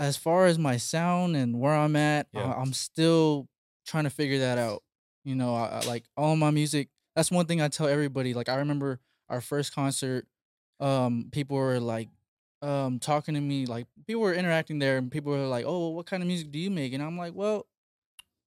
as 0.00 0.16
far 0.16 0.46
as 0.46 0.58
my 0.58 0.78
sound 0.78 1.36
and 1.36 1.60
where 1.60 1.72
I'm 1.72 1.94
at, 1.94 2.26
Yeah. 2.32 2.42
I, 2.52 2.60
I'm 2.60 2.72
still 2.72 3.46
trying 3.86 4.02
to 4.02 4.10
figure 4.10 4.40
that 4.40 4.58
out. 4.58 4.82
You 5.22 5.36
know, 5.36 5.54
I, 5.54 5.80
I 5.80 5.86
like 5.86 6.04
all 6.16 6.34
my 6.34 6.50
music 6.50 6.88
that's 7.16 7.30
one 7.30 7.46
thing 7.46 7.60
I 7.60 7.68
tell 7.68 7.86
everybody. 7.88 8.34
Like 8.34 8.48
I 8.48 8.56
remember 8.56 9.00
our 9.28 9.40
first 9.40 9.74
concert, 9.74 10.26
um, 10.80 11.28
people 11.32 11.56
were 11.56 11.80
like, 11.80 12.08
um, 12.62 12.98
talking 12.98 13.34
to 13.34 13.40
me. 13.40 13.66
Like 13.66 13.86
people 14.06 14.22
were 14.22 14.34
interacting 14.34 14.78
there, 14.78 14.96
and 14.98 15.10
people 15.10 15.32
were 15.32 15.46
like, 15.46 15.64
"Oh, 15.66 15.90
what 15.90 16.06
kind 16.06 16.22
of 16.22 16.26
music 16.26 16.50
do 16.50 16.58
you 16.58 16.70
make?" 16.70 16.92
And 16.92 17.02
I'm 17.02 17.16
like, 17.18 17.34
"Well, 17.34 17.66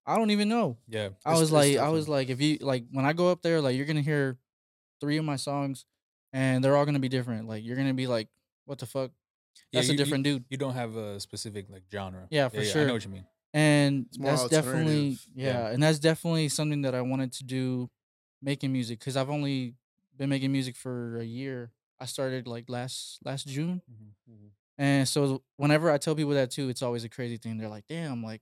I 0.05 0.17
don't 0.17 0.31
even 0.31 0.49
know." 0.49 0.77
Yeah. 0.87 1.09
I 1.25 1.31
was 1.33 1.43
it's 1.43 1.51
like, 1.51 1.77
I 1.77 1.89
was 1.89 2.07
like, 2.09 2.29
if 2.29 2.41
you 2.41 2.57
like 2.61 2.85
when 2.91 3.05
I 3.05 3.13
go 3.13 3.29
up 3.31 3.41
there, 3.41 3.61
like 3.61 3.75
you're 3.75 3.85
gonna 3.85 4.01
hear 4.01 4.37
three 4.99 5.17
of 5.17 5.25
my 5.25 5.35
songs, 5.35 5.85
and 6.33 6.63
they're 6.63 6.75
all 6.75 6.85
gonna 6.85 6.99
be 6.99 7.09
different. 7.09 7.47
Like 7.47 7.63
you're 7.63 7.75
gonna 7.77 7.93
be 7.93 8.07
like, 8.07 8.27
"What 8.65 8.79
the 8.79 8.85
fuck?" 8.87 9.11
Yeah, 9.71 9.79
That's 9.79 9.87
you- 9.87 9.93
a 9.93 9.97
you- 9.97 10.03
different 10.03 10.23
dude. 10.23 10.45
You 10.49 10.57
don't 10.57 10.73
have 10.73 10.95
a 10.95 11.19
specific 11.19 11.67
like 11.69 11.83
genre. 11.91 12.27
Yeah, 12.29 12.49
for 12.49 12.59
I 12.59 12.63
sure. 12.63 12.85
know 12.87 12.93
what 12.93 13.05
you 13.05 13.11
mean. 13.11 13.25
and 13.53 14.05
that's 14.19 14.47
definitely 14.49 15.17
yeah, 15.35 15.51
Yeah. 15.53 15.67
and 15.69 15.81
that's 15.81 15.99
definitely 15.99 16.49
something 16.49 16.81
that 16.81 16.93
I 16.95 17.01
wanted 17.01 17.31
to 17.33 17.43
do, 17.43 17.89
making 18.41 18.71
music 18.71 18.99
because 18.99 19.17
I've 19.17 19.29
only 19.29 19.75
been 20.15 20.29
making 20.29 20.51
music 20.51 20.75
for 20.75 21.17
a 21.19 21.23
year. 21.23 21.71
I 21.99 22.05
started 22.05 22.47
like 22.47 22.69
last 22.69 23.19
last 23.25 23.47
June, 23.47 23.81
Mhm. 24.29 24.49
and 24.77 25.07
so 25.07 25.41
whenever 25.55 25.89
I 25.91 25.97
tell 25.97 26.15
people 26.15 26.33
that 26.33 26.51
too, 26.51 26.69
it's 26.69 26.81
always 26.81 27.03
a 27.03 27.09
crazy 27.09 27.37
thing. 27.37 27.57
They're 27.57 27.69
like, 27.69 27.87
"Damn, 27.87 28.23
like 28.23 28.41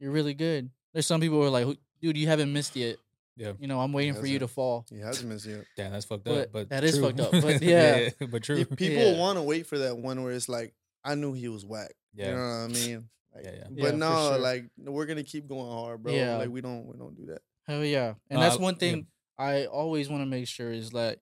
you're 0.00 0.10
really 0.10 0.34
good." 0.34 0.70
There's 0.92 1.06
some 1.06 1.20
people 1.20 1.38
who 1.38 1.44
are 1.44 1.50
like, 1.50 1.78
"Dude, 2.00 2.16
you 2.16 2.26
haven't 2.26 2.52
missed 2.52 2.74
yet." 2.74 2.96
Yeah. 3.36 3.52
You 3.60 3.66
know, 3.68 3.80
I'm 3.80 3.92
waiting 3.92 4.14
for 4.14 4.26
you 4.26 4.38
to 4.38 4.48
fall. 4.48 4.86
He 4.88 4.98
hasn't 4.98 5.28
missed 5.28 5.44
yet. 5.46 5.64
Damn, 5.76 5.92
that's 5.92 6.06
fucked 6.06 6.24
But 6.24 6.38
up. 6.46 6.52
But 6.52 6.68
that 6.70 6.84
is 6.84 6.96
true. 6.96 7.06
fucked 7.06 7.20
up, 7.20 7.30
but 7.42 7.62
yeah. 7.62 8.08
but 8.30 8.42
true. 8.42 8.56
If 8.56 8.70
people 8.76 8.96
Yeah. 8.96 9.18
want 9.18 9.36
to 9.36 9.42
wait 9.42 9.66
for 9.66 9.78
that 9.78 9.98
one 9.98 10.22
where 10.22 10.32
it's 10.32 10.48
like, 10.48 10.74
I 11.04 11.14
knew 11.16 11.34
he 11.34 11.48
was 11.48 11.64
whack. 11.64 11.92
Yeah. 12.14 12.30
You 12.30 12.32
know 12.34 12.38
what 12.38 12.46
I 12.46 12.68
mean? 12.68 13.08
Like, 13.34 13.44
Yeah, 13.44 13.50
yeah. 13.56 13.66
But 13.70 13.82
Yeah, 13.82 13.90
no, 13.90 14.30
sure. 14.30 14.38
like 14.38 14.64
we're 14.78 15.04
gonna 15.06 15.22
keep 15.22 15.46
going 15.46 15.70
hard, 15.70 16.02
bro. 16.02 16.12
Yeah. 16.14 16.38
Like 16.38 16.48
we 16.48 16.62
don't 16.62 16.86
we 16.86 16.96
don't 16.96 17.14
do 17.14 17.26
that. 17.26 17.42
Hell 17.66 17.84
yeah. 17.84 18.14
And 18.30 18.38
No, 18.38 18.40
that's 18.40 18.56
I- 18.56 18.62
one 18.62 18.74
yeah. 18.74 18.78
thing 18.80 19.06
I 19.38 19.66
always 19.66 20.08
want 20.08 20.22
to 20.22 20.26
make 20.26 20.46
sure 20.48 20.70
is 20.72 20.90
that, 20.90 21.18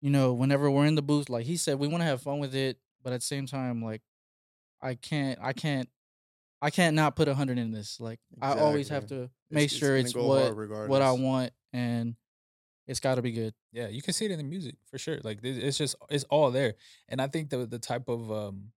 you 0.00 0.10
know, 0.10 0.32
whenever 0.34 0.70
we're 0.70 0.86
in 0.86 0.94
the 0.94 1.02
booth, 1.02 1.28
like 1.30 1.46
he 1.46 1.56
said, 1.56 1.78
we 1.78 1.88
want 1.88 2.00
to 2.02 2.06
have 2.06 2.20
fun 2.22 2.38
with 2.38 2.54
it, 2.54 2.78
but 3.02 3.12
at 3.12 3.20
the 3.20 3.26
same 3.26 3.46
time, 3.46 3.82
like, 3.82 4.02
I 4.80 4.94
can't, 4.96 5.38
I 5.40 5.52
can't, 5.52 5.88
I 6.60 6.70
can't 6.70 6.94
not 6.96 7.16
put 7.16 7.28
a 7.28 7.34
hundred 7.34 7.58
in 7.58 7.70
this. 7.72 7.98
Like, 8.00 8.20
I 8.40 8.54
always 8.60 8.88
have 8.90 9.06
to 9.08 9.30
make 9.50 9.64
It's- 9.64 9.72
it's 9.72 9.78
sure 9.80 9.90
gonna 9.96 10.00
it's 10.04 10.12
what 10.28 10.42
what 10.88 11.02
I 11.02 11.12
want, 11.12 11.52
and 11.72 12.16
it's 12.86 13.00
got 13.00 13.14
to 13.16 13.22
be 13.22 13.32
good. 13.32 13.54
Yeah, 13.72 13.88
you 13.88 14.02
can 14.02 14.12
see 14.12 14.24
it 14.26 14.30
in 14.32 14.38
the 14.38 14.44
music 14.44 14.74
for 14.90 14.98
sure. 14.98 15.18
Like 15.24 15.38
it- 15.42 15.58
it's 15.64 15.78
just 15.78 15.96
it's 16.10 16.24
all 16.24 16.50
there, 16.50 16.74
and 17.08 17.20
I 17.20 17.26
think 17.28 17.50
the 17.50 17.64
the 17.66 17.78
type 17.78 18.08
of 18.08 18.30
um, 18.30 18.72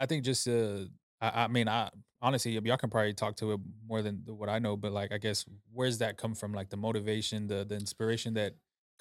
I 0.00 0.06
think 0.06 0.24
just 0.24 0.46
uh, 0.48 0.84
I, 1.20 1.44
I 1.44 1.48
mean 1.48 1.68
I 1.68 1.90
honestly 2.26 2.52
y'all 2.52 2.76
can 2.76 2.90
probably 2.90 3.14
talk 3.14 3.36
to 3.36 3.52
it 3.52 3.60
more 3.90 4.02
than 4.02 4.14
what 4.26 4.48
I 4.48 4.58
know, 4.58 4.76
but 4.76 4.92
like 5.00 5.12
I 5.12 5.18
guess 5.18 5.44
where's 5.72 5.98
that 5.98 6.16
come 6.22 6.34
from? 6.34 6.52
Like 6.52 6.70
the 6.70 6.76
motivation, 6.88 7.46
the 7.52 7.64
the 7.64 7.76
inspiration 7.76 8.34
that 8.34 8.52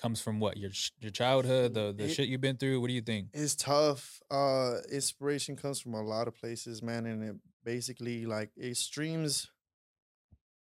comes 0.03 0.21
from 0.25 0.39
what 0.43 0.57
your 0.57 0.71
your 0.99 1.11
childhood, 1.21 1.73
the 1.73 1.85
the 1.97 2.05
It- 2.05 2.13
shit 2.15 2.27
you've 2.29 2.41
been 2.41 2.57
through. 2.57 2.77
What 2.81 2.89
do 2.91 2.93
you 2.93 3.01
think? 3.11 3.29
It's 3.33 3.55
tough. 3.55 4.03
Uh 4.29 4.73
inspiration 4.91 5.55
comes 5.55 5.79
from 5.81 5.93
a 5.95 6.03
lot 6.13 6.27
of 6.29 6.33
places, 6.35 6.81
man, 6.89 7.05
and 7.05 7.23
it 7.29 7.35
basically 7.63 8.25
like 8.35 8.51
it 8.55 8.75
streams 8.77 9.49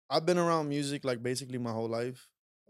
I've 0.10 0.26
been 0.26 0.40
around 0.40 0.70
music 0.70 1.06
like 1.06 1.22
basically 1.22 1.60
my 1.60 1.72
whole 1.72 1.90
life. 2.02 2.28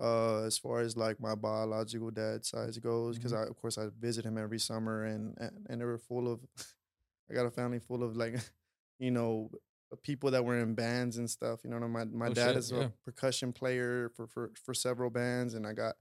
Uh 0.07 0.43
as 0.49 0.57
far 0.57 0.79
as 0.79 0.95
like 0.97 1.17
my 1.19 1.35
biological 1.35 2.11
dad 2.11 2.45
side 2.45 2.75
goes 2.81 3.17
because 3.17 3.33
I 3.33 3.43
of 3.43 3.55
course 3.61 3.77
I 3.77 3.87
visit 3.99 4.25
him 4.25 4.37
every 4.37 4.59
summer 4.59 5.03
and 5.05 5.23
and, 5.43 5.53
and 5.69 5.75
they 5.81 5.85
were 5.85 5.97
full 6.11 6.25
of 6.33 6.39
I 7.29 7.33
got 7.37 7.45
a 7.45 7.51
family 7.51 7.79
full 7.79 8.03
of 8.03 8.15
like 8.23 8.35
you 9.05 9.11
know 9.11 9.51
people 9.97 10.31
that 10.31 10.45
were 10.45 10.57
in 10.59 10.75
bands 10.75 11.17
and 11.17 11.29
stuff, 11.29 11.61
you 11.63 11.69
know, 11.69 11.79
my 11.87 12.05
my 12.05 12.27
Oh, 12.27 12.33
dad 12.33 12.49
shit, 12.49 12.57
is 12.57 12.71
yeah. 12.71 12.83
a 12.83 12.89
percussion 13.03 13.53
player 13.53 14.09
for 14.15 14.27
for 14.27 14.51
for 14.63 14.73
several 14.73 15.09
bands 15.09 15.53
and 15.53 15.65
I 15.65 15.73
got 15.73 15.95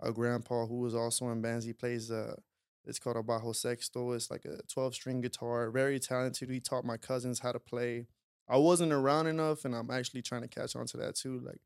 a 0.00 0.12
grandpa 0.12 0.66
who 0.66 0.80
was 0.80 0.94
also 0.94 1.28
in 1.30 1.40
bands. 1.42 1.64
He 1.64 1.72
plays 1.72 2.10
uh 2.10 2.36
it's 2.86 2.98
called 2.98 3.16
a 3.16 3.22
bajo 3.22 3.52
sexto. 3.54 4.12
It's 4.12 4.30
like 4.30 4.44
a 4.44 4.58
12 4.68 4.94
string 4.94 5.20
guitar. 5.22 5.70
Very 5.70 5.98
talented. 5.98 6.50
He 6.50 6.60
taught 6.60 6.84
my 6.84 6.98
cousins 6.98 7.38
how 7.40 7.52
to 7.52 7.58
play. 7.58 8.06
I 8.46 8.58
wasn't 8.58 8.92
around 8.92 9.26
enough, 9.26 9.64
and 9.64 9.74
I'm 9.74 9.90
actually 9.90 10.20
trying 10.20 10.42
to 10.42 10.48
catch 10.48 10.76
on 10.76 10.84
to 10.88 10.98
that 10.98 11.14
too. 11.14 11.40
Like 11.40 11.60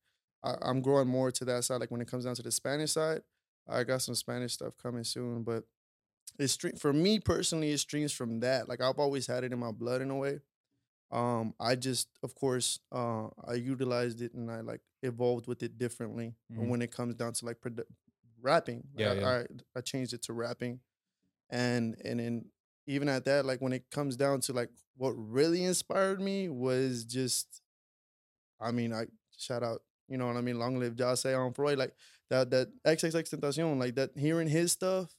I, 0.45 0.55
I'm 0.68 0.81
growing 0.81 1.09
more 1.09 1.33
to 1.33 1.45
that 1.47 1.64
side. 1.64 1.81
Like 1.81 1.91
when 1.91 2.01
it 2.01 2.07
comes 2.09 2.24
down 2.24 2.37
to 2.37 2.43
the 2.43 2.53
Spanish 2.53 2.93
side, 2.93 3.22
I 3.68 3.83
got 3.83 4.03
some 4.03 4.14
Spanish 4.14 4.53
stuff 4.53 4.74
coming 4.81 5.03
soon. 5.03 5.43
But 5.43 5.64
it's 6.39 6.57
for 6.79 6.93
me 6.93 7.18
personally, 7.18 7.72
it 7.72 7.79
streams 7.79 8.12
from 8.12 8.39
that. 8.41 8.68
Like 8.68 8.81
I've 8.81 8.99
always 9.01 9.26
had 9.26 9.43
it 9.43 9.53
in 9.53 9.59
my 9.59 9.72
blood 9.72 10.01
in 10.03 10.11
a 10.11 10.16
way. 10.16 10.39
Um, 11.11 11.55
I 11.59 11.75
just, 11.77 12.09
of 12.23 12.35
course, 12.35 12.81
uh, 12.93 13.29
I 13.47 13.55
utilized 13.55 14.21
it 14.21 14.35
and 14.35 14.51
I 14.51 14.61
like 14.61 14.83
evolved 15.03 15.47
with 15.47 15.63
it 15.63 15.79
differently. 15.79 16.35
Mhm. 16.53 16.59
And 16.59 16.71
when 16.71 16.83
it 16.83 16.91
comes 16.93 17.15
down 17.15 17.33
to 17.35 17.47
like 17.47 17.61
produ- 17.61 17.87
rapping, 18.41 18.89
Yeah, 18.95 19.13
I, 19.13 19.15
yeah. 19.15 19.29
I 19.29 19.47
I 19.77 19.81
changed 19.81 20.13
it 20.13 20.23
to 20.25 20.33
rapping, 20.33 20.81
and 21.51 21.97
and 22.05 22.21
then 22.21 22.53
even 22.87 23.09
at 23.09 23.25
that, 23.27 23.45
like 23.47 23.61
when 23.61 23.73
it 23.73 23.91
comes 23.91 24.17
down 24.17 24.41
to 24.43 24.53
like 24.53 24.71
what 24.97 25.13
really 25.13 25.65
inspired 25.65 26.21
me 26.21 26.49
was 26.49 27.05
just, 27.05 27.63
I 28.61 28.73
mean, 28.73 28.93
I 28.93 29.07
shout 29.37 29.63
out, 29.63 29.83
you 30.09 30.17
know 30.19 30.27
what 30.27 30.37
I 30.37 30.41
mean, 30.41 30.59
long 30.59 30.79
live 30.79 30.95
Jahseh 30.97 31.33
Onfroy, 31.35 31.77
like 31.77 31.95
that 32.31 32.51
that 32.51 32.69
XXX 32.85 33.31
Tentacion, 33.31 33.79
like 33.79 33.95
that 33.97 34.11
hearing 34.17 34.49
his 34.49 34.73
stuff 34.73 35.15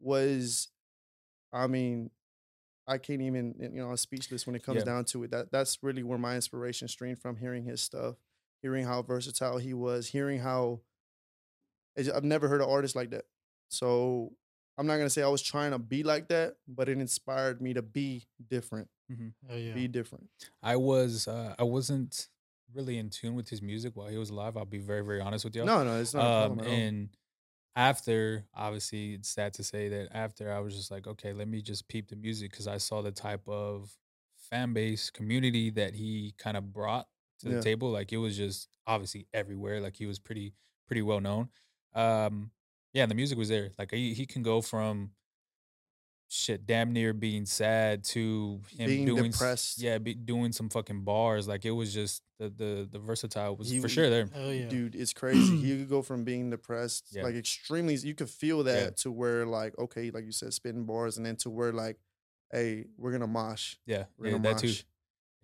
was, 0.00 0.68
I 1.52 1.66
mean, 1.66 2.10
I 2.88 2.98
can't 2.98 3.20
even, 3.22 3.54
you 3.58 3.68
know, 3.82 3.90
I'm 3.90 3.96
speechless 3.96 4.46
when 4.46 4.54
it 4.54 4.62
comes 4.62 4.78
Yeah. 4.78 4.84
down 4.84 5.04
to 5.06 5.24
it. 5.24 5.30
That 5.32 5.50
that's 5.50 5.82
really 5.82 6.02
where 6.02 6.18
my 6.18 6.34
inspiration 6.36 6.86
streamed 6.88 7.18
from 7.20 7.36
hearing 7.36 7.64
his 7.64 7.82
stuff, 7.82 8.16
hearing 8.62 8.84
how 8.84 9.02
versatile 9.02 9.58
he 9.58 9.74
was, 9.74 10.08
hearing 10.08 10.38
how 10.40 10.80
I've 11.98 12.24
never 12.24 12.48
heard 12.48 12.60
an 12.60 12.68
artist 12.68 12.94
like 12.94 13.10
that. 13.10 13.24
So 13.68 14.32
I'm 14.78 14.86
not 14.86 14.98
gonna 14.98 15.10
say 15.10 15.22
I 15.22 15.28
was 15.28 15.42
trying 15.42 15.70
to 15.72 15.78
be 15.78 16.02
like 16.02 16.28
that, 16.28 16.56
but 16.68 16.88
it 16.88 16.98
inspired 16.98 17.60
me 17.60 17.74
to 17.74 17.82
be 17.82 18.26
different. 18.48 18.88
Hell 19.48 19.56
yeah. 19.58 19.72
Be 19.72 19.88
different. 19.88 20.28
I 20.62 20.76
was 20.76 21.26
uh, 21.28 21.54
I 21.58 21.62
wasn't 21.62 22.28
really 22.74 22.98
in 22.98 23.08
tune 23.10 23.34
with 23.34 23.48
his 23.48 23.62
music 23.62 23.96
while 23.96 24.08
he 24.08 24.18
was 24.18 24.30
alive. 24.30 24.56
I'll 24.56 24.64
be 24.64 24.78
very 24.78 25.02
very 25.04 25.20
honest 25.20 25.44
with 25.44 25.56
you. 25.56 25.64
No, 25.64 25.82
no, 25.84 26.00
it's 26.00 26.12
not 26.14 26.22
a 26.22 26.24
um, 26.26 26.56
problem 26.56 26.60
at 26.60 26.70
all. 26.70 26.78
and 26.78 27.08
after 27.76 28.46
obviously 28.54 29.14
it's 29.14 29.28
sad 29.28 29.52
to 29.54 29.62
say 29.64 29.88
that 29.88 30.08
after 30.12 30.52
i 30.52 30.58
was 30.60 30.74
just 30.74 30.90
like 30.90 31.06
okay 31.06 31.32
let 31.32 31.48
me 31.48 31.60
just 31.62 31.88
peep 31.88 32.08
the 32.08 32.16
music 32.16 32.50
because 32.50 32.66
i 32.66 32.78
saw 32.78 33.02
the 33.02 33.12
type 33.12 33.46
of 33.48 33.96
fan 34.36 34.72
base 34.72 35.10
community 35.10 35.70
that 35.70 35.94
he 35.94 36.34
kind 36.38 36.56
of 36.56 36.72
brought 36.72 37.06
to 37.38 37.48
the 37.48 37.56
Yeah. 37.56 37.60
table 37.60 37.90
like 37.90 38.12
it 38.12 38.16
was 38.18 38.36
just 38.36 38.68
obviously 38.86 39.26
everywhere 39.34 39.80
like 39.80 39.96
he 39.96 40.06
was 40.06 40.18
pretty 40.18 40.54
pretty 40.86 41.02
well 41.02 41.20
known 41.20 41.48
um 41.94 42.50
yeah 42.92 43.06
the 43.06 43.14
music 43.14 43.36
was 43.38 43.48
there 43.48 43.70
like 43.78 43.90
he, 43.92 44.14
he 44.14 44.26
can 44.26 44.42
go 44.42 44.62
from 44.62 45.10
shit 46.28 46.66
damn 46.66 46.92
near 46.92 47.12
being 47.12 47.46
sad 47.46 48.02
to 48.02 48.60
him 48.76 48.86
Being 48.88 49.06
doing 49.06 49.30
depressed. 49.30 49.80
yeah 49.80 49.98
be, 49.98 50.14
doing 50.14 50.50
some 50.52 50.68
fucking 50.68 51.02
bars 51.02 51.46
like 51.46 51.64
it 51.64 51.70
was 51.70 51.94
just 51.94 52.22
the 52.38 52.48
the 52.48 52.88
the 52.90 52.98
versatile 52.98 53.56
was 53.56 53.70
He 53.70 53.78
for 53.80 53.88
sure 53.88 54.10
there 54.10 54.28
Hell 54.34 54.52
yeah. 54.52 54.68
Dude, 54.68 54.94
it's 54.96 55.12
crazy. 55.12 55.56
he 55.62 55.78
could 55.78 55.88
go 55.88 56.02
from 56.02 56.24
being 56.24 56.50
depressed, 56.50 57.10
Yeah. 57.12 57.22
like 57.22 57.34
extremely, 57.36 57.94
you 57.94 58.14
could 58.14 58.28
feel 58.28 58.64
that 58.64 58.82
Yeah. 58.82 58.90
to 59.02 59.10
where, 59.12 59.46
like, 59.46 59.78
okay, 59.78 60.10
like 60.10 60.24
you 60.24 60.32
said, 60.32 60.52
spitting 60.52 60.84
bars, 60.84 61.16
and 61.16 61.24
then 61.24 61.36
to 61.36 61.50
where, 61.50 61.72
like, 61.72 61.96
hey, 62.52 62.86
we're 62.98 63.12
gonna 63.12 63.26
mosh, 63.26 63.76
yeah, 63.86 64.04
we're 64.18 64.26
yeah 64.26 64.32
gonna 64.32 64.42
that 64.54 64.58
too 64.58 64.66
mosh. 64.68 64.84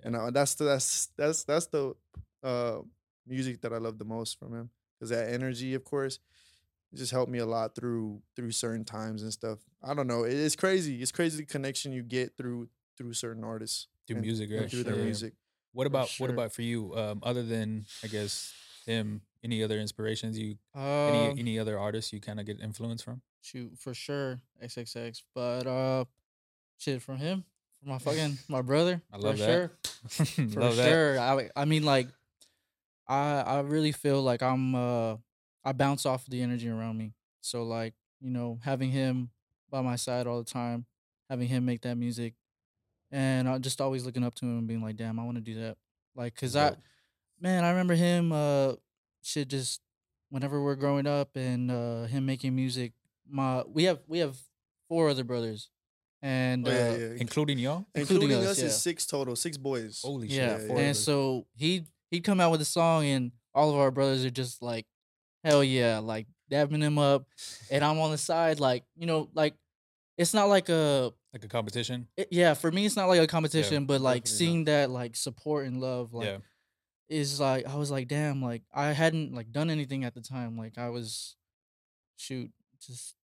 And 0.04 0.16
uh, 0.16 0.30
that's 0.32 0.54
the 0.56 0.64
that's 0.64 1.06
that's 1.16 1.44
that's 1.44 1.66
the 1.66 1.94
uh 2.42 2.78
music 3.26 3.60
that 3.62 3.72
I 3.72 3.78
love 3.78 3.98
the 3.98 4.04
most 4.04 4.36
from 4.38 4.52
him 4.52 4.70
because 4.98 5.10
that 5.10 5.32
energy, 5.32 5.74
of 5.74 5.84
course, 5.84 6.18
it 6.92 6.96
just 6.96 7.10
helped 7.12 7.30
me 7.32 7.38
a 7.38 7.46
lot 7.46 7.74
through 7.74 8.20
through 8.36 8.50
certain 8.52 8.84
times 8.84 9.22
and 9.22 9.32
stuff. 9.32 9.58
I 9.82 9.94
don't 9.94 10.06
know, 10.06 10.24
it- 10.24 10.34
it's 10.34 10.56
crazy. 10.56 11.00
It's 11.02 11.12
crazy 11.12 11.38
the 11.38 11.46
connection 11.46 11.92
you 11.92 12.02
get 12.02 12.36
through 12.36 12.68
through 12.98 13.14
certain 13.14 13.44
artists 13.44 13.88
through 14.06 14.16
and- 14.16 14.26
music 14.26 14.50
right 14.52 14.70
through 14.70 14.84
their 14.84 14.96
music. 14.96 15.34
What 15.72 15.86
about 15.86 16.08
sure. 16.08 16.26
what 16.26 16.32
about 16.34 16.52
for 16.52 16.62
you? 16.62 16.94
Um, 16.96 17.20
other 17.22 17.42
than 17.42 17.86
I 18.04 18.06
guess 18.08 18.52
him, 18.84 19.22
any 19.42 19.62
other 19.62 19.78
inspirations 19.80 20.38
you 20.38 20.58
Um, 20.74 20.82
any 20.82 21.40
any 21.40 21.58
other 21.58 21.78
artists 21.78 22.12
you 22.12 22.20
kind 22.20 22.38
of 22.40 22.46
get 22.46 22.60
influence 22.60 23.02
from? 23.02 23.22
shoot 23.40 23.76
for 23.78 23.92
sure 23.94 24.40
XXX, 24.62 25.22
but 25.34 25.66
uh, 25.66 26.04
shit 26.78 27.02
from 27.02 27.16
him, 27.16 27.42
from 27.80 27.88
my 27.88 27.98
fucking 27.98 28.38
my 28.48 28.60
brother. 28.62 29.02
I 29.12 29.16
love 29.16 29.38
for 29.38 29.44
that. 29.46 29.46
Sure. 29.46 29.70
For 30.50 30.60
Love 30.60 30.76
that. 30.76 30.88
sure. 30.90 31.18
I 31.18 31.48
I 31.56 31.64
mean 31.64 31.84
like 31.84 32.08
I 33.08 33.40
I 33.40 33.60
really 33.60 33.92
feel 33.92 34.22
like 34.22 34.42
I'm 34.42 34.74
uh 34.74 35.16
I 35.64 35.72
bounce 35.72 36.06
off 36.06 36.26
the 36.26 36.42
energy 36.42 36.68
around 36.68 36.98
me. 36.98 37.12
So 37.40 37.62
like, 37.62 37.94
you 38.20 38.30
know, 38.30 38.58
having 38.62 38.90
him 38.90 39.30
by 39.70 39.80
my 39.80 39.96
side 39.96 40.26
all 40.26 40.38
the 40.38 40.50
time, 40.50 40.86
having 41.30 41.48
him 41.48 41.64
make 41.64 41.82
that 41.82 41.96
music 41.96 42.34
and 43.12 43.46
I'm 43.48 43.60
just 43.60 43.80
always 43.80 44.04
looking 44.06 44.24
up 44.24 44.34
to 44.36 44.46
him 44.46 44.58
and 44.58 44.66
being 44.66 44.82
like, 44.82 44.96
"Damn, 44.96 45.20
I 45.20 45.24
want 45.24 45.36
to 45.36 45.42
do 45.42 45.54
that." 45.60 45.76
Like 46.16 46.34
cuz 46.34 46.56
I 46.56 46.74
man, 47.38 47.62
I 47.62 47.70
remember 47.70 47.94
him 47.94 48.32
uh 48.32 48.74
shit 49.22 49.48
just 49.48 49.80
whenever 50.30 50.62
we're 50.62 50.74
growing 50.74 51.06
up 51.06 51.36
and 51.36 51.70
uh 51.70 52.04
him 52.04 52.26
making 52.26 52.56
music, 52.56 52.92
my 53.28 53.62
we 53.64 53.84
have 53.84 54.00
we 54.06 54.18
have 54.18 54.36
four 54.88 55.10
other 55.10 55.24
brothers. 55.24 55.68
And 56.24 56.66
Oh, 56.66 56.70
yeah, 56.70 56.88
uh, 56.88 56.96
yeah. 56.96 57.08
including 57.18 57.58
y'all. 57.58 57.84
Including, 57.96 58.30
including 58.30 58.48
us, 58.48 58.58
us, 58.58 58.62
is 58.62 58.80
six 58.80 59.06
total, 59.06 59.34
six 59.34 59.56
boys. 59.56 60.00
Holy 60.02 60.28
yeah, 60.28 60.56
shit! 60.56 60.68
yeah, 60.68 60.74
yeah. 60.74 60.80
and 60.80 60.90
of 60.90 60.96
so 60.96 61.46
he 61.54 61.84
he'd 62.10 62.22
come 62.22 62.40
out 62.40 62.52
with 62.52 62.60
a 62.60 62.66
song, 62.66 63.04
and 63.04 63.32
all 63.54 63.70
of 63.70 63.76
our 63.76 63.90
brothers 63.90 64.24
are 64.24 64.30
just 64.30 64.62
like 64.62 64.86
hell 65.44 65.62
yeah, 65.64 65.98
like 65.98 66.26
dabbing 66.48 66.80
them 66.80 66.98
up, 66.98 67.26
and 67.70 67.82
I'm 67.84 67.98
on 67.98 68.10
the 68.10 68.18
side, 68.18 68.60
like 68.60 68.84
you 68.96 69.06
know, 69.06 69.28
like 69.34 69.54
it's 70.18 70.34
not 70.34 70.46
like 70.48 70.68
a 70.68 71.12
Like 71.32 71.44
a 71.44 71.48
competition. 71.48 72.08
it- 72.16 72.28
yeah 72.30 72.52
for 72.54 72.70
me 72.70 72.84
it's 72.86 72.96
not 72.96 73.06
like 73.06 73.20
a 73.20 73.26
competition, 73.26 73.86
but 73.86 74.00
like 74.00 74.24
definitely 74.24 74.32
not. 74.32 74.38
seeing 74.52 74.64
that 74.66 74.90
like 74.90 75.16
support 75.16 75.66
and 75.66 75.80
love, 75.80 76.12
like 76.12 76.26
yeah. 76.26 76.38
is 77.08 77.40
like 77.40 77.66
I 77.66 77.76
was 77.76 77.90
like, 77.90 78.08
damn, 78.08 78.42
like 78.42 78.62
I 78.72 78.92
hadn't 78.92 79.34
like 79.34 79.50
done 79.52 79.70
anything 79.70 80.04
at 80.04 80.14
the 80.14 80.20
time, 80.20 80.56
like 80.58 80.76
I 80.78 80.90
was, 80.90 81.36
shoot, 82.16 82.50
just 82.86 83.16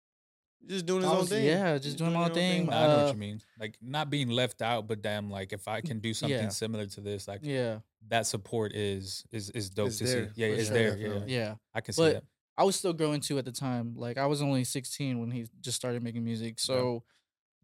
Just 0.65 0.85
doing 0.85 1.01
his 1.03 1.11
I 1.11 1.15
own 1.17 1.25
thing. 1.25 1.45
yeah, 1.45 1.77
just 1.77 1.97
doing 1.97 2.13
my 2.13 2.19
your 2.19 2.29
own 2.29 2.33
thing. 2.33 2.65
Nah, 2.65 2.71
I 2.83 2.87
know 2.87 2.95
what 2.97 3.05
Uh, 3.09 3.13
you 3.13 3.19
mean. 3.19 3.41
Like 3.59 3.77
not 3.81 4.09
being 4.09 4.29
left 4.29 4.61
out, 4.61 4.87
but 4.87 5.01
damn, 5.01 5.29
like 5.29 5.51
if 5.53 5.67
I 5.67 5.81
can 5.81 5.99
do 5.99 6.13
something 6.13 6.47
yeah. 6.49 6.49
similar 6.49 6.85
to 6.87 7.01
this, 7.01 7.27
like 7.27 7.41
yeah, 7.43 7.79
that 8.09 8.25
support 8.25 8.73
is 8.73 9.25
is 9.31 9.49
is 9.51 9.69
dope 9.69 9.87
It's 9.87 9.97
to 9.99 10.03
there, 10.05 10.25
see. 10.33 10.41
Yeah, 10.41 10.47
it's 10.47 10.67
sure, 10.67 10.73
there. 10.77 10.89
definitely. 10.95 11.33
Yeah, 11.33 11.39
yeah. 11.39 11.55
I 11.73 11.81
can 11.81 11.93
see 11.93 12.01
But 12.01 12.13
that. 12.15 12.23
I 12.57 12.63
was 12.63 12.75
still 12.75 12.93
growing 12.93 13.21
too 13.21 13.37
at 13.37 13.45
the 13.45 13.51
time. 13.51 13.93
Like 13.95 14.17
I 14.17 14.25
was 14.25 14.41
only 14.41 14.63
16 14.63 15.19
when 15.19 15.31
he 15.31 15.47
just 15.61 15.75
started 15.77 16.01
making 16.03 16.23
music. 16.23 16.59
So, 16.59 17.03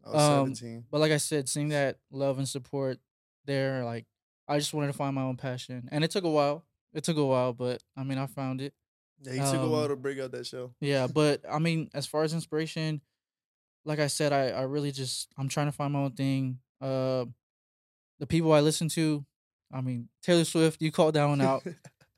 I 0.04 0.10
was 0.10 0.22
Um, 0.22 0.54
17. 0.54 0.84
but 0.90 1.00
like 1.00 1.12
I 1.12 1.16
said, 1.16 1.48
seeing 1.48 1.70
that 1.70 1.98
love 2.10 2.38
and 2.38 2.48
support 2.48 2.98
there, 3.46 3.84
like 3.84 4.06
I 4.46 4.58
just 4.58 4.74
wanted 4.74 4.88
to 4.88 4.92
find 4.92 5.14
my 5.14 5.22
own 5.22 5.36
passion, 5.36 5.88
and 5.90 6.04
it 6.04 6.10
took 6.10 6.24
a 6.24 6.30
while. 6.30 6.64
It 6.92 7.02
took 7.04 7.16
a 7.16 7.24
while, 7.24 7.52
but 7.54 7.82
I 7.96 8.04
mean, 8.04 8.18
I 8.18 8.26
found 8.26 8.60
it. 8.60 8.74
Yeah, 9.22 9.32
he 9.32 9.38
took 9.38 9.62
a 9.62 9.68
while 9.68 9.84
um, 9.84 9.88
to 9.88 9.96
break 9.96 10.18
out 10.18 10.32
that 10.32 10.46
show. 10.46 10.74
Yeah, 10.80 11.06
but 11.06 11.42
I 11.50 11.58
mean, 11.58 11.88
as 11.94 12.06
far 12.06 12.22
as 12.24 12.34
inspiration, 12.34 13.00
like 13.86 13.98
I 13.98 14.06
said, 14.08 14.32
I 14.32 14.50
I 14.50 14.62
really 14.62 14.92
just 14.92 15.32
I'm 15.38 15.48
trying 15.48 15.66
to 15.66 15.72
find 15.72 15.92
my 15.92 16.00
own 16.00 16.12
thing. 16.12 16.58
Uh, 16.80 17.24
the 18.18 18.26
people 18.26 18.52
I 18.52 18.60
listen 18.60 18.88
to, 18.90 19.24
I 19.74 19.80
mean, 19.80 20.08
Taylor 20.22 20.44
Swift, 20.44 20.80
you 20.80 20.92
called 20.92 21.14
that 21.14 21.24
one 21.26 21.40
out. 21.40 21.62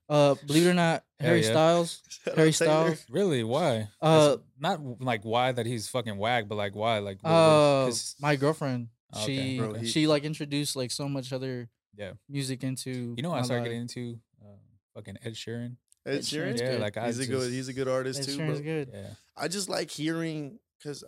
Uh, 0.09 0.37
believe 0.47 0.65
it 0.65 0.71
or 0.71 0.75
not, 0.75 1.03
Hell 1.19 1.31
Harry 1.31 1.41
yeah. 1.43 1.51
Styles. 1.51 2.01
Shout 2.09 2.29
out 2.35 2.39
Harry 2.39 2.53
Taylor. 2.53 2.71
Styles. 2.95 3.07
Really? 3.11 3.43
Why? 3.43 3.89
Uh, 4.01 4.29
That's 4.29 4.41
not 4.61 5.01
like 5.03 5.25
why 5.25 5.51
that 5.51 5.67
he's 5.67 5.89
fucking 5.89 6.17
whack, 6.17 6.45
but 6.47 6.55
like 6.55 6.77
why? 6.77 6.99
Like 7.01 7.19
what- 7.23 7.31
what- 7.33 7.37
Uh, 7.37 7.85
'cause- 7.87 8.15
my 8.21 8.37
girlfriend. 8.37 8.87
Oh, 9.13 9.23
okay, 9.25 9.35
She 9.55 9.59
Bro, 9.59 9.73
he- 9.75 9.87
she 9.89 10.07
like 10.07 10.23
introduced 10.23 10.77
like 10.77 10.93
so 10.93 11.09
much 11.09 11.33
other 11.33 11.69
yeah. 11.97 12.13
music 12.29 12.63
into. 12.63 13.15
You 13.17 13.23
know, 13.25 13.31
what 13.31 13.39
I 13.39 13.41
my 13.41 13.45
started 13.47 13.63
life. 13.63 13.67
getting 13.71 13.81
into 13.83 14.21
uh, 14.45 14.47
fucking 14.95 15.17
Ed 15.25 15.33
Sheeran. 15.35 15.77
Ed 16.07 16.15
Ed 16.15 16.19
Sheeran's 16.21 16.31
Sheeran. 16.31 16.61
Yeah, 16.61 16.71
good. 16.71 16.81
like 16.83 16.97
I 16.99 17.07
he's 17.07 17.19
a 17.19 17.27
good 17.27 17.41
just- 17.41 17.51
he's 17.51 17.67
a 17.69 17.73
good 17.73 17.89
artist 17.89 18.21
Ed 18.21 18.27
too, 18.27 18.39
Sheeran's 18.39 18.61
bro. 18.61 18.63
good. 18.63 18.91
Yeah, 18.95 19.11
I 19.37 19.49
just 19.49 19.69
like 19.69 19.91
hearing 19.91 20.61
because 20.79 21.03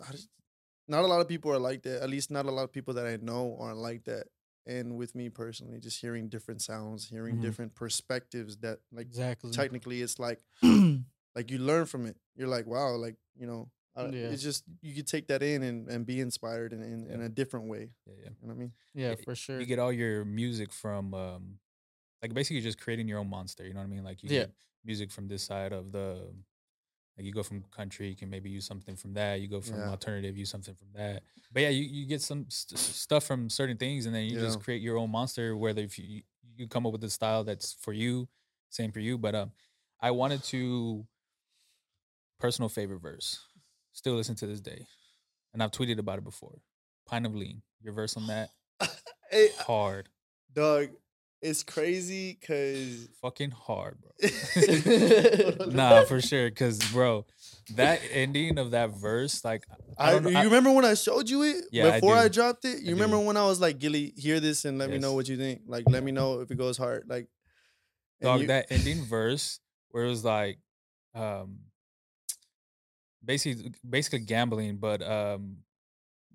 not 0.89 1.05
a 1.05 1.07
lot 1.07 1.21
of 1.21 1.29
people 1.29 1.53
are 1.53 1.57
like 1.59 1.83
that. 1.83 2.03
At 2.03 2.09
least 2.09 2.31
not 2.31 2.47
a 2.47 2.51
lot 2.51 2.63
of 2.63 2.73
people 2.73 2.95
that 2.95 3.05
I 3.07 3.15
know 3.15 3.55
are 3.61 3.73
like 3.73 4.03
that. 4.11 4.25
And 4.69 4.97
with 4.97 5.15
me 5.15 5.29
personally, 5.29 5.79
just 5.79 5.99
hearing 5.99 6.29
different 6.29 6.61
sounds, 6.61 7.09
hearing 7.09 7.37
Mhm. 7.37 7.41
different 7.41 7.73
perspectives 7.73 8.57
that 8.57 8.77
like 8.91 9.07
Exactly. 9.07 9.51
technically 9.51 10.01
it's 10.05 10.19
like 10.19 10.39
like 11.35 11.49
you 11.51 11.57
learn 11.57 11.85
from 11.85 12.05
it. 12.05 12.17
You're 12.35 12.47
like, 12.57 12.67
wow, 12.67 12.95
like 13.05 13.15
you 13.35 13.47
know, 13.47 13.71
I, 13.95 14.03
Yeah. 14.13 14.29
it's 14.31 14.43
just 14.43 14.63
you 14.81 14.93
could 14.93 15.07
take 15.07 15.27
that 15.27 15.41
in 15.41 15.63
and, 15.63 15.89
and 15.89 16.05
be 16.05 16.19
inspired 16.19 16.71
in, 16.73 16.81
in, 16.83 17.07
in 17.09 17.21
a 17.21 17.29
different 17.29 17.65
way. 17.67 17.89
yeah, 18.05 18.13
yeah. 18.23 18.29
You 18.41 18.47
know 18.47 18.53
what 18.53 18.53
I 18.53 18.57
mean? 18.63 18.73
yeah, 18.93 19.09
y- 19.09 19.23
for 19.25 19.35
sure. 19.35 19.59
You 19.59 19.65
get 19.65 19.79
all 19.79 19.91
your 19.91 20.23
music 20.25 20.71
from 20.71 21.13
um, 21.13 21.59
like 22.21 22.33
basically 22.33 22.61
just 22.61 22.79
creating 22.79 23.07
your 23.07 23.19
own 23.19 23.29
monster. 23.29 23.65
You 23.65 23.73
know 23.73 23.79
what 23.79 23.91
I 23.91 23.95
mean? 23.95 24.03
Like 24.03 24.21
you 24.23 24.29
Yeah. 24.29 24.41
get 24.41 24.53
music 24.85 25.09
from 25.11 25.27
this 25.27 25.43
side 25.43 25.73
of 25.73 25.91
the. 25.91 26.29
Like 27.19 27.25
you 27.25 27.33
go 27.33 27.43
from 27.43 27.65
country, 27.75 28.07
you 28.07 28.15
can 28.15 28.29
maybe 28.29 28.49
use 28.49 28.65
something 28.65 28.95
from 28.95 29.13
that. 29.15 29.41
You 29.41 29.49
go 29.49 29.59
from 29.59 29.79
Yeah. 29.81 29.89
alternative, 29.89 30.37
use 30.37 30.49
something 30.49 30.73
from 30.73 30.87
that. 30.93 31.23
But 31.51 31.63
yeah, 31.63 31.69
you, 31.69 31.83
you 31.83 32.05
get 32.05 32.21
some 32.21 32.45
st- 32.49 32.79
stuff 32.79 33.25
from 33.25 33.49
certain 33.49 33.75
things, 33.75 34.05
and 34.05 34.15
then 34.15 34.23
you 34.23 34.37
just 34.39 34.61
create 34.61 34.81
your 34.81 34.95
own 34.97 35.11
monster. 35.11 35.57
Whether 35.57 35.81
if 35.81 35.99
you 35.99 36.21
you 36.55 36.67
come 36.69 36.85
up 36.85 36.93
with 36.93 37.03
a 37.03 37.09
style 37.09 37.43
that's 37.43 37.73
for 37.73 37.91
you, 37.91 38.29
same 38.69 38.93
for 38.93 39.01
you. 39.01 39.17
But 39.17 39.35
um, 39.35 39.51
I 39.99 40.11
wanted 40.11 40.43
to 40.45 41.05
personal 42.39 42.69
favorite 42.69 43.01
verse. 43.01 43.39
Still 43.91 44.13
listen 44.13 44.35
to 44.35 44.47
this 44.47 44.61
day, 44.61 44.85
and 45.53 45.61
I've 45.61 45.71
tweeted 45.71 45.97
about 45.99 46.19
it 46.19 46.23
before. 46.23 46.61
Pint 47.05 47.25
of 47.25 47.35
Lean, 47.35 47.63
your 47.81 47.91
verse 47.91 48.15
on 48.15 48.27
that 48.27 48.51
Hey, 49.29 49.49
hard, 49.59 50.07
Doug, 50.53 50.91
it's 51.41 51.63
crazy 51.63 52.37
because 52.39 53.07
fucking 53.21 53.51
hard, 53.51 53.97
bro. 54.01 54.11
nah, 55.67 56.03
for 56.03 56.21
sure. 56.21 56.49
Cause 56.51 56.79
bro, 56.91 57.25
that 57.75 58.01
ending 58.11 58.57
of 58.57 58.71
that 58.71 58.91
verse, 58.91 59.43
like 59.45 59.65
I 59.97 60.09
I, 60.09 60.11
don't 60.13 60.31
you 60.31 60.37
I- 60.37 60.43
remember 60.43 60.71
when 60.71 60.85
I 60.85 60.93
showed 60.93 61.29
you 61.29 61.43
it 61.43 61.65
Yeah, 61.71 61.91
before 61.91 62.15
I, 62.15 62.27
do. 62.27 62.33
dropped 62.33 62.65
it? 62.65 62.81
You 62.81 62.89
I 62.89 62.91
remember 62.93 63.19
when 63.19 63.37
I 63.37 63.45
was 63.45 63.59
like, 63.59 63.79
Gilly, 63.79 64.13
hear 64.15 64.39
this 64.39 64.65
and 64.65 64.77
let 64.77 64.89
me 64.89 64.97
know 64.97 65.13
what 65.13 65.27
you 65.27 65.37
think. 65.37 65.61
Like, 65.67 65.85
let 65.87 66.03
me 66.03 66.11
know 66.11 66.39
if 66.41 66.51
it 66.51 66.57
goes 66.57 66.77
hard. 66.77 67.03
Like, 67.07 67.27
dog 68.21 68.41
you- 68.41 68.47
that 68.47 68.67
ending 68.69 69.03
verse 69.05 69.59
where 69.91 70.05
it 70.05 70.09
was 70.09 70.23
like 70.25 70.59
um 71.15 71.59
basically 73.23 73.71
basically 73.87 74.19
gambling 74.19 74.77
but 74.77 75.01
um 75.01 75.57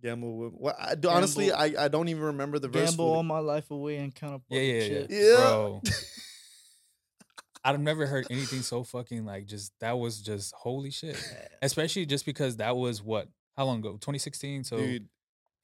gamble. 0.04 0.36
With, 0.36 0.52
what 0.52 0.76
I 0.78 0.94
do, 0.94 1.08
honestly, 1.08 1.50
I, 1.50 1.84
I 1.84 1.88
don't 1.88 2.08
even 2.08 2.22
remember 2.22 2.58
the 2.58 2.68
verse. 2.68 2.90
Gamble 2.90 3.06
fully. 3.06 3.16
all 3.16 3.22
my 3.22 3.38
life 3.38 3.70
away 3.70 3.96
and 3.96 4.14
count 4.14 4.34
up 4.34 4.42
all 4.50 4.56
yeah 4.56 4.62
the 4.62 4.68
yeah 4.68 4.82
yeah, 4.82 5.00
chips. 5.00 5.14
Yeah. 5.14 5.36
bro 5.36 5.82
i've 7.66 7.80
never 7.80 8.06
heard 8.06 8.26
anything 8.30 8.60
so 8.60 8.84
fucking 8.84 9.24
like 9.24 9.46
just 9.46 9.72
that 9.80 9.98
was 9.98 10.20
just 10.20 10.52
holy 10.54 10.90
shit 10.90 11.16
especially 11.62 12.04
just 12.04 12.26
because 12.26 12.58
that 12.58 12.76
was 12.76 13.02
what 13.02 13.26
how 13.56 13.64
long 13.64 13.78
ago 13.78 13.92
2016 13.92 14.64
so 14.64 14.76
dude. 14.76 15.08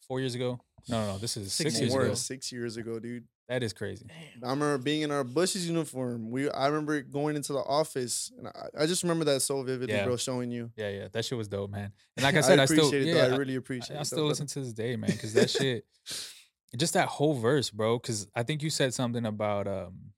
four 0.08 0.18
years 0.18 0.34
ago 0.34 0.58
no 0.88 1.00
no 1.00 1.12
no 1.12 1.18
this 1.18 1.36
is 1.36 1.52
six, 1.52 1.72
Six 1.72 1.80
years 1.80 1.92
more, 1.92 2.04
ago 2.04 2.14
six 2.14 2.52
years 2.52 2.76
ago, 2.76 2.98
dude. 2.98 3.24
That 3.50 3.62
is 3.62 3.72
crazy 3.74 4.06
Damn. 4.08 4.48
I 4.48 4.50
remember 4.52 4.78
being 4.78 5.02
in 5.02 5.10
our 5.10 5.24
Bushes 5.24 5.68
uniform. 5.68 6.30
We, 6.30 6.48
I 6.50 6.68
remember 6.68 7.02
going 7.02 7.36
into 7.36 7.52
the 7.52 7.58
office, 7.58 8.32
and 8.38 8.48
I, 8.48 8.82
I 8.82 8.86
just 8.86 9.02
remember 9.02 9.24
that 9.26 9.40
so 9.42 9.62
vividly, 9.62 9.94
Yeah. 9.94 10.04
bro. 10.06 10.16
Showing 10.16 10.50
you. 10.50 10.70
yeah 10.76 10.88
yeah 10.88 11.08
that 11.12 11.24
shit 11.24 11.36
was 11.36 11.48
dope 11.48 11.70
man 11.70 11.92
and 12.16 12.24
like 12.24 12.34
i 12.40 12.40
said 12.40 12.58
i, 12.58 12.64
still 12.64 12.86
appreciate 12.86 13.08
it. 13.08 13.16
yeah. 13.16 13.24
I 13.24 13.34
I- 13.34 13.36
really 13.36 13.56
appreciate. 13.56 13.96
I 13.96 14.00
it, 14.00 14.04
still 14.06 14.20
though, 14.20 14.26
listen 14.28 14.46
to 14.46 14.60
this 14.60 14.72
day, 14.72 14.96
man, 14.96 15.10
because 15.10 15.34
that 15.34 15.50
shit, 15.50 15.84
just 16.76 16.94
that 16.94 17.08
whole 17.08 17.34
verse, 17.34 17.68
bro. 17.70 17.98
Because 17.98 18.28
I 18.34 18.42
think 18.44 18.62
you 18.62 18.70
said 18.70 18.94
something 18.94 19.26
about 19.26 19.66
um 19.66 20.12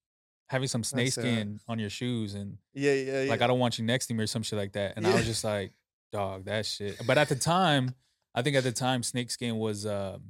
having 0.48 0.68
some 0.68 0.84
snake 0.84 1.12
said- 1.12 1.24
skin 1.24 1.60
on 1.66 1.78
your 1.78 1.90
shoes, 1.90 2.34
and 2.34 2.58
Yeah, 2.74 2.92
yeah, 2.92 3.22
yeah. 3.24 3.30
like 3.30 3.40
I 3.40 3.46
don't 3.46 3.58
want 3.58 3.78
you 3.78 3.84
next 3.86 4.06
to 4.08 4.14
me 4.14 4.22
or 4.24 4.26
some 4.26 4.42
shit 4.42 4.58
like 4.58 4.72
that. 4.72 4.94
And 4.96 5.06
I 5.06 5.14
was 5.14 5.24
just 5.24 5.42
like, 5.44 5.72
dog, 6.12 6.44
that 6.44 6.66
shit. 6.66 7.00
But 7.06 7.16
at 7.16 7.30
the 7.30 7.36
time, 7.36 7.94
I 8.34 8.42
think 8.42 8.56
at 8.56 8.62
the 8.64 8.72
time, 8.72 9.02
snake 9.02 9.30
skin 9.30 9.56
was, 9.56 9.86
um 9.86 10.20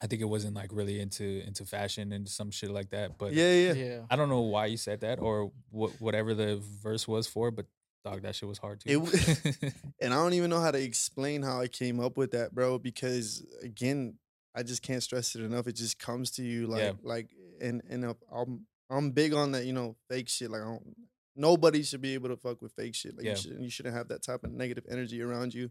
I 0.00 0.06
think 0.06 0.22
it 0.22 0.26
wasn't 0.26 0.54
like 0.54 0.70
really 0.72 1.00
into 1.00 1.42
into 1.46 1.64
fashion 1.64 2.12
and 2.12 2.28
some 2.28 2.50
shit 2.50 2.70
like 2.70 2.90
that. 2.90 3.18
But 3.18 3.32
yeah, 3.32 3.52
yeah. 3.52 3.72
Yeah. 3.72 4.00
I 4.10 4.16
don't 4.16 4.28
know 4.28 4.42
why 4.42 4.66
you 4.66 4.76
said 4.76 5.00
that 5.00 5.18
or 5.20 5.50
what 5.70 5.92
whatever 6.00 6.34
the 6.34 6.60
verse 6.82 7.08
was 7.08 7.26
for, 7.26 7.50
but 7.50 7.66
dog, 8.04 8.22
that 8.22 8.36
shit 8.36 8.48
was 8.48 8.58
hard 8.58 8.80
too. 8.80 9.02
It 9.12 9.74
And 10.00 10.14
I 10.14 10.16
don't 10.16 10.34
even 10.34 10.50
know 10.50 10.60
how 10.60 10.70
to 10.70 10.80
explain 10.80 11.42
how 11.42 11.60
I 11.60 11.66
came 11.66 11.98
up 11.98 12.16
with 12.16 12.30
that, 12.30 12.54
bro. 12.54 12.78
Because 12.78 13.44
again, 13.62 14.14
I 14.54 14.62
just 14.62 14.82
can't 14.82 15.02
stress 15.02 15.34
it 15.34 15.42
enough. 15.42 15.66
It 15.66 15.74
just 15.74 15.98
comes 15.98 16.30
to 16.32 16.42
you 16.44 16.66
like, 16.68 16.82
Yeah. 16.82 16.92
like, 17.02 17.30
and 17.60 17.82
and 17.90 18.14
I'm 18.32 18.66
I'm 18.90 19.10
big 19.10 19.34
on 19.34 19.52
that, 19.52 19.64
you 19.66 19.72
know, 19.72 19.96
fake 20.08 20.28
shit. 20.28 20.50
Like, 20.50 20.62
I 20.62 20.64
don't, 20.64 20.96
nobody 21.36 21.82
should 21.82 22.00
be 22.00 22.14
able 22.14 22.28
to 22.30 22.36
fuck 22.36 22.62
with 22.62 22.72
fake 22.72 22.94
shit. 22.94 23.16
Like, 23.16 23.24
Yeah. 23.26 23.32
you 23.32 23.36
shouldn't 23.36 23.62
you 23.62 23.70
shouldn't 23.70 23.96
have 23.96 24.08
that 24.08 24.22
type 24.22 24.44
of 24.44 24.52
negative 24.52 24.84
energy 24.88 25.20
around 25.22 25.54
you. 25.54 25.70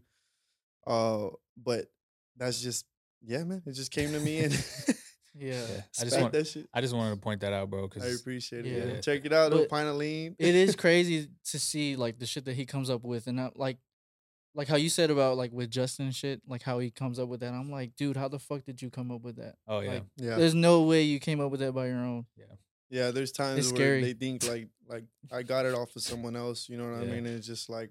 Uh, 0.86 1.28
but 1.56 1.86
that's 2.36 2.60
just 2.60 2.84
yeah, 3.24 3.44
man. 3.44 3.62
It 3.66 3.72
just 3.72 3.90
came 3.90 4.12
to 4.12 4.20
me 4.20 4.40
and 4.40 4.52
Yeah. 5.34 5.52
Yeah. 5.54 5.80
I 6.00 6.04
just 6.04 6.20
want 6.20 6.32
that 6.32 6.46
shit. 6.48 6.68
I 6.74 6.80
just 6.80 6.94
wanted 6.94 7.14
to 7.14 7.20
point 7.20 7.40
that 7.42 7.52
out, 7.52 7.70
bro, 7.70 7.88
I 8.02 8.06
appreciate 8.06 8.66
it. 8.66 8.70
Yeah. 8.88 8.94
Yeah. 8.94 9.00
Check 9.00 9.24
it 9.24 9.32
out. 9.32 9.52
A 9.52 9.56
But 9.56 9.68
pint 9.68 9.88
of 9.88 9.94
lean. 9.96 10.34
it 10.38 10.54
is 10.54 10.74
crazy 10.84 11.28
to 11.50 11.58
see 11.60 11.94
like 11.96 12.18
the 12.18 12.26
shit 12.26 12.44
that 12.46 12.54
he 12.54 12.66
comes 12.66 12.90
up 12.90 13.04
with 13.04 13.26
and 13.28 13.36
not 13.36 13.56
like 13.56 13.78
like 14.54 14.66
how 14.66 14.74
you 14.76 14.88
said 14.88 15.10
about 15.10 15.36
like 15.36 15.52
with 15.52 15.70
Justin 15.70 16.10
shit, 16.10 16.40
like 16.48 16.62
how 16.62 16.80
he 16.80 16.90
comes 16.90 17.20
up 17.20 17.28
with 17.28 17.40
that. 17.40 17.52
I'm 17.54 17.70
like, 17.70 17.94
dude, 17.96 18.16
how 18.16 18.26
the 18.28 18.40
fuck 18.40 18.64
did 18.64 18.82
you 18.82 18.90
come 18.90 19.12
up 19.12 19.20
with 19.22 19.36
that? 19.36 19.54
oh 19.68 19.78
yeah, 19.80 19.90
Like, 19.92 20.04
yeah. 20.16 20.36
There's 20.36 20.54
no 20.54 20.82
way 20.82 21.02
you 21.02 21.20
came 21.20 21.40
up 21.40 21.50
with 21.52 21.60
that 21.60 21.72
by 21.72 21.86
your 21.86 21.98
own. 21.98 22.26
Yeah, 22.36 22.44
Yeah, 22.90 23.10
there's 23.12 23.30
times 23.30 23.58
It's 23.60 23.68
where 23.72 23.76
scary. 24.00 24.02
they 24.02 24.12
think 24.14 24.48
like 24.48 24.68
like 24.88 25.04
I 25.30 25.44
got 25.44 25.66
it 25.66 25.74
off 25.74 25.94
of 25.94 26.02
someone 26.02 26.34
else. 26.34 26.68
You 26.68 26.78
know 26.78 26.90
what 26.90 26.94
I 27.02 27.04
mean? 27.04 27.26
And 27.26 27.28
it's 27.28 27.46
just 27.46 27.68
like, 27.70 27.90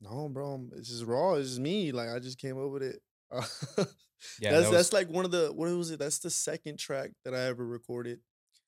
no, 0.00 0.28
bro, 0.28 0.64
it's 0.76 0.88
just 0.88 1.04
raw. 1.04 1.34
It's 1.34 1.50
just 1.50 1.60
me. 1.60 1.92
Like 1.92 2.08
I 2.08 2.18
just 2.18 2.38
came 2.38 2.58
up 2.58 2.70
with 2.70 2.82
it. 2.82 3.00
yeah. 3.32 3.42
that's 3.76 3.88
that 4.40 4.58
was- 4.60 4.70
that's 4.70 4.92
like 4.92 5.08
one 5.08 5.24
of 5.24 5.30
the 5.30 5.52
what 5.52 5.68
was 5.70 5.90
it? 5.90 5.98
That's 5.98 6.18
the 6.18 6.30
second 6.30 6.78
track 6.78 7.10
that 7.24 7.34
I 7.34 7.40
ever 7.46 7.66
recorded. 7.66 8.20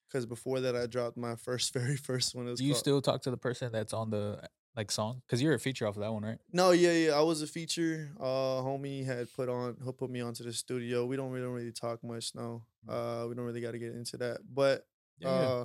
Because 0.08 0.24
before 0.24 0.60
that, 0.60 0.76
I 0.76 0.86
dropped 0.86 1.16
my 1.16 1.34
first, 1.34 1.72
very 1.74 1.96
first 1.96 2.34
one. 2.34 2.46
Do 2.54 2.64
you 2.64 2.72
called- 2.72 2.78
still 2.78 3.02
talk 3.02 3.22
to 3.22 3.30
the 3.30 3.36
person 3.36 3.72
that's 3.72 3.92
on 3.92 4.10
the 4.10 4.40
like 4.76 4.90
song? 4.92 5.22
Because 5.26 5.42
you're 5.42 5.54
a 5.54 5.58
feature 5.58 5.86
off 5.86 5.96
of 5.96 6.02
that 6.02 6.12
one, 6.12 6.22
right? 6.22 6.38
No, 6.52 6.70
yeah, 6.70 6.92
yeah. 6.92 7.10
I 7.12 7.22
was 7.22 7.42
a 7.42 7.46
feature. 7.46 8.10
Uh, 8.20 8.62
homie 8.62 9.04
had 9.04 9.32
put 9.34 9.48
on. 9.48 9.76
He'll 9.82 9.92
put 9.92 10.10
me 10.10 10.20
onto 10.20 10.44
the 10.44 10.52
studio. 10.52 11.06
We 11.06 11.16
don't 11.16 11.30
really, 11.30 11.44
don't 11.44 11.54
really 11.54 11.72
talk 11.72 12.04
much 12.04 12.34
now. 12.34 12.62
Uh, 12.88 13.26
we 13.28 13.34
don't 13.34 13.44
really 13.46 13.60
got 13.60 13.72
to 13.72 13.78
get 13.78 13.94
into 13.94 14.16
that. 14.18 14.38
But 14.52 14.86
Yeah, 15.18 15.28
yeah. 15.40 15.48
uh, 15.48 15.64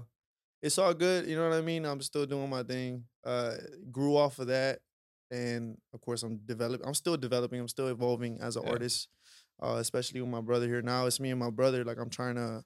it's 0.63 0.77
all 0.79 0.93
good. 0.93 1.27
You 1.27 1.35
know 1.35 1.47
what 1.49 1.57
I 1.57 1.61
mean? 1.61 1.85
I'm 1.85 2.01
still 2.01 2.25
doing 2.25 2.49
my 2.49 2.63
thing. 2.63 3.03
Uh, 3.23 3.55
grew 3.91 4.17
off 4.17 4.39
of 4.39 4.47
that, 4.47 4.79
and 5.32 5.77
of 5.93 6.01
course, 6.01 6.21
I'm 6.23 6.38
developing. 6.45 6.86
I'm 6.86 6.93
still 6.93 7.17
developing. 7.17 7.59
I'm 7.59 7.67
still 7.67 7.88
evolving 7.88 8.39
as 8.41 8.55
an 8.57 8.63
Yeah. 8.65 8.71
artist. 8.71 9.07
Uh, 9.63 9.75
especially 9.79 10.19
with 10.19 10.29
my 10.29 10.41
brother 10.41 10.65
here 10.67 10.82
now. 10.82 11.05
It's 11.05 11.19
me 11.19 11.29
and 11.29 11.39
my 11.39 11.51
brother. 11.51 11.84
Like 11.86 11.99
I'm 11.99 12.09
trying 12.09 12.34
to, 12.36 12.63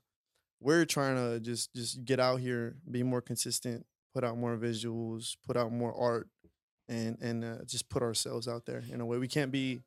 we're 0.61 0.85
trying 0.85 1.15
to 1.17 1.39
just 1.41 1.73
just 1.75 2.05
get 2.05 2.19
out 2.21 2.39
here, 2.39 2.77
be 2.89 3.03
more 3.03 3.21
consistent, 3.21 3.85
put 4.13 4.23
out 4.23 4.37
more 4.37 4.55
visuals, 4.57 5.35
put 5.45 5.57
out 5.57 5.71
more 5.73 5.93
art. 5.93 6.29
and 6.87 7.17
and 7.21 7.43
uh, 7.43 7.57
just 7.65 7.89
put 7.89 8.01
ourselves 8.03 8.47
out 8.47 8.65
there 8.65 8.83
in 8.91 9.01
a 9.01 9.05
way. 9.05 9.17
We 9.17 9.27
can't 9.27 9.51
be. 9.51 9.81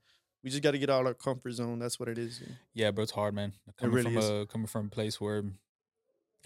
We 0.45 0.51
just 0.51 0.63
got 0.63 0.73
to 0.73 0.79
get 0.79 0.91
out 0.91 1.01
of 1.01 1.07
our 1.07 1.15
comfort 1.15 1.53
zone. 1.53 1.79
That's 1.79 1.99
what 1.99 2.09
it 2.09 2.19
is. 2.19 2.43
Yeah, 2.75 2.91
bro, 2.93 3.03
it's 3.05 3.13
hard, 3.13 3.35
man. 3.35 3.55
Coming 3.79 3.95
really 3.97 4.15
from 4.15 4.19
is. 4.19 4.29
a 4.29 4.47
coming 4.47 4.67
from 4.67 4.87
a 4.87 4.91
place 4.91 5.21
where, 5.21 5.43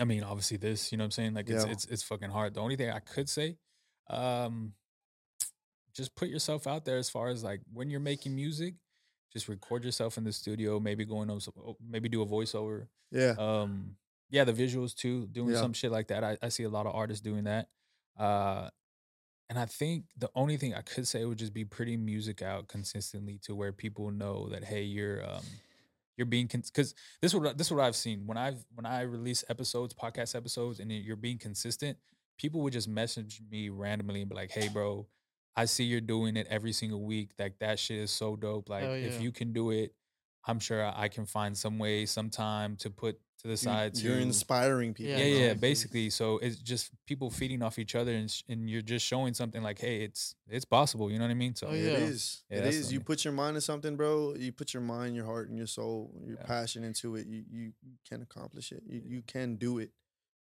I 0.00 0.04
mean, 0.04 0.22
obviously 0.22 0.56
this, 0.58 0.92
you 0.92 0.98
know 0.98 1.02
what 1.02 1.06
I'm 1.06 1.10
saying? 1.10 1.34
Like 1.34 1.48
it's 1.50 1.64
Yeah. 1.66 1.72
it's 1.72 1.84
it's 1.86 2.02
fucking 2.02 2.30
hard. 2.30 2.54
The 2.54 2.60
only 2.60 2.76
thing 2.76 2.88
I 2.90 3.00
could 3.00 3.28
say, 3.28 3.56
um, 4.10 4.74
just 5.94 6.14
put 6.14 6.28
yourself 6.28 6.66
out 6.66 6.84
there 6.84 6.96
as 6.96 7.10
far 7.10 7.28
as 7.28 7.42
like 7.44 7.60
when 7.72 7.90
you're 7.90 8.00
making 8.00 8.34
music, 8.34 8.74
just 9.32 9.48
record 9.48 9.84
yourself 9.84 10.18
in 10.18 10.24
the 10.24 10.32
studio. 10.32 10.78
Maybe 10.80 11.04
going 11.04 11.30
on, 11.30 11.40
oh, 11.58 11.76
maybe 11.86 12.08
do 12.08 12.22
a 12.22 12.26
voiceover. 12.26 12.86
Yeah. 13.10 13.34
Um, 13.38 13.96
yeah, 14.30 14.44
the 14.44 14.52
visuals 14.52 14.94
too, 14.94 15.26
doing 15.26 15.50
Yeah. 15.50 15.60
some 15.60 15.72
shit 15.74 15.92
like 15.92 16.08
that. 16.08 16.24
I, 16.24 16.38
I 16.42 16.48
see 16.48 16.62
a 16.62 16.68
lot 16.70 16.86
of 16.86 16.94
artists 16.94 17.20
doing 17.22 17.44
that. 17.44 17.68
Uh, 18.18 18.68
and 19.50 19.58
I 19.58 19.66
think 19.66 20.04
the 20.16 20.30
only 20.34 20.56
thing 20.56 20.72
I 20.74 20.80
could 20.80 21.06
say 21.06 21.24
would 21.26 21.38
just 21.38 21.52
be 21.52 21.64
putting 21.66 22.04
music 22.04 22.40
out 22.40 22.68
consistently 22.68 23.38
to 23.42 23.54
where 23.54 23.72
people 23.72 24.10
know 24.10 24.48
that 24.48 24.64
hey, 24.64 24.82
you're 24.82 25.22
um, 25.28 25.42
you're 26.16 26.26
being 26.26 26.46
because 26.46 26.94
this 27.20 27.34
is 27.34 27.36
what 27.38 27.58
this 27.58 27.66
is 27.66 27.72
what 27.72 27.84
I've 27.84 27.96
seen 27.96 28.26
when 28.26 28.38
I've 28.38 28.64
when 28.74 28.86
I 28.86 29.02
release 29.02 29.44
episodes, 29.50 29.92
podcast 29.92 30.34
episodes, 30.34 30.80
and 30.80 30.90
you're 30.90 31.16
being 31.16 31.36
consistent. 31.38 31.98
People 32.38 32.62
would 32.62 32.72
just 32.72 32.88
message 32.88 33.42
me 33.50 33.68
randomly 33.68 34.20
and 34.22 34.30
be 34.30 34.34
like, 34.36 34.50
"Hey, 34.50 34.68
bro, 34.68 35.06
I 35.56 35.66
see 35.66 35.84
you're 35.84 36.00
doing 36.00 36.36
it 36.36 36.46
every 36.48 36.72
single 36.72 37.02
week. 37.02 37.30
Like 37.38 37.58
that 37.60 37.78
shit 37.78 37.98
is 37.98 38.10
so 38.10 38.36
dope. 38.36 38.68
Like 38.68 38.84
Hell 38.84 38.94
if 38.94 39.20
you 39.20 39.32
can 39.32 39.52
do 39.52 39.70
it, 39.70 39.94
I'm 40.46 40.58
sure 40.58 40.84
I 40.94 41.08
can 41.08 41.26
find 41.26 41.56
some 41.56 41.78
way, 41.78 42.06
some 42.06 42.30
time 42.30 42.76
to 42.76 42.90
put 42.90 43.20
to 43.42 43.48
the 43.48 43.56
side. 43.56 43.96
You're 43.96 44.16
to, 44.16 44.22
inspiring 44.22 44.94
people. 44.94 45.18
yeah, 45.18 45.24
Yeah, 45.26 45.46
yeah, 45.46 45.54
basically. 45.54 46.10
So 46.10 46.38
it's 46.38 46.56
just 46.56 46.90
people 47.06 47.30
feeding 47.30 47.62
off 47.62 47.78
each 47.78 47.94
other, 47.94 48.12
and 48.12 48.32
and 48.48 48.68
you're 48.70 48.82
just 48.82 49.04
showing 49.04 49.34
something 49.34 49.62
like, 49.62 49.78
hey, 49.78 50.02
it's 50.02 50.34
it's 50.48 50.64
possible. 50.64 51.10
You 51.10 51.18
know 51.18 51.24
what 51.24 51.30
I 51.32 51.34
mean? 51.34 51.54
So 51.54 51.68
Oh, 51.68 51.74
yeah. 51.74 51.96
is. 51.96 52.44
Yeah, 52.50 52.58
it 52.58 52.66
is. 52.66 52.92
You 52.92 53.00
put 53.00 53.24
your 53.24 53.34
mind 53.34 53.56
to 53.56 53.60
something, 53.60 53.96
bro. 53.96 54.34
You 54.34 54.52
put 54.52 54.72
your 54.74 54.82
mind, 54.82 55.14
your 55.16 55.26
heart, 55.26 55.48
and 55.48 55.58
your 55.58 55.66
soul, 55.66 56.12
your 56.24 56.38
Yeah. 56.38 56.46
passion 56.46 56.84
into 56.84 57.16
it. 57.16 57.26
You 57.26 57.44
you 57.50 57.72
you 57.82 57.92
can 58.08 58.22
accomplish 58.22 58.72
it. 58.72 58.82
You 58.86 59.02
you 59.04 59.22
can 59.22 59.56
do 59.56 59.78
it. 59.78 59.90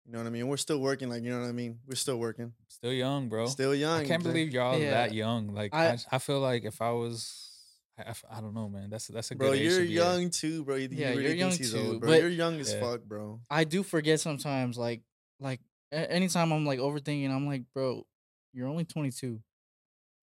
You 0.09 0.13
know 0.13 0.21
what 0.21 0.27
I 0.27 0.31
mean? 0.31 0.47
We're 0.47 0.57
still 0.57 0.79
working. 0.79 1.07
Like 1.07 1.21
you 1.21 1.29
know 1.29 1.39
what 1.39 1.49
I 1.49 1.51
mean? 1.51 1.77
We're 1.87 1.93
still 1.93 2.17
working. 2.17 2.53
still 2.67 2.91
young, 2.91 3.29
bro. 3.29 3.45
Still 3.45 3.75
young. 3.75 3.99
I 3.99 4.05
can't 4.05 4.23
like- 4.25 4.33
believe 4.33 4.51
y'all 4.51 4.75
Yeah. 4.79 4.89
that 4.91 5.13
young. 5.13 5.53
Like 5.53 5.71
I, 5.73 5.89
I- 5.89 5.97
I, 6.13 6.17
feel 6.17 6.39
like 6.39 6.63
if 6.63 6.81
I 6.81 6.89
was, 6.89 7.51
I, 7.95 8.13
I 8.31 8.41
don't 8.41 8.55
know, 8.55 8.67
man. 8.69 8.89
That's 8.89 9.05
that's 9.07 9.29
a 9.29 9.35
good 9.35 9.39
Bro, 9.45 9.53
age 9.53 9.61
you're 9.61 9.77
to 9.77 9.83
at. 9.83 9.89
young 9.89 10.29
too, 10.31 10.63
bro. 10.63 10.77
You, 10.77 10.89
Yeah, 10.91 11.09
you 11.11 11.17
really 11.17 11.23
you're 11.27 11.35
young 11.35 11.51
too, 11.51 11.77
old, 11.77 11.99
bro. 12.01 12.09
but- 12.09 12.21
You're 12.21 12.29
young 12.29 12.59
as 12.59 12.73
Yeah. 12.73 12.79
fuck, 12.79 13.03
bro. 13.03 13.39
I 13.51 13.65
do 13.65 13.83
forget 13.83 14.19
sometimes, 14.19 14.79
like 14.79 15.01
like 15.39 15.59
anytime 15.91 16.51
I'm 16.53 16.65
like 16.65 16.79
overthinking, 16.79 17.29
I'm 17.29 17.45
like, 17.45 17.65
bro, 17.71 18.07
you're 18.51 18.67
only 18.67 18.85
22. 18.85 19.39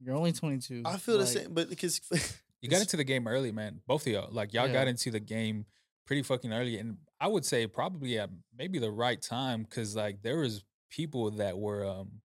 You're 0.01 0.17
only 0.17 0.33
22. 0.33 0.83
I 0.85 0.97
feel 0.97 1.19
the 1.19 1.27
same, 1.27 1.55
but 1.55 1.71
because 1.71 2.01
You 2.61 2.69
got 2.69 2.81
into 2.87 2.97
the 2.97 3.05
game 3.05 3.29
early, 3.29 3.53
man. 3.53 3.83
Both 3.87 4.07
of 4.09 4.13
y'all, 4.13 4.33
like 4.33 4.53
y'all 4.53 4.67
got 4.73 4.89
into 4.89 5.13
the 5.13 5.21
game 5.21 5.65
pretty 6.07 6.23
fucking 6.23 6.53
early, 6.53 6.79
and 6.79 6.99
I 7.21 7.29
would 7.29 7.45
say 7.45 7.67
probably 7.67 8.19
at 8.19 8.31
maybe 8.57 8.79
the 8.79 8.91
right 8.91 9.21
time 9.21 9.63
because 9.63 9.95
like 9.97 10.23
there 10.23 10.39
was 10.39 10.65
people 10.91 11.31
that 11.33 11.59
were, 11.59 11.85
um 11.85 12.21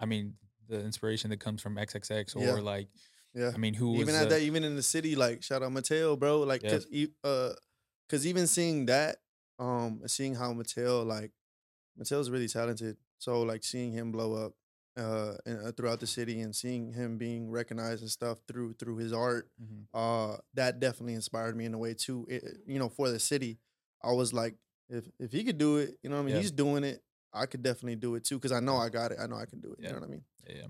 I 0.00 0.06
mean, 0.06 0.34
the 0.68 0.80
inspiration 0.80 1.30
that 1.30 1.40
comes 1.40 1.62
from 1.62 1.76
XXX 1.76 2.36
or 2.36 2.40
Yeah. 2.40 2.52
like, 2.54 2.88
Yeah. 3.34 3.52
I 3.54 3.56
mean, 3.58 3.74
who 3.74 3.94
even 3.94 4.06
was 4.06 4.14
at 4.16 4.26
uh, 4.26 4.30
that, 4.30 4.42
even 4.42 4.64
in 4.64 4.76
the 4.76 4.82
city, 4.82 5.14
like 5.16 5.42
shout 5.42 5.62
out 5.62 5.72
Mateo, 5.72 6.16
bro. 6.16 6.40
Like, 6.40 6.62
Yeah. 6.62 6.70
cause, 6.70 6.86
uh, 7.24 7.54
cause 8.08 8.26
even 8.26 8.46
seeing 8.46 8.86
that, 8.86 9.16
um, 9.58 10.02
seeing 10.06 10.34
how 10.34 10.52
Mateo, 10.52 11.02
like, 11.02 11.32
Mateo's 11.96 12.30
really 12.30 12.48
talented. 12.48 12.96
So 13.18 13.42
like 13.42 13.62
seeing 13.64 13.92
him 13.92 14.10
blow 14.12 14.34
up, 14.34 14.52
uh, 14.96 15.34
and, 15.46 15.66
uh, 15.66 15.72
throughout 15.72 16.00
the 16.00 16.06
city 16.06 16.40
and 16.40 16.54
seeing 16.54 16.92
him 16.92 17.16
being 17.18 17.50
recognized 17.50 18.02
and 18.02 18.10
stuff 18.10 18.38
through 18.46 18.74
through 18.74 18.96
his 18.96 19.12
art, 19.12 19.48
Mhm. 19.62 19.86
uh, 19.94 20.36
that 20.54 20.80
definitely 20.80 21.14
inspired 21.14 21.56
me 21.56 21.64
in 21.64 21.74
a 21.74 21.78
way 21.78 21.94
too. 21.94 22.26
It, 22.28 22.44
you 22.66 22.78
know, 22.78 22.88
for 22.88 23.08
the 23.10 23.18
city, 23.18 23.58
I 24.02 24.12
was 24.12 24.32
like, 24.32 24.56
if 24.88 25.04
if 25.18 25.32
he 25.32 25.44
could 25.44 25.58
do 25.58 25.78
it, 25.78 25.98
you 26.02 26.10
know, 26.10 26.16
what 26.16 26.22
I 26.22 26.26
mean, 26.26 26.34
Yeah. 26.34 26.40
he's 26.42 26.52
doing 26.52 26.84
it. 26.84 27.02
I 27.32 27.46
could 27.46 27.62
definitely 27.62 27.96
do 27.96 28.14
it 28.16 28.24
too, 28.24 28.38
cause 28.38 28.52
I 28.52 28.60
know 28.60 28.76
I 28.76 28.90
got 28.90 29.12
it. 29.12 29.18
I 29.18 29.26
know 29.26 29.36
I 29.36 29.46
can 29.46 29.60
do 29.60 29.72
it. 29.72 29.78
Yeah. 29.80 29.88
You 29.88 29.94
know 29.94 30.00
what 30.00 30.06
I 30.08 30.10
mean? 30.10 30.24
yeah, 30.46 30.66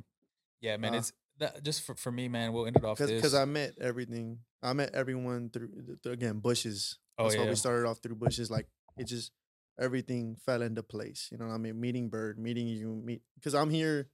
yeah, 0.60 0.76
man. 0.76 0.94
Uh, 0.94 0.98
it's 0.98 1.12
that 1.38 1.62
just 1.64 1.82
for, 1.82 1.96
for 1.96 2.12
me, 2.12 2.28
man. 2.28 2.52
We'll 2.52 2.66
end 2.66 2.76
it 2.76 2.84
off 2.84 2.98
because 2.98 3.34
I 3.34 3.44
met 3.46 3.76
everything. 3.80 4.38
I 4.62 4.72
met 4.74 4.94
everyone 4.94 5.50
through 5.50 5.68
th- 5.72 6.02
th- 6.02 6.12
again 6.12 6.38
bushes. 6.38 6.98
Oh, 7.18 7.24
That's 7.24 7.34
how 7.34 7.42
yeah. 7.44 7.50
we 7.50 7.56
started 7.56 7.88
off 7.88 7.98
through 7.98 8.14
bushes. 8.14 8.48
Like 8.50 8.68
it 8.96 9.04
just 9.04 9.32
everything 9.80 10.36
fell 10.44 10.62
into 10.62 10.82
place. 10.82 11.28
You 11.32 11.38
know 11.38 11.46
what 11.46 11.54
I 11.54 11.58
mean? 11.58 11.80
Meeting 11.80 12.08
Bird, 12.08 12.38
meeting 12.38 12.66
you, 12.68 12.94
meet 13.04 13.22
because 13.34 13.54
I'm 13.54 13.70
here 13.70 14.08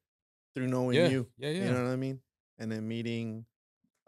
through 0.55 0.69
knowing 0.69 0.97
yeah, 0.97 1.09
you. 1.09 1.27
yeah, 1.39 1.51
yeah. 1.51 1.65
You 1.67 1.71
know 1.73 1.83
what 1.85 1.91
I 1.93 1.97
mean? 1.97 2.21
And 2.59 2.73
then 2.73 2.87
meeting 2.89 3.45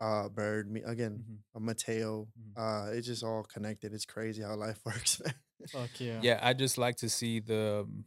uh 0.01 0.28
Bird, 0.28 0.70
me 0.70 0.82
again, 0.82 1.22
Mhm. 1.28 1.38
uh, 1.57 1.61
Mateo. 1.61 2.28
Mhm. 2.38 2.53
Uh, 2.57 2.92
it's 2.92 3.07
just 3.07 3.22
all 3.22 3.42
connected. 3.44 3.92
It's 3.92 4.07
crazy 4.07 4.42
how 4.42 4.55
life 4.57 4.80
works. 4.86 5.20
man. 5.24 5.34
Fuck 5.68 6.01
yeah. 6.01 6.20
yeah 6.22 6.38
i 6.42 6.55
just 6.55 6.78
like 6.78 6.96
to 6.96 7.09
see 7.11 7.38
the 7.38 7.80
um, 7.84 8.07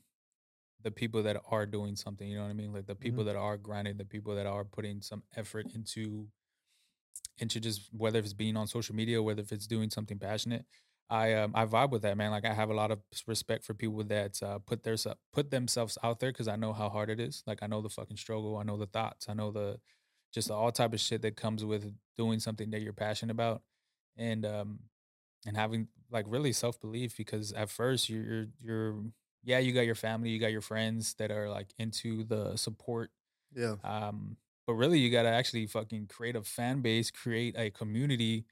the 0.82 0.90
people 0.90 1.22
that 1.22 1.38
are 1.52 1.68
doing 1.68 1.96
something 1.96 2.28
you 2.28 2.36
know 2.36 2.42
what 2.42 2.50
i 2.50 2.54
mean 2.54 2.74
like 2.74 2.88
the 2.88 2.94
Mm-hmm. 2.96 3.04
people 3.04 3.24
that 3.26 3.36
are 3.36 3.58
grinding 3.58 3.96
the 3.98 4.06
people 4.06 4.34
that 4.34 4.48
are 4.48 4.66
putting 4.66 5.02
some 5.04 5.22
effort 5.38 5.68
into 5.76 6.28
into 7.38 7.60
just 7.60 7.90
whether 7.96 8.18
it's 8.20 8.34
being 8.34 8.58
on 8.58 8.68
social 8.68 8.96
media 8.96 9.22
whether 9.22 9.42
if 9.42 9.52
it's 9.52 9.68
doing 9.68 9.90
something 9.92 10.18
passionate 10.18 10.66
i 11.10 11.34
um 11.34 11.52
i 11.56 11.66
vibe 11.66 11.92
with 11.92 12.02
that 12.02 12.18
man 12.18 12.32
like 12.32 12.46
i 12.46 12.54
have 12.54 12.70
a 12.70 12.74
lot 12.74 12.92
of 12.92 13.00
respect 13.28 13.64
for 13.64 13.74
people 13.74 14.04
that 14.04 14.42
uh, 14.42 14.60
put 14.60 14.84
their 14.84 14.96
put 15.34 15.52
themselves 15.52 15.98
out 16.04 16.20
there 16.20 16.32
because 16.32 16.48
i 16.48 16.56
know 16.56 16.74
how 16.74 16.90
hard 16.90 17.10
it 17.10 17.20
is 17.20 17.44
like 17.46 17.60
i 17.62 17.68
know 17.68 17.82
the 17.82 17.90
fucking 17.90 18.18
struggle 18.18 18.58
i 18.58 18.64
know 18.64 18.78
the 18.78 18.86
thoughts 18.88 19.28
i 19.30 19.34
know 19.34 19.52
the 19.52 19.80
just 20.34 20.50
all 20.50 20.72
type 20.72 20.94
of 20.94 21.00
shit 21.00 21.22
that 21.22 21.36
comes 21.36 21.64
with 21.64 21.94
doing 22.18 22.40
something 22.40 22.72
that 22.72 22.82
you're 22.82 22.94
passionate 22.94 23.32
about 23.32 23.62
and 24.18 24.46
um 24.46 24.80
and 25.46 25.58
having 25.58 25.88
like 26.12 26.26
really 26.28 26.54
self 26.54 26.80
belief 26.80 27.18
because 27.18 27.52
at 27.54 27.70
first 27.70 28.10
you're, 28.10 28.24
you're 28.24 28.46
you're 28.62 28.96
yeah 29.44 29.60
you 29.60 29.74
got 29.74 29.86
your 29.86 29.96
family 29.96 30.30
you 30.30 30.40
got 30.40 30.52
your 30.52 30.62
friends 30.62 31.16
that 31.16 31.32
are 31.32 31.50
like 31.50 31.74
into 31.78 32.24
the 32.24 32.56
support 32.56 33.12
yeah. 33.56 33.76
um 33.84 34.38
but 34.66 34.74
really 34.74 35.00
you 35.00 35.12
got 35.12 35.24
to 35.24 35.30
actually 35.30 35.68
fucking 35.68 36.08
create 36.08 36.36
a 36.36 36.42
fan 36.42 36.82
base 36.82 37.12
create 37.12 37.56
a 37.58 37.70
community 37.70 38.46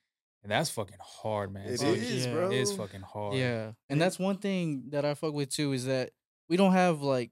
and 0.44 0.52
that's 0.52 0.70
fucking 0.70 0.98
hard 1.02 1.52
man 1.54 1.68
It 1.68 1.80
So 1.80 1.88
is, 1.88 2.26
yeah. 2.26 2.34
bro. 2.34 2.52
it 2.52 2.58
is 2.58 2.74
fucking 2.76 3.02
hard 3.02 3.36
Yeah. 3.36 3.74
And 3.90 4.00
that's 4.02 4.18
one 4.20 4.38
thing 4.38 4.90
that 4.90 5.06
I 5.06 5.14
fuck 5.14 5.34
with 5.34 5.50
too 5.50 5.74
is 5.74 5.86
that 5.86 6.12
we 6.50 6.58
don't 6.58 6.74
have 6.74 7.02
like 7.02 7.32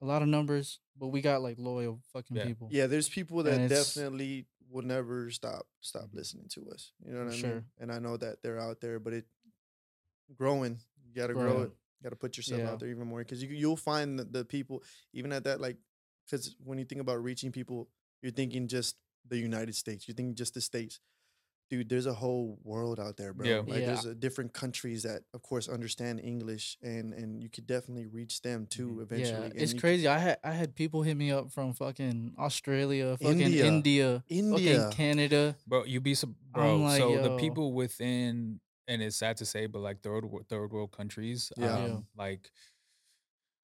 a 0.00 0.06
lot 0.06 0.22
of 0.22 0.28
numbers, 0.28 0.80
but 0.98 1.08
we 1.08 1.20
got 1.20 1.42
like 1.42 1.56
loyal 1.58 2.00
fucking 2.12 2.36
Yeah. 2.36 2.44
people. 2.46 2.68
Yeah, 2.70 2.86
there's 2.86 3.08
people 3.08 3.42
that 3.42 3.68
definitely 3.68 4.46
will 4.70 4.82
never 4.82 5.30
stop 5.30 5.66
stop 5.80 6.08
listening 6.12 6.48
to 6.54 6.70
us. 6.70 6.92
You 7.04 7.12
know 7.14 7.24
what 7.24 7.32
I 7.32 7.36
sure. 7.36 7.50
mean? 7.54 7.64
And 7.78 7.92
I 7.92 7.98
know 7.98 8.16
that 8.16 8.42
they're 8.42 8.58
out 8.60 8.80
there, 8.80 8.98
but 8.98 9.12
it 9.12 9.26
growing. 10.36 10.78
You 11.06 11.14
got 11.14 11.28
to 11.28 11.34
grow 11.34 11.62
it. 11.62 11.70
You 12.00 12.02
got 12.04 12.10
to 12.10 12.16
put 12.16 12.36
yourself 12.36 12.60
Yeah. 12.60 12.70
out 12.70 12.80
there 12.80 12.88
even 12.88 13.06
more 13.06 13.20
because 13.20 13.42
you 13.42 13.48
you'll 13.50 13.76
find 13.76 14.18
the, 14.18 14.24
the 14.24 14.44
people 14.44 14.82
even 15.12 15.32
at 15.32 15.44
that 15.44 15.60
like 15.60 15.76
because 16.26 16.56
when 16.64 16.78
you 16.78 16.84
think 16.84 17.00
about 17.00 17.22
reaching 17.22 17.52
people, 17.52 17.88
you're 18.22 18.32
thinking 18.32 18.66
just 18.68 18.96
the 19.28 19.38
United 19.38 19.74
States. 19.74 20.06
You're 20.08 20.14
thinking 20.14 20.34
just 20.34 20.54
the 20.54 20.60
states. 20.60 21.00
Dude, 21.70 21.88
there's 21.88 22.06
a 22.06 22.12
whole 22.12 22.58
world 22.62 23.00
out 23.00 23.16
there, 23.16 23.32
bro. 23.32 23.46
Yeah. 23.48 23.58
Like 23.66 23.80
Yeah. 23.80 23.86
there's 23.94 24.04
different 24.16 24.52
countries 24.52 25.02
that, 25.04 25.22
of 25.32 25.42
course, 25.42 25.66
understand 25.68 26.20
English, 26.20 26.76
and 26.82 27.14
and 27.14 27.42
you 27.42 27.48
could 27.48 27.66
definitely 27.66 28.06
reach 28.06 28.42
them 28.42 28.66
too 28.66 28.88
Mhm. 28.98 29.02
eventually. 29.02 29.30
Yeah, 29.40 29.44
and 29.44 29.54
it's 29.56 29.72
you 29.72 29.76
could- 29.76 29.80
crazy. 29.80 30.06
I 30.06 30.18
had 30.18 30.38
I 30.44 30.52
had 30.52 30.74
people 30.76 31.02
hit 31.02 31.16
me 31.16 31.30
up 31.32 31.50
from 31.50 31.72
fucking 31.72 32.34
Australia, 32.38 33.16
fucking 33.16 33.40
India. 33.40 33.64
India, 33.66 34.24
India. 34.28 34.76
fucking 34.76 34.96
Canada. 34.96 35.56
bro 35.66 35.84
you 35.84 36.00
be 36.00 36.14
sub- 36.14 36.36
I'm 36.54 36.60
bro 36.60 36.76
like, 36.76 37.00
so 37.00 37.22
the 37.22 37.36
people 37.38 37.72
within 37.72 38.60
and 38.86 39.00
it's 39.02 39.16
sad 39.16 39.38
to 39.38 39.46
say 39.46 39.64
but 39.66 39.80
like 39.80 40.02
third 40.02 40.24
third 40.48 40.70
world 40.70 40.92
countries 40.92 41.50
Yeah. 41.56 41.72
um, 41.74 41.90
Yeah. 41.90 42.00
like 42.14 42.52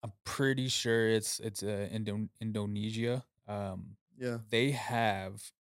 i'm 0.02 0.12
pretty 0.24 0.68
sure 0.68 1.08
it's 1.10 1.38
it's 1.40 1.62
uh, 1.62 1.88
Indo- 1.92 2.28
indonesia 2.40 3.22
um 3.46 3.96
Yeah. 4.18 4.38
they 4.48 4.70
have 4.72 5.52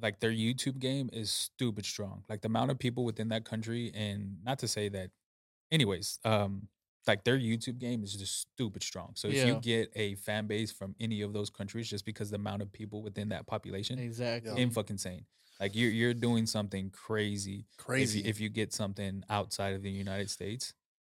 like 0.00 0.20
their 0.20 0.30
YouTube 0.30 0.78
game 0.78 1.10
is 1.12 1.30
stupid 1.30 1.84
strong. 1.84 2.22
Like 2.28 2.42
the 2.42 2.48
amount 2.48 2.70
of 2.70 2.78
people 2.78 3.04
within 3.04 3.28
that 3.30 3.44
country, 3.44 3.90
and 3.94 4.36
not 4.44 4.58
to 4.60 4.68
say 4.68 4.88
that, 4.90 5.10
anyways, 5.72 6.18
um, 6.24 6.68
like 7.06 7.24
their 7.24 7.38
YouTube 7.38 7.78
game 7.78 8.04
is 8.04 8.14
just 8.14 8.40
stupid 8.40 8.82
strong. 8.82 9.12
So 9.14 9.28
if 9.28 9.46
you 9.46 9.54
get 9.54 9.90
a 9.96 10.14
fan 10.16 10.46
base 10.46 10.70
from 10.70 10.94
any 11.00 11.22
of 11.22 11.32
those 11.32 11.50
countries, 11.50 11.88
just 11.88 12.04
because 12.04 12.30
the 12.30 12.36
amount 12.36 12.62
of 12.62 12.72
people 12.72 13.02
within 13.02 13.30
that 13.30 13.46
population, 13.46 13.98
Exactly. 13.98 14.60
in 14.60 14.70
fucking 14.70 14.94
insane. 14.94 15.24
Like 15.58 15.74
you're 15.74 15.90
you're 15.90 16.14
doing 16.14 16.46
something 16.46 16.90
crazy. 16.90 17.66
Crazy. 17.76 18.20
If 18.20 18.24
you, 18.24 18.30
if 18.30 18.40
you 18.40 18.48
get 18.48 18.72
something 18.72 19.22
outside 19.28 19.74
of 19.74 19.82
the 19.82 19.90
United 19.90 20.30
States, 20.30 20.72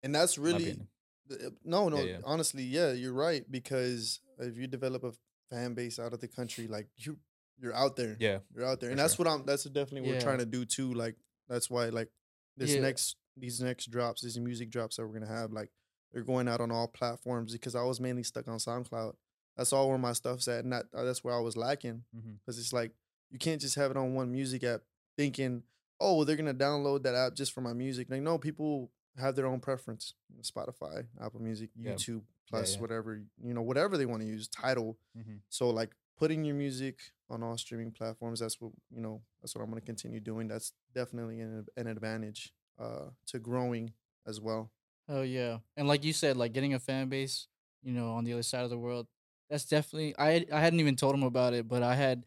and 0.03 0.15
that's 0.15 0.39
really 0.39 0.63
opinion. 0.63 0.89
th- 1.29 1.41
uh, 1.43 1.51
no, 1.65 1.89
no. 1.91 1.99
yeah. 2.03 2.19
Honestly, 2.25 2.63
yeah, 2.63 2.93
you're 2.93 3.13
right 3.13 3.45
because 3.51 4.21
if 4.39 4.57
you 4.57 4.67
develop 4.67 5.05
a 5.05 5.13
fan 5.51 5.75
base 5.75 5.99
out 5.99 6.15
of 6.15 6.21
the 6.21 6.29
country, 6.29 6.67
like 6.69 6.87
you, 6.97 7.19
you're 7.61 7.75
out 7.75 7.97
there. 7.97 8.17
yeah, 8.19 8.39
You're 8.55 8.67
out 8.67 8.81
there, 8.81 8.91
and 8.91 8.99
that's 8.99 9.17
sure. 9.17 9.25
what 9.27 9.33
I'm. 9.33 9.45
That's 9.47 9.65
definitely 9.65 10.03
what 10.03 10.17
we're 10.17 10.21
trying 10.21 10.39
to 10.39 10.47
do 10.47 10.65
too. 10.65 10.93
Like 10.95 11.17
that's 11.49 11.69
why, 11.71 11.87
like 11.91 12.09
this 12.57 12.75
Yeah. 12.75 12.81
next, 12.81 13.17
these 13.37 13.61
next 13.61 13.87
drops, 13.91 14.23
these 14.23 14.39
music 14.39 14.71
drops 14.71 14.97
that 14.97 15.07
we're 15.07 15.13
gonna 15.19 15.27
have, 15.33 15.53
like 15.53 15.71
they're 16.13 16.23
going 16.25 16.49
out 16.49 16.61
on 16.61 16.71
all 16.71 16.89
platforms 16.89 17.53
because 17.53 17.75
I 17.75 17.83
was 17.83 18.01
mainly 18.01 18.23
stuck 18.25 18.49
on 18.49 18.59
SoundCloud. 18.59 19.15
that's 19.57 19.73
all 19.73 19.89
where 19.89 19.99
my 19.99 20.13
stuff's 20.13 20.49
at, 20.49 20.65
and 20.65 20.73
that, 20.73 20.87
uh, 20.95 21.05
that's 21.05 21.23
where 21.23 21.35
I 21.35 21.41
was 21.41 21.57
lacking 21.57 22.05
because 22.41 22.59
it's 22.59 22.73
like 22.73 22.93
you 23.31 23.39
can't 23.39 23.61
just 23.61 23.75
have 23.77 23.91
it 23.91 23.97
on 23.97 24.15
one 24.15 24.33
music 24.33 24.65
app 24.65 24.81
thinking, 25.17 25.63
oh, 26.01 26.17
well, 26.17 26.25
they're 26.25 26.37
gonna 26.37 26.55
download 26.55 27.03
that 27.03 27.15
app 27.15 27.35
just 27.35 27.53
for 27.53 27.61
my 27.61 27.73
music. 27.75 28.09
Like, 28.11 28.23
no, 28.23 28.39
people 28.39 28.91
have 29.19 29.37
their 29.37 29.47
own 29.47 29.61
preference. 29.61 30.15
Spotify, 30.43 31.07
Apple 31.21 31.41
Music, 31.43 31.71
Yeah. 31.77 31.93
YouTube, 31.93 32.23
plus 32.49 32.75
yeah. 32.75 32.81
whatever 32.81 33.21
you 33.43 33.53
know, 33.55 33.63
whatever 33.63 33.97
they 33.99 34.07
want 34.07 34.23
to 34.23 34.29
use, 34.29 34.49
title. 34.49 34.97
Mhm. 35.19 35.41
So 35.51 35.69
like 35.71 35.91
putting 36.17 36.45
your 36.45 36.55
music 36.57 36.99
on 37.31 37.43
all 37.43 37.57
streaming 37.57 37.91
platforms. 37.93 38.41
That's 38.41 38.61
what 38.61 38.73
you 38.91 39.01
know. 39.01 39.23
That's 39.41 39.55
what 39.55 39.63
I'm 39.63 39.71
gonna 39.71 39.81
continue 39.81 40.21
doing. 40.21 40.49
That's 40.49 40.73
definitely 40.95 41.41
an, 41.41 41.67
an 41.77 41.87
advantage 41.87 42.53
uh, 42.79 43.11
to 43.29 43.39
growing 43.39 43.93
as 44.27 44.41
well. 44.41 44.71
Oh 45.09 45.23
yeah, 45.23 45.59
and 45.77 45.89
like 45.89 46.05
you 46.05 46.13
said, 46.13 46.37
like 46.37 46.53
getting 46.53 46.75
a 46.75 46.79
fan 46.79 47.09
base, 47.09 47.47
you 47.83 47.93
know, 47.93 48.13
on 48.13 48.25
the 48.25 48.33
other 48.33 48.43
side 48.43 48.65
of 48.65 48.71
the 48.71 48.79
world. 48.79 49.07
That's 49.49 49.65
definitely. 49.65 50.15
I 50.19 50.31
had- 50.31 50.51
I 50.53 50.61
hadn't 50.61 50.81
even 50.81 50.95
told 50.97 51.15
him 51.15 51.25
about 51.25 51.55
it, 51.55 51.67
but 51.67 51.83
I 51.83 51.97
had, 51.97 52.25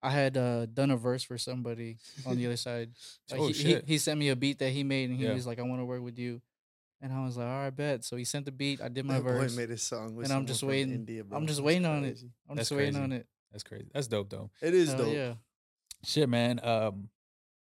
I 0.00 0.10
had 0.10 0.36
uh, 0.36 0.66
done 0.66 0.92
a 0.92 0.96
verse 0.96 1.24
for 1.24 1.36
somebody 1.36 1.96
on 2.24 2.36
the 2.36 2.46
other 2.46 2.56
side. 2.68 2.90
Like 3.30 3.40
Oh, 3.40 3.46
he, 3.48 3.52
he 3.52 3.62
shit. 3.72 3.84
he 3.88 3.98
sent 3.98 4.20
me 4.20 4.28
a 4.28 4.36
beat 4.36 4.60
that 4.60 4.70
he 4.70 4.84
made, 4.84 5.10
and 5.10 5.18
he 5.18 5.24
Yeah. 5.24 5.32
was 5.34 5.46
like, 5.48 5.58
"I 5.58 5.62
want 5.62 5.80
to 5.80 5.84
work 5.84 6.02
with 6.02 6.16
you," 6.18 6.40
and 7.00 7.12
I 7.12 7.24
was 7.24 7.36
like, 7.36 7.46
"All 7.48 7.62
right, 7.64 7.74
bet." 7.74 8.04
So 8.04 8.14
he 8.14 8.22
sent 8.24 8.44
the 8.44 8.52
beat. 8.52 8.80
I 8.80 8.88
did 8.88 9.04
my 9.04 9.14
That 9.14 9.24
boy 9.24 9.30
verse. 9.32 9.56
made 9.56 9.70
a 9.72 9.78
song, 9.78 10.14
with 10.14 10.26
and 10.26 10.32
I'm 10.32 10.46
just 10.46 10.62
waiting- 10.62 10.94
India. 10.94 11.24
I'm 11.32 11.48
just 11.48 11.60
waiting 11.60 11.86
on 11.86 12.04
it. 12.04 12.20
I'm 12.48 12.54
That's 12.54 12.68
just 12.68 12.76
waiting 12.78 12.94
crazy. 12.94 13.02
on 13.04 13.12
it. 13.12 13.26
That's 13.54 13.62
crazy. 13.62 13.86
That's 13.94 14.08
dope 14.08 14.28
though. 14.30 14.50
It 14.60 14.74
is 14.74 14.88
Hell 14.92 15.04
dope. 15.04 15.14
yeah. 15.14 15.34
Shit, 16.04 16.28
man. 16.28 16.58
Um, 16.62 17.08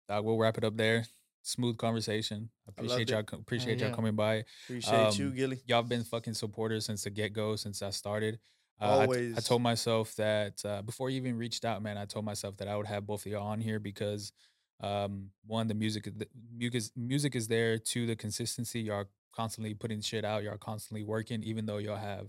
dog, 0.08 0.24
we'll 0.26 0.36
wrap 0.38 0.58
it 0.58 0.64
up 0.64 0.76
there. 0.76 1.06
Smooth 1.42 1.78
conversation. 1.78 2.50
I 2.66 2.68
I 2.68 2.72
appreciate 2.84 3.08
y'all. 3.08 3.22
co- 3.22 3.38
Appreciate 3.38 3.78
y'all 3.78 3.88
yeah. 3.88 3.94
coming 3.94 4.14
by. 4.14 4.44
Appreciate 4.66 5.18
you, 5.18 5.28
Um, 5.28 5.34
Gilly. 5.34 5.58
Y'all 5.66 5.82
been 5.82 6.04
fucking 6.04 6.34
supporters 6.34 6.84
since 6.84 7.02
the 7.04 7.10
get 7.10 7.32
go, 7.32 7.56
since 7.56 7.80
I 7.80 7.88
started. 7.90 8.38
Uh, 8.78 8.84
I 8.84 8.88
t- 8.88 8.92
I, 9.00 9.04
Always. 9.04 9.44
told 9.44 9.62
myself 9.62 10.14
that 10.16 10.62
uh, 10.66 10.82
before 10.82 11.08
you 11.08 11.16
even 11.16 11.36
reached 11.38 11.64
out, 11.64 11.82
man. 11.82 11.96
I 11.96 12.04
told 12.04 12.26
myself 12.26 12.58
that 12.58 12.68
I 12.68 12.76
would 12.76 12.86
have 12.86 13.06
both 13.06 13.24
of 13.24 13.32
y'all 13.32 13.46
on 13.46 13.60
here 13.60 13.78
because, 13.80 14.32
um, 14.80 15.30
one, 15.46 15.66
the 15.66 15.74
music, 15.74 16.04
the 16.16 16.28
music, 16.54 16.92
music 16.94 17.34
is 17.34 17.48
there. 17.48 17.78
Two, 17.78 18.06
the 18.06 18.16
consistency. 18.16 18.80
Y'all 18.82 19.06
constantly 19.34 19.72
putting 19.72 20.02
shit 20.02 20.26
out. 20.26 20.42
Y'all 20.42 20.58
constantly 20.58 21.02
working, 21.04 21.42
even 21.42 21.64
though 21.64 21.78
y'all 21.78 21.96
have 21.96 22.28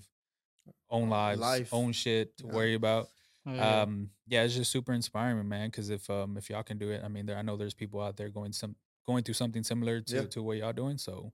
own 0.90 1.10
lives, 1.10 1.40
Life. 1.42 1.74
own 1.74 1.92
shit 1.92 2.38
to 2.38 2.46
Yeah. 2.48 2.54
worry 2.54 2.74
about. 2.76 3.10
Oh, 3.46 3.54
yeah. 3.54 3.82
Um, 3.82 4.10
yeah, 4.28 4.44
it's 4.44 4.56
just 4.56 4.72
super 4.72 4.94
inspiring, 4.94 5.48
man. 5.50 5.70
Because 5.70 5.90
if 5.90 6.10
um 6.10 6.38
if 6.38 6.50
y'all 6.50 6.64
can 6.64 6.78
do 6.78 6.90
it, 6.92 7.02
I 7.04 7.08
mean, 7.08 7.26
there 7.26 7.38
I 7.38 7.42
know 7.42 7.58
there's 7.58 7.74
people 7.74 8.02
out 8.02 8.16
there 8.18 8.30
going 8.30 8.54
some 8.54 8.76
going 9.08 9.24
through 9.24 9.34
something 9.34 9.64
similar 9.64 10.02
to 10.02 10.16
Yeah. 10.16 10.26
to 10.26 10.44
what 10.44 10.58
y'all 10.58 10.74
doing. 10.74 10.98
So, 11.00 11.34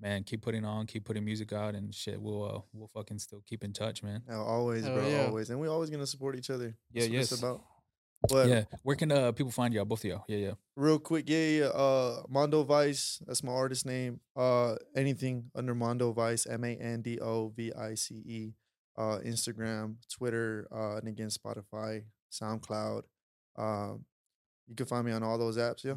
man, 0.00 0.24
keep 0.24 0.42
putting 0.42 0.64
on, 0.64 0.86
keep 0.86 1.04
putting 1.04 1.24
music 1.24 1.52
out, 1.52 1.74
and 1.76 1.94
shit. 1.94 2.20
We'll 2.20 2.44
uh, 2.44 2.60
we'll 2.72 2.88
fucking 2.88 3.18
still 3.20 3.42
keep 3.46 3.62
in 3.62 3.72
touch, 3.72 4.02
man. 4.02 4.22
No, 4.28 4.42
always, 4.42 4.84
Hell 4.84 4.94
bro. 4.94 5.08
yeah. 5.08 5.26
Always, 5.26 5.50
and 5.50 5.60
we 5.60 5.68
always 5.68 5.90
gonna 5.90 6.06
support 6.08 6.36
each 6.36 6.50
other. 6.50 6.76
Yeah, 6.92 7.02
That's 7.02 7.12
yes. 7.12 7.38
about. 7.38 7.62
But 8.28 8.48
yeah, 8.48 8.64
where 8.82 8.96
can 8.96 9.12
uh 9.12 9.32
people 9.32 9.52
find 9.52 9.72
y'all? 9.74 9.84
Both 9.84 10.00
of 10.04 10.10
y'all. 10.10 10.24
Yeah, 10.26 10.38
yeah. 10.38 10.52
real 10.76 10.98
quick, 10.98 11.26
yeah, 11.28 11.46
yeah. 11.46 11.64
Uh, 11.66 12.22
Mando 12.28 12.62
Vice. 12.64 13.20
That's 13.26 13.44
my 13.44 13.52
artist 13.52 13.84
name. 13.84 14.18
Uh, 14.34 14.76
anything 14.96 15.50
under 15.54 15.74
Mando 15.74 16.10
Vice. 16.12 16.46
M 16.46 16.64
A 16.64 16.74
N 16.74 17.02
D 17.02 17.20
O 17.20 17.48
V 17.54 17.70
I 17.78 17.94
C 17.94 18.14
E. 18.14 18.52
Uh, 18.96 19.18
Instagram, 19.24 19.96
Twitter, 20.08 20.68
uh, 20.72 20.96
and 20.98 21.08
again 21.08 21.28
Spotify, 21.28 22.04
SoundCloud. 22.32 23.02
Um, 23.56 24.04
you 24.68 24.74
can 24.76 24.86
find 24.86 25.04
me 25.04 25.12
on 25.12 25.22
all 25.22 25.36
those 25.38 25.56
apps. 25.58 25.84
Yeah. 25.84 25.94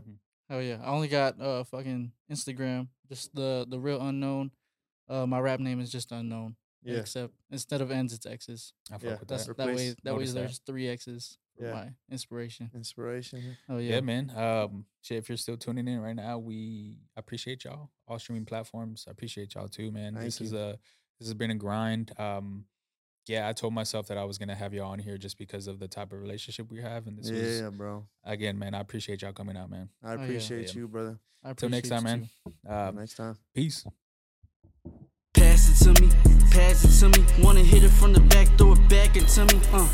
Hell 0.49 0.61
yeah. 0.61 0.77
I 0.81 0.87
only 0.87 1.07
got 1.07 1.39
uh 1.39 1.63
fucking 1.65 2.11
Instagram, 2.31 2.87
just 3.09 3.35
the 3.35 3.65
the 3.69 3.79
real 3.79 4.01
unknown. 4.01 4.51
Uh, 5.09 5.25
my 5.25 5.39
rap 5.39 5.59
name 5.59 5.79
is 5.79 5.91
just 5.91 6.11
unknown. 6.11 6.55
Yeah. 6.83 6.97
Except 6.97 7.33
instead 7.51 7.81
of 7.81 7.91
N's, 7.91 8.13
it's 8.13 8.25
X's. 8.25 8.73
I 8.89 8.93
fuck 8.95 9.03
Yeah, 9.03 9.09
with 9.19 9.27
That's 9.27 9.45
that. 9.45 9.57
that 9.57 9.67
way. 9.67 9.95
That 10.03 10.13
way, 10.13 10.19
notice 10.19 10.33
that. 10.33 10.39
there's 10.39 10.59
three 10.65 10.87
X's 10.87 11.37
Yeah. 11.59 11.73
my 11.73 11.89
inspiration. 12.09 12.71
Inspiration. 12.73 13.57
Oh 13.69 13.77
Yeah. 13.77 13.95
yeah. 13.95 14.01
man. 14.01 14.31
Um, 14.35 14.85
shit. 15.01 15.17
If 15.17 15.29
you're 15.29 15.37
still 15.37 15.57
tuning 15.57 15.87
in 15.87 15.99
right 15.99 16.15
now, 16.15 16.37
we 16.39 16.97
appreciate 17.15 17.63
y'all. 17.65 17.89
All 18.07 18.19
streaming 18.19 18.45
platforms. 18.45 19.05
I 19.07 19.11
appreciate 19.11 19.53
y'all 19.55 19.67
too, 19.67 19.91
man. 19.91 20.13
Thank 20.13 20.25
this 20.25 20.41
is 20.41 20.53
a 20.53 20.79
this 21.19 21.27
has 21.27 21.33
been 21.33 21.51
a 21.51 21.55
grind. 21.55 22.17
Um, 22.19 22.65
yeah, 23.27 23.47
I 23.47 23.53
told 23.53 23.73
myself 23.73 24.07
that 24.07 24.17
I 24.17 24.23
was 24.23 24.37
gonna 24.37 24.55
have 24.55 24.73
y'all 24.73 24.91
on 24.91 24.99
here 24.99 25.17
just 25.17 25.37
because 25.37 25.67
of 25.67 25.79
the 25.79 25.87
type 25.87 26.11
of 26.13 26.19
relationship 26.21 26.69
we 26.71 26.81
have, 26.81 27.07
and 27.07 27.17
this 27.17 27.29
was 27.31 27.59
Yeah, 27.61 27.69
bro. 27.69 28.05
again, 28.23 28.57
man. 28.57 28.73
I 28.73 28.79
appreciate 28.79 29.21
y'all 29.21 29.33
coming 29.33 29.57
out, 29.57 29.69
man. 29.69 29.89
I 30.03 30.15
yeah. 30.15 30.23
appreciate 30.23 30.67
Yeah. 30.73 30.81
you, 30.81 30.87
brother. 30.87 31.19
I 31.43 31.53
Till 31.53 31.69
next 31.69 31.89
time, 31.89 32.03
man. 32.03 32.29
you. 32.45 32.71
Um, 32.71 32.95
Next 32.95 33.15
time. 33.15 33.37
peace. 33.53 33.85
Pass 35.33 35.69
it 35.81 35.93
to 35.93 36.01
me, 36.01 36.09
pass 36.51 36.83
it 36.83 36.99
to 37.11 37.19
me. 37.19 37.25
Wanna 37.43 37.61
hit 37.63 37.83
it 37.83 37.89
from 37.89 38.13
the 38.13 38.19
back, 38.21 38.47
throw 38.57 38.73
it 38.73 38.89
back 38.89 39.15
into 39.15 39.45
me. 39.45 39.61
Uh, 39.71 39.87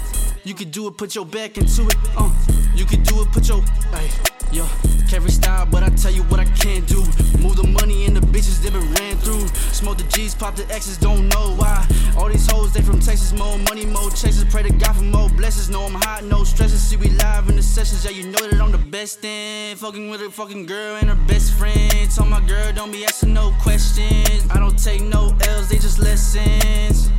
you 0.46 0.54
can 0.54 0.70
do 0.70 0.88
it, 0.88 0.98
put 0.98 1.16
your 1.16 1.26
back 1.26 1.58
into 1.58 1.86
it. 1.86 1.96
Uh, 2.16 2.32
you 2.76 2.86
can 2.86 3.04
do 3.04 3.22
it, 3.22 3.28
put 3.32 3.48
your. 3.50 3.62
Ay, 3.92 4.10
yo, 4.52 4.66
carry 5.14 5.30
style, 5.30 5.68
but 5.70 5.84
I 5.84 5.90
tell 5.90 6.12
you 6.12 6.24
what 6.24 6.40
I 6.40 6.46
can't 6.46 6.88
do. 6.88 7.02
Move 7.38 7.56
the 7.58 7.68
money 7.80 8.06
and 8.08 8.18
the 8.18 8.26
bitches 8.34 8.64
that 8.64 8.74
been 8.74 8.94
ran 8.96 9.16
through. 9.18 9.48
Smoke 9.72 9.98
the 9.98 10.04
G's, 10.06 10.34
pop 10.34 10.56
the 10.56 10.66
X's, 10.74 10.98
don't 10.98 11.28
know 11.28 11.54
why. 11.56 11.86
All 12.18 12.30
these 12.30 12.50
hoes, 12.50 12.74
they 12.74 12.82
from 12.82 13.00
Texas, 13.00 13.32
more 13.32 13.60
money, 13.70 13.86
more 13.86 14.10
chases. 14.10 14.44
Pray 14.46 14.64
to 14.64 14.74
God 14.74 14.96
for 14.96 15.04
more 15.04 15.30
blessings. 15.30 15.70
Know 15.70 15.84
I'm 15.84 15.94
hot, 15.94 16.24
no 16.24 16.44
stresses. 16.44 16.82
See, 16.82 16.98
we 16.98 17.10
live 17.10 17.48
in 17.48 17.58
the 17.58 17.62
sessions. 17.62 18.04
Yeah, 18.04 18.12
you 18.12 18.24
know 18.24 18.42
that 18.50 18.60
I'm 18.60 18.72
the 18.72 18.86
best 18.98 19.24
in. 19.24 19.78
Fucking 19.78 20.10
with 20.10 20.22
a 20.22 20.32
fucking 20.32 20.66
girl 20.66 20.96
and 20.96 21.10
her 21.10 21.28
best 21.28 21.54
friend. 21.54 22.10
Told 22.16 22.30
my 22.30 22.42
girl, 22.48 22.74
don't 22.74 22.92
be 22.92 23.06
asking 23.06 23.34
no 23.34 23.54
questions. 23.62 24.42
I 24.50 24.58
don't 24.58 24.78
take 24.84 25.04
no 25.04 25.36
L's, 25.48 25.70
they 25.70 25.78
just 25.78 26.00
lessons. 26.00 27.12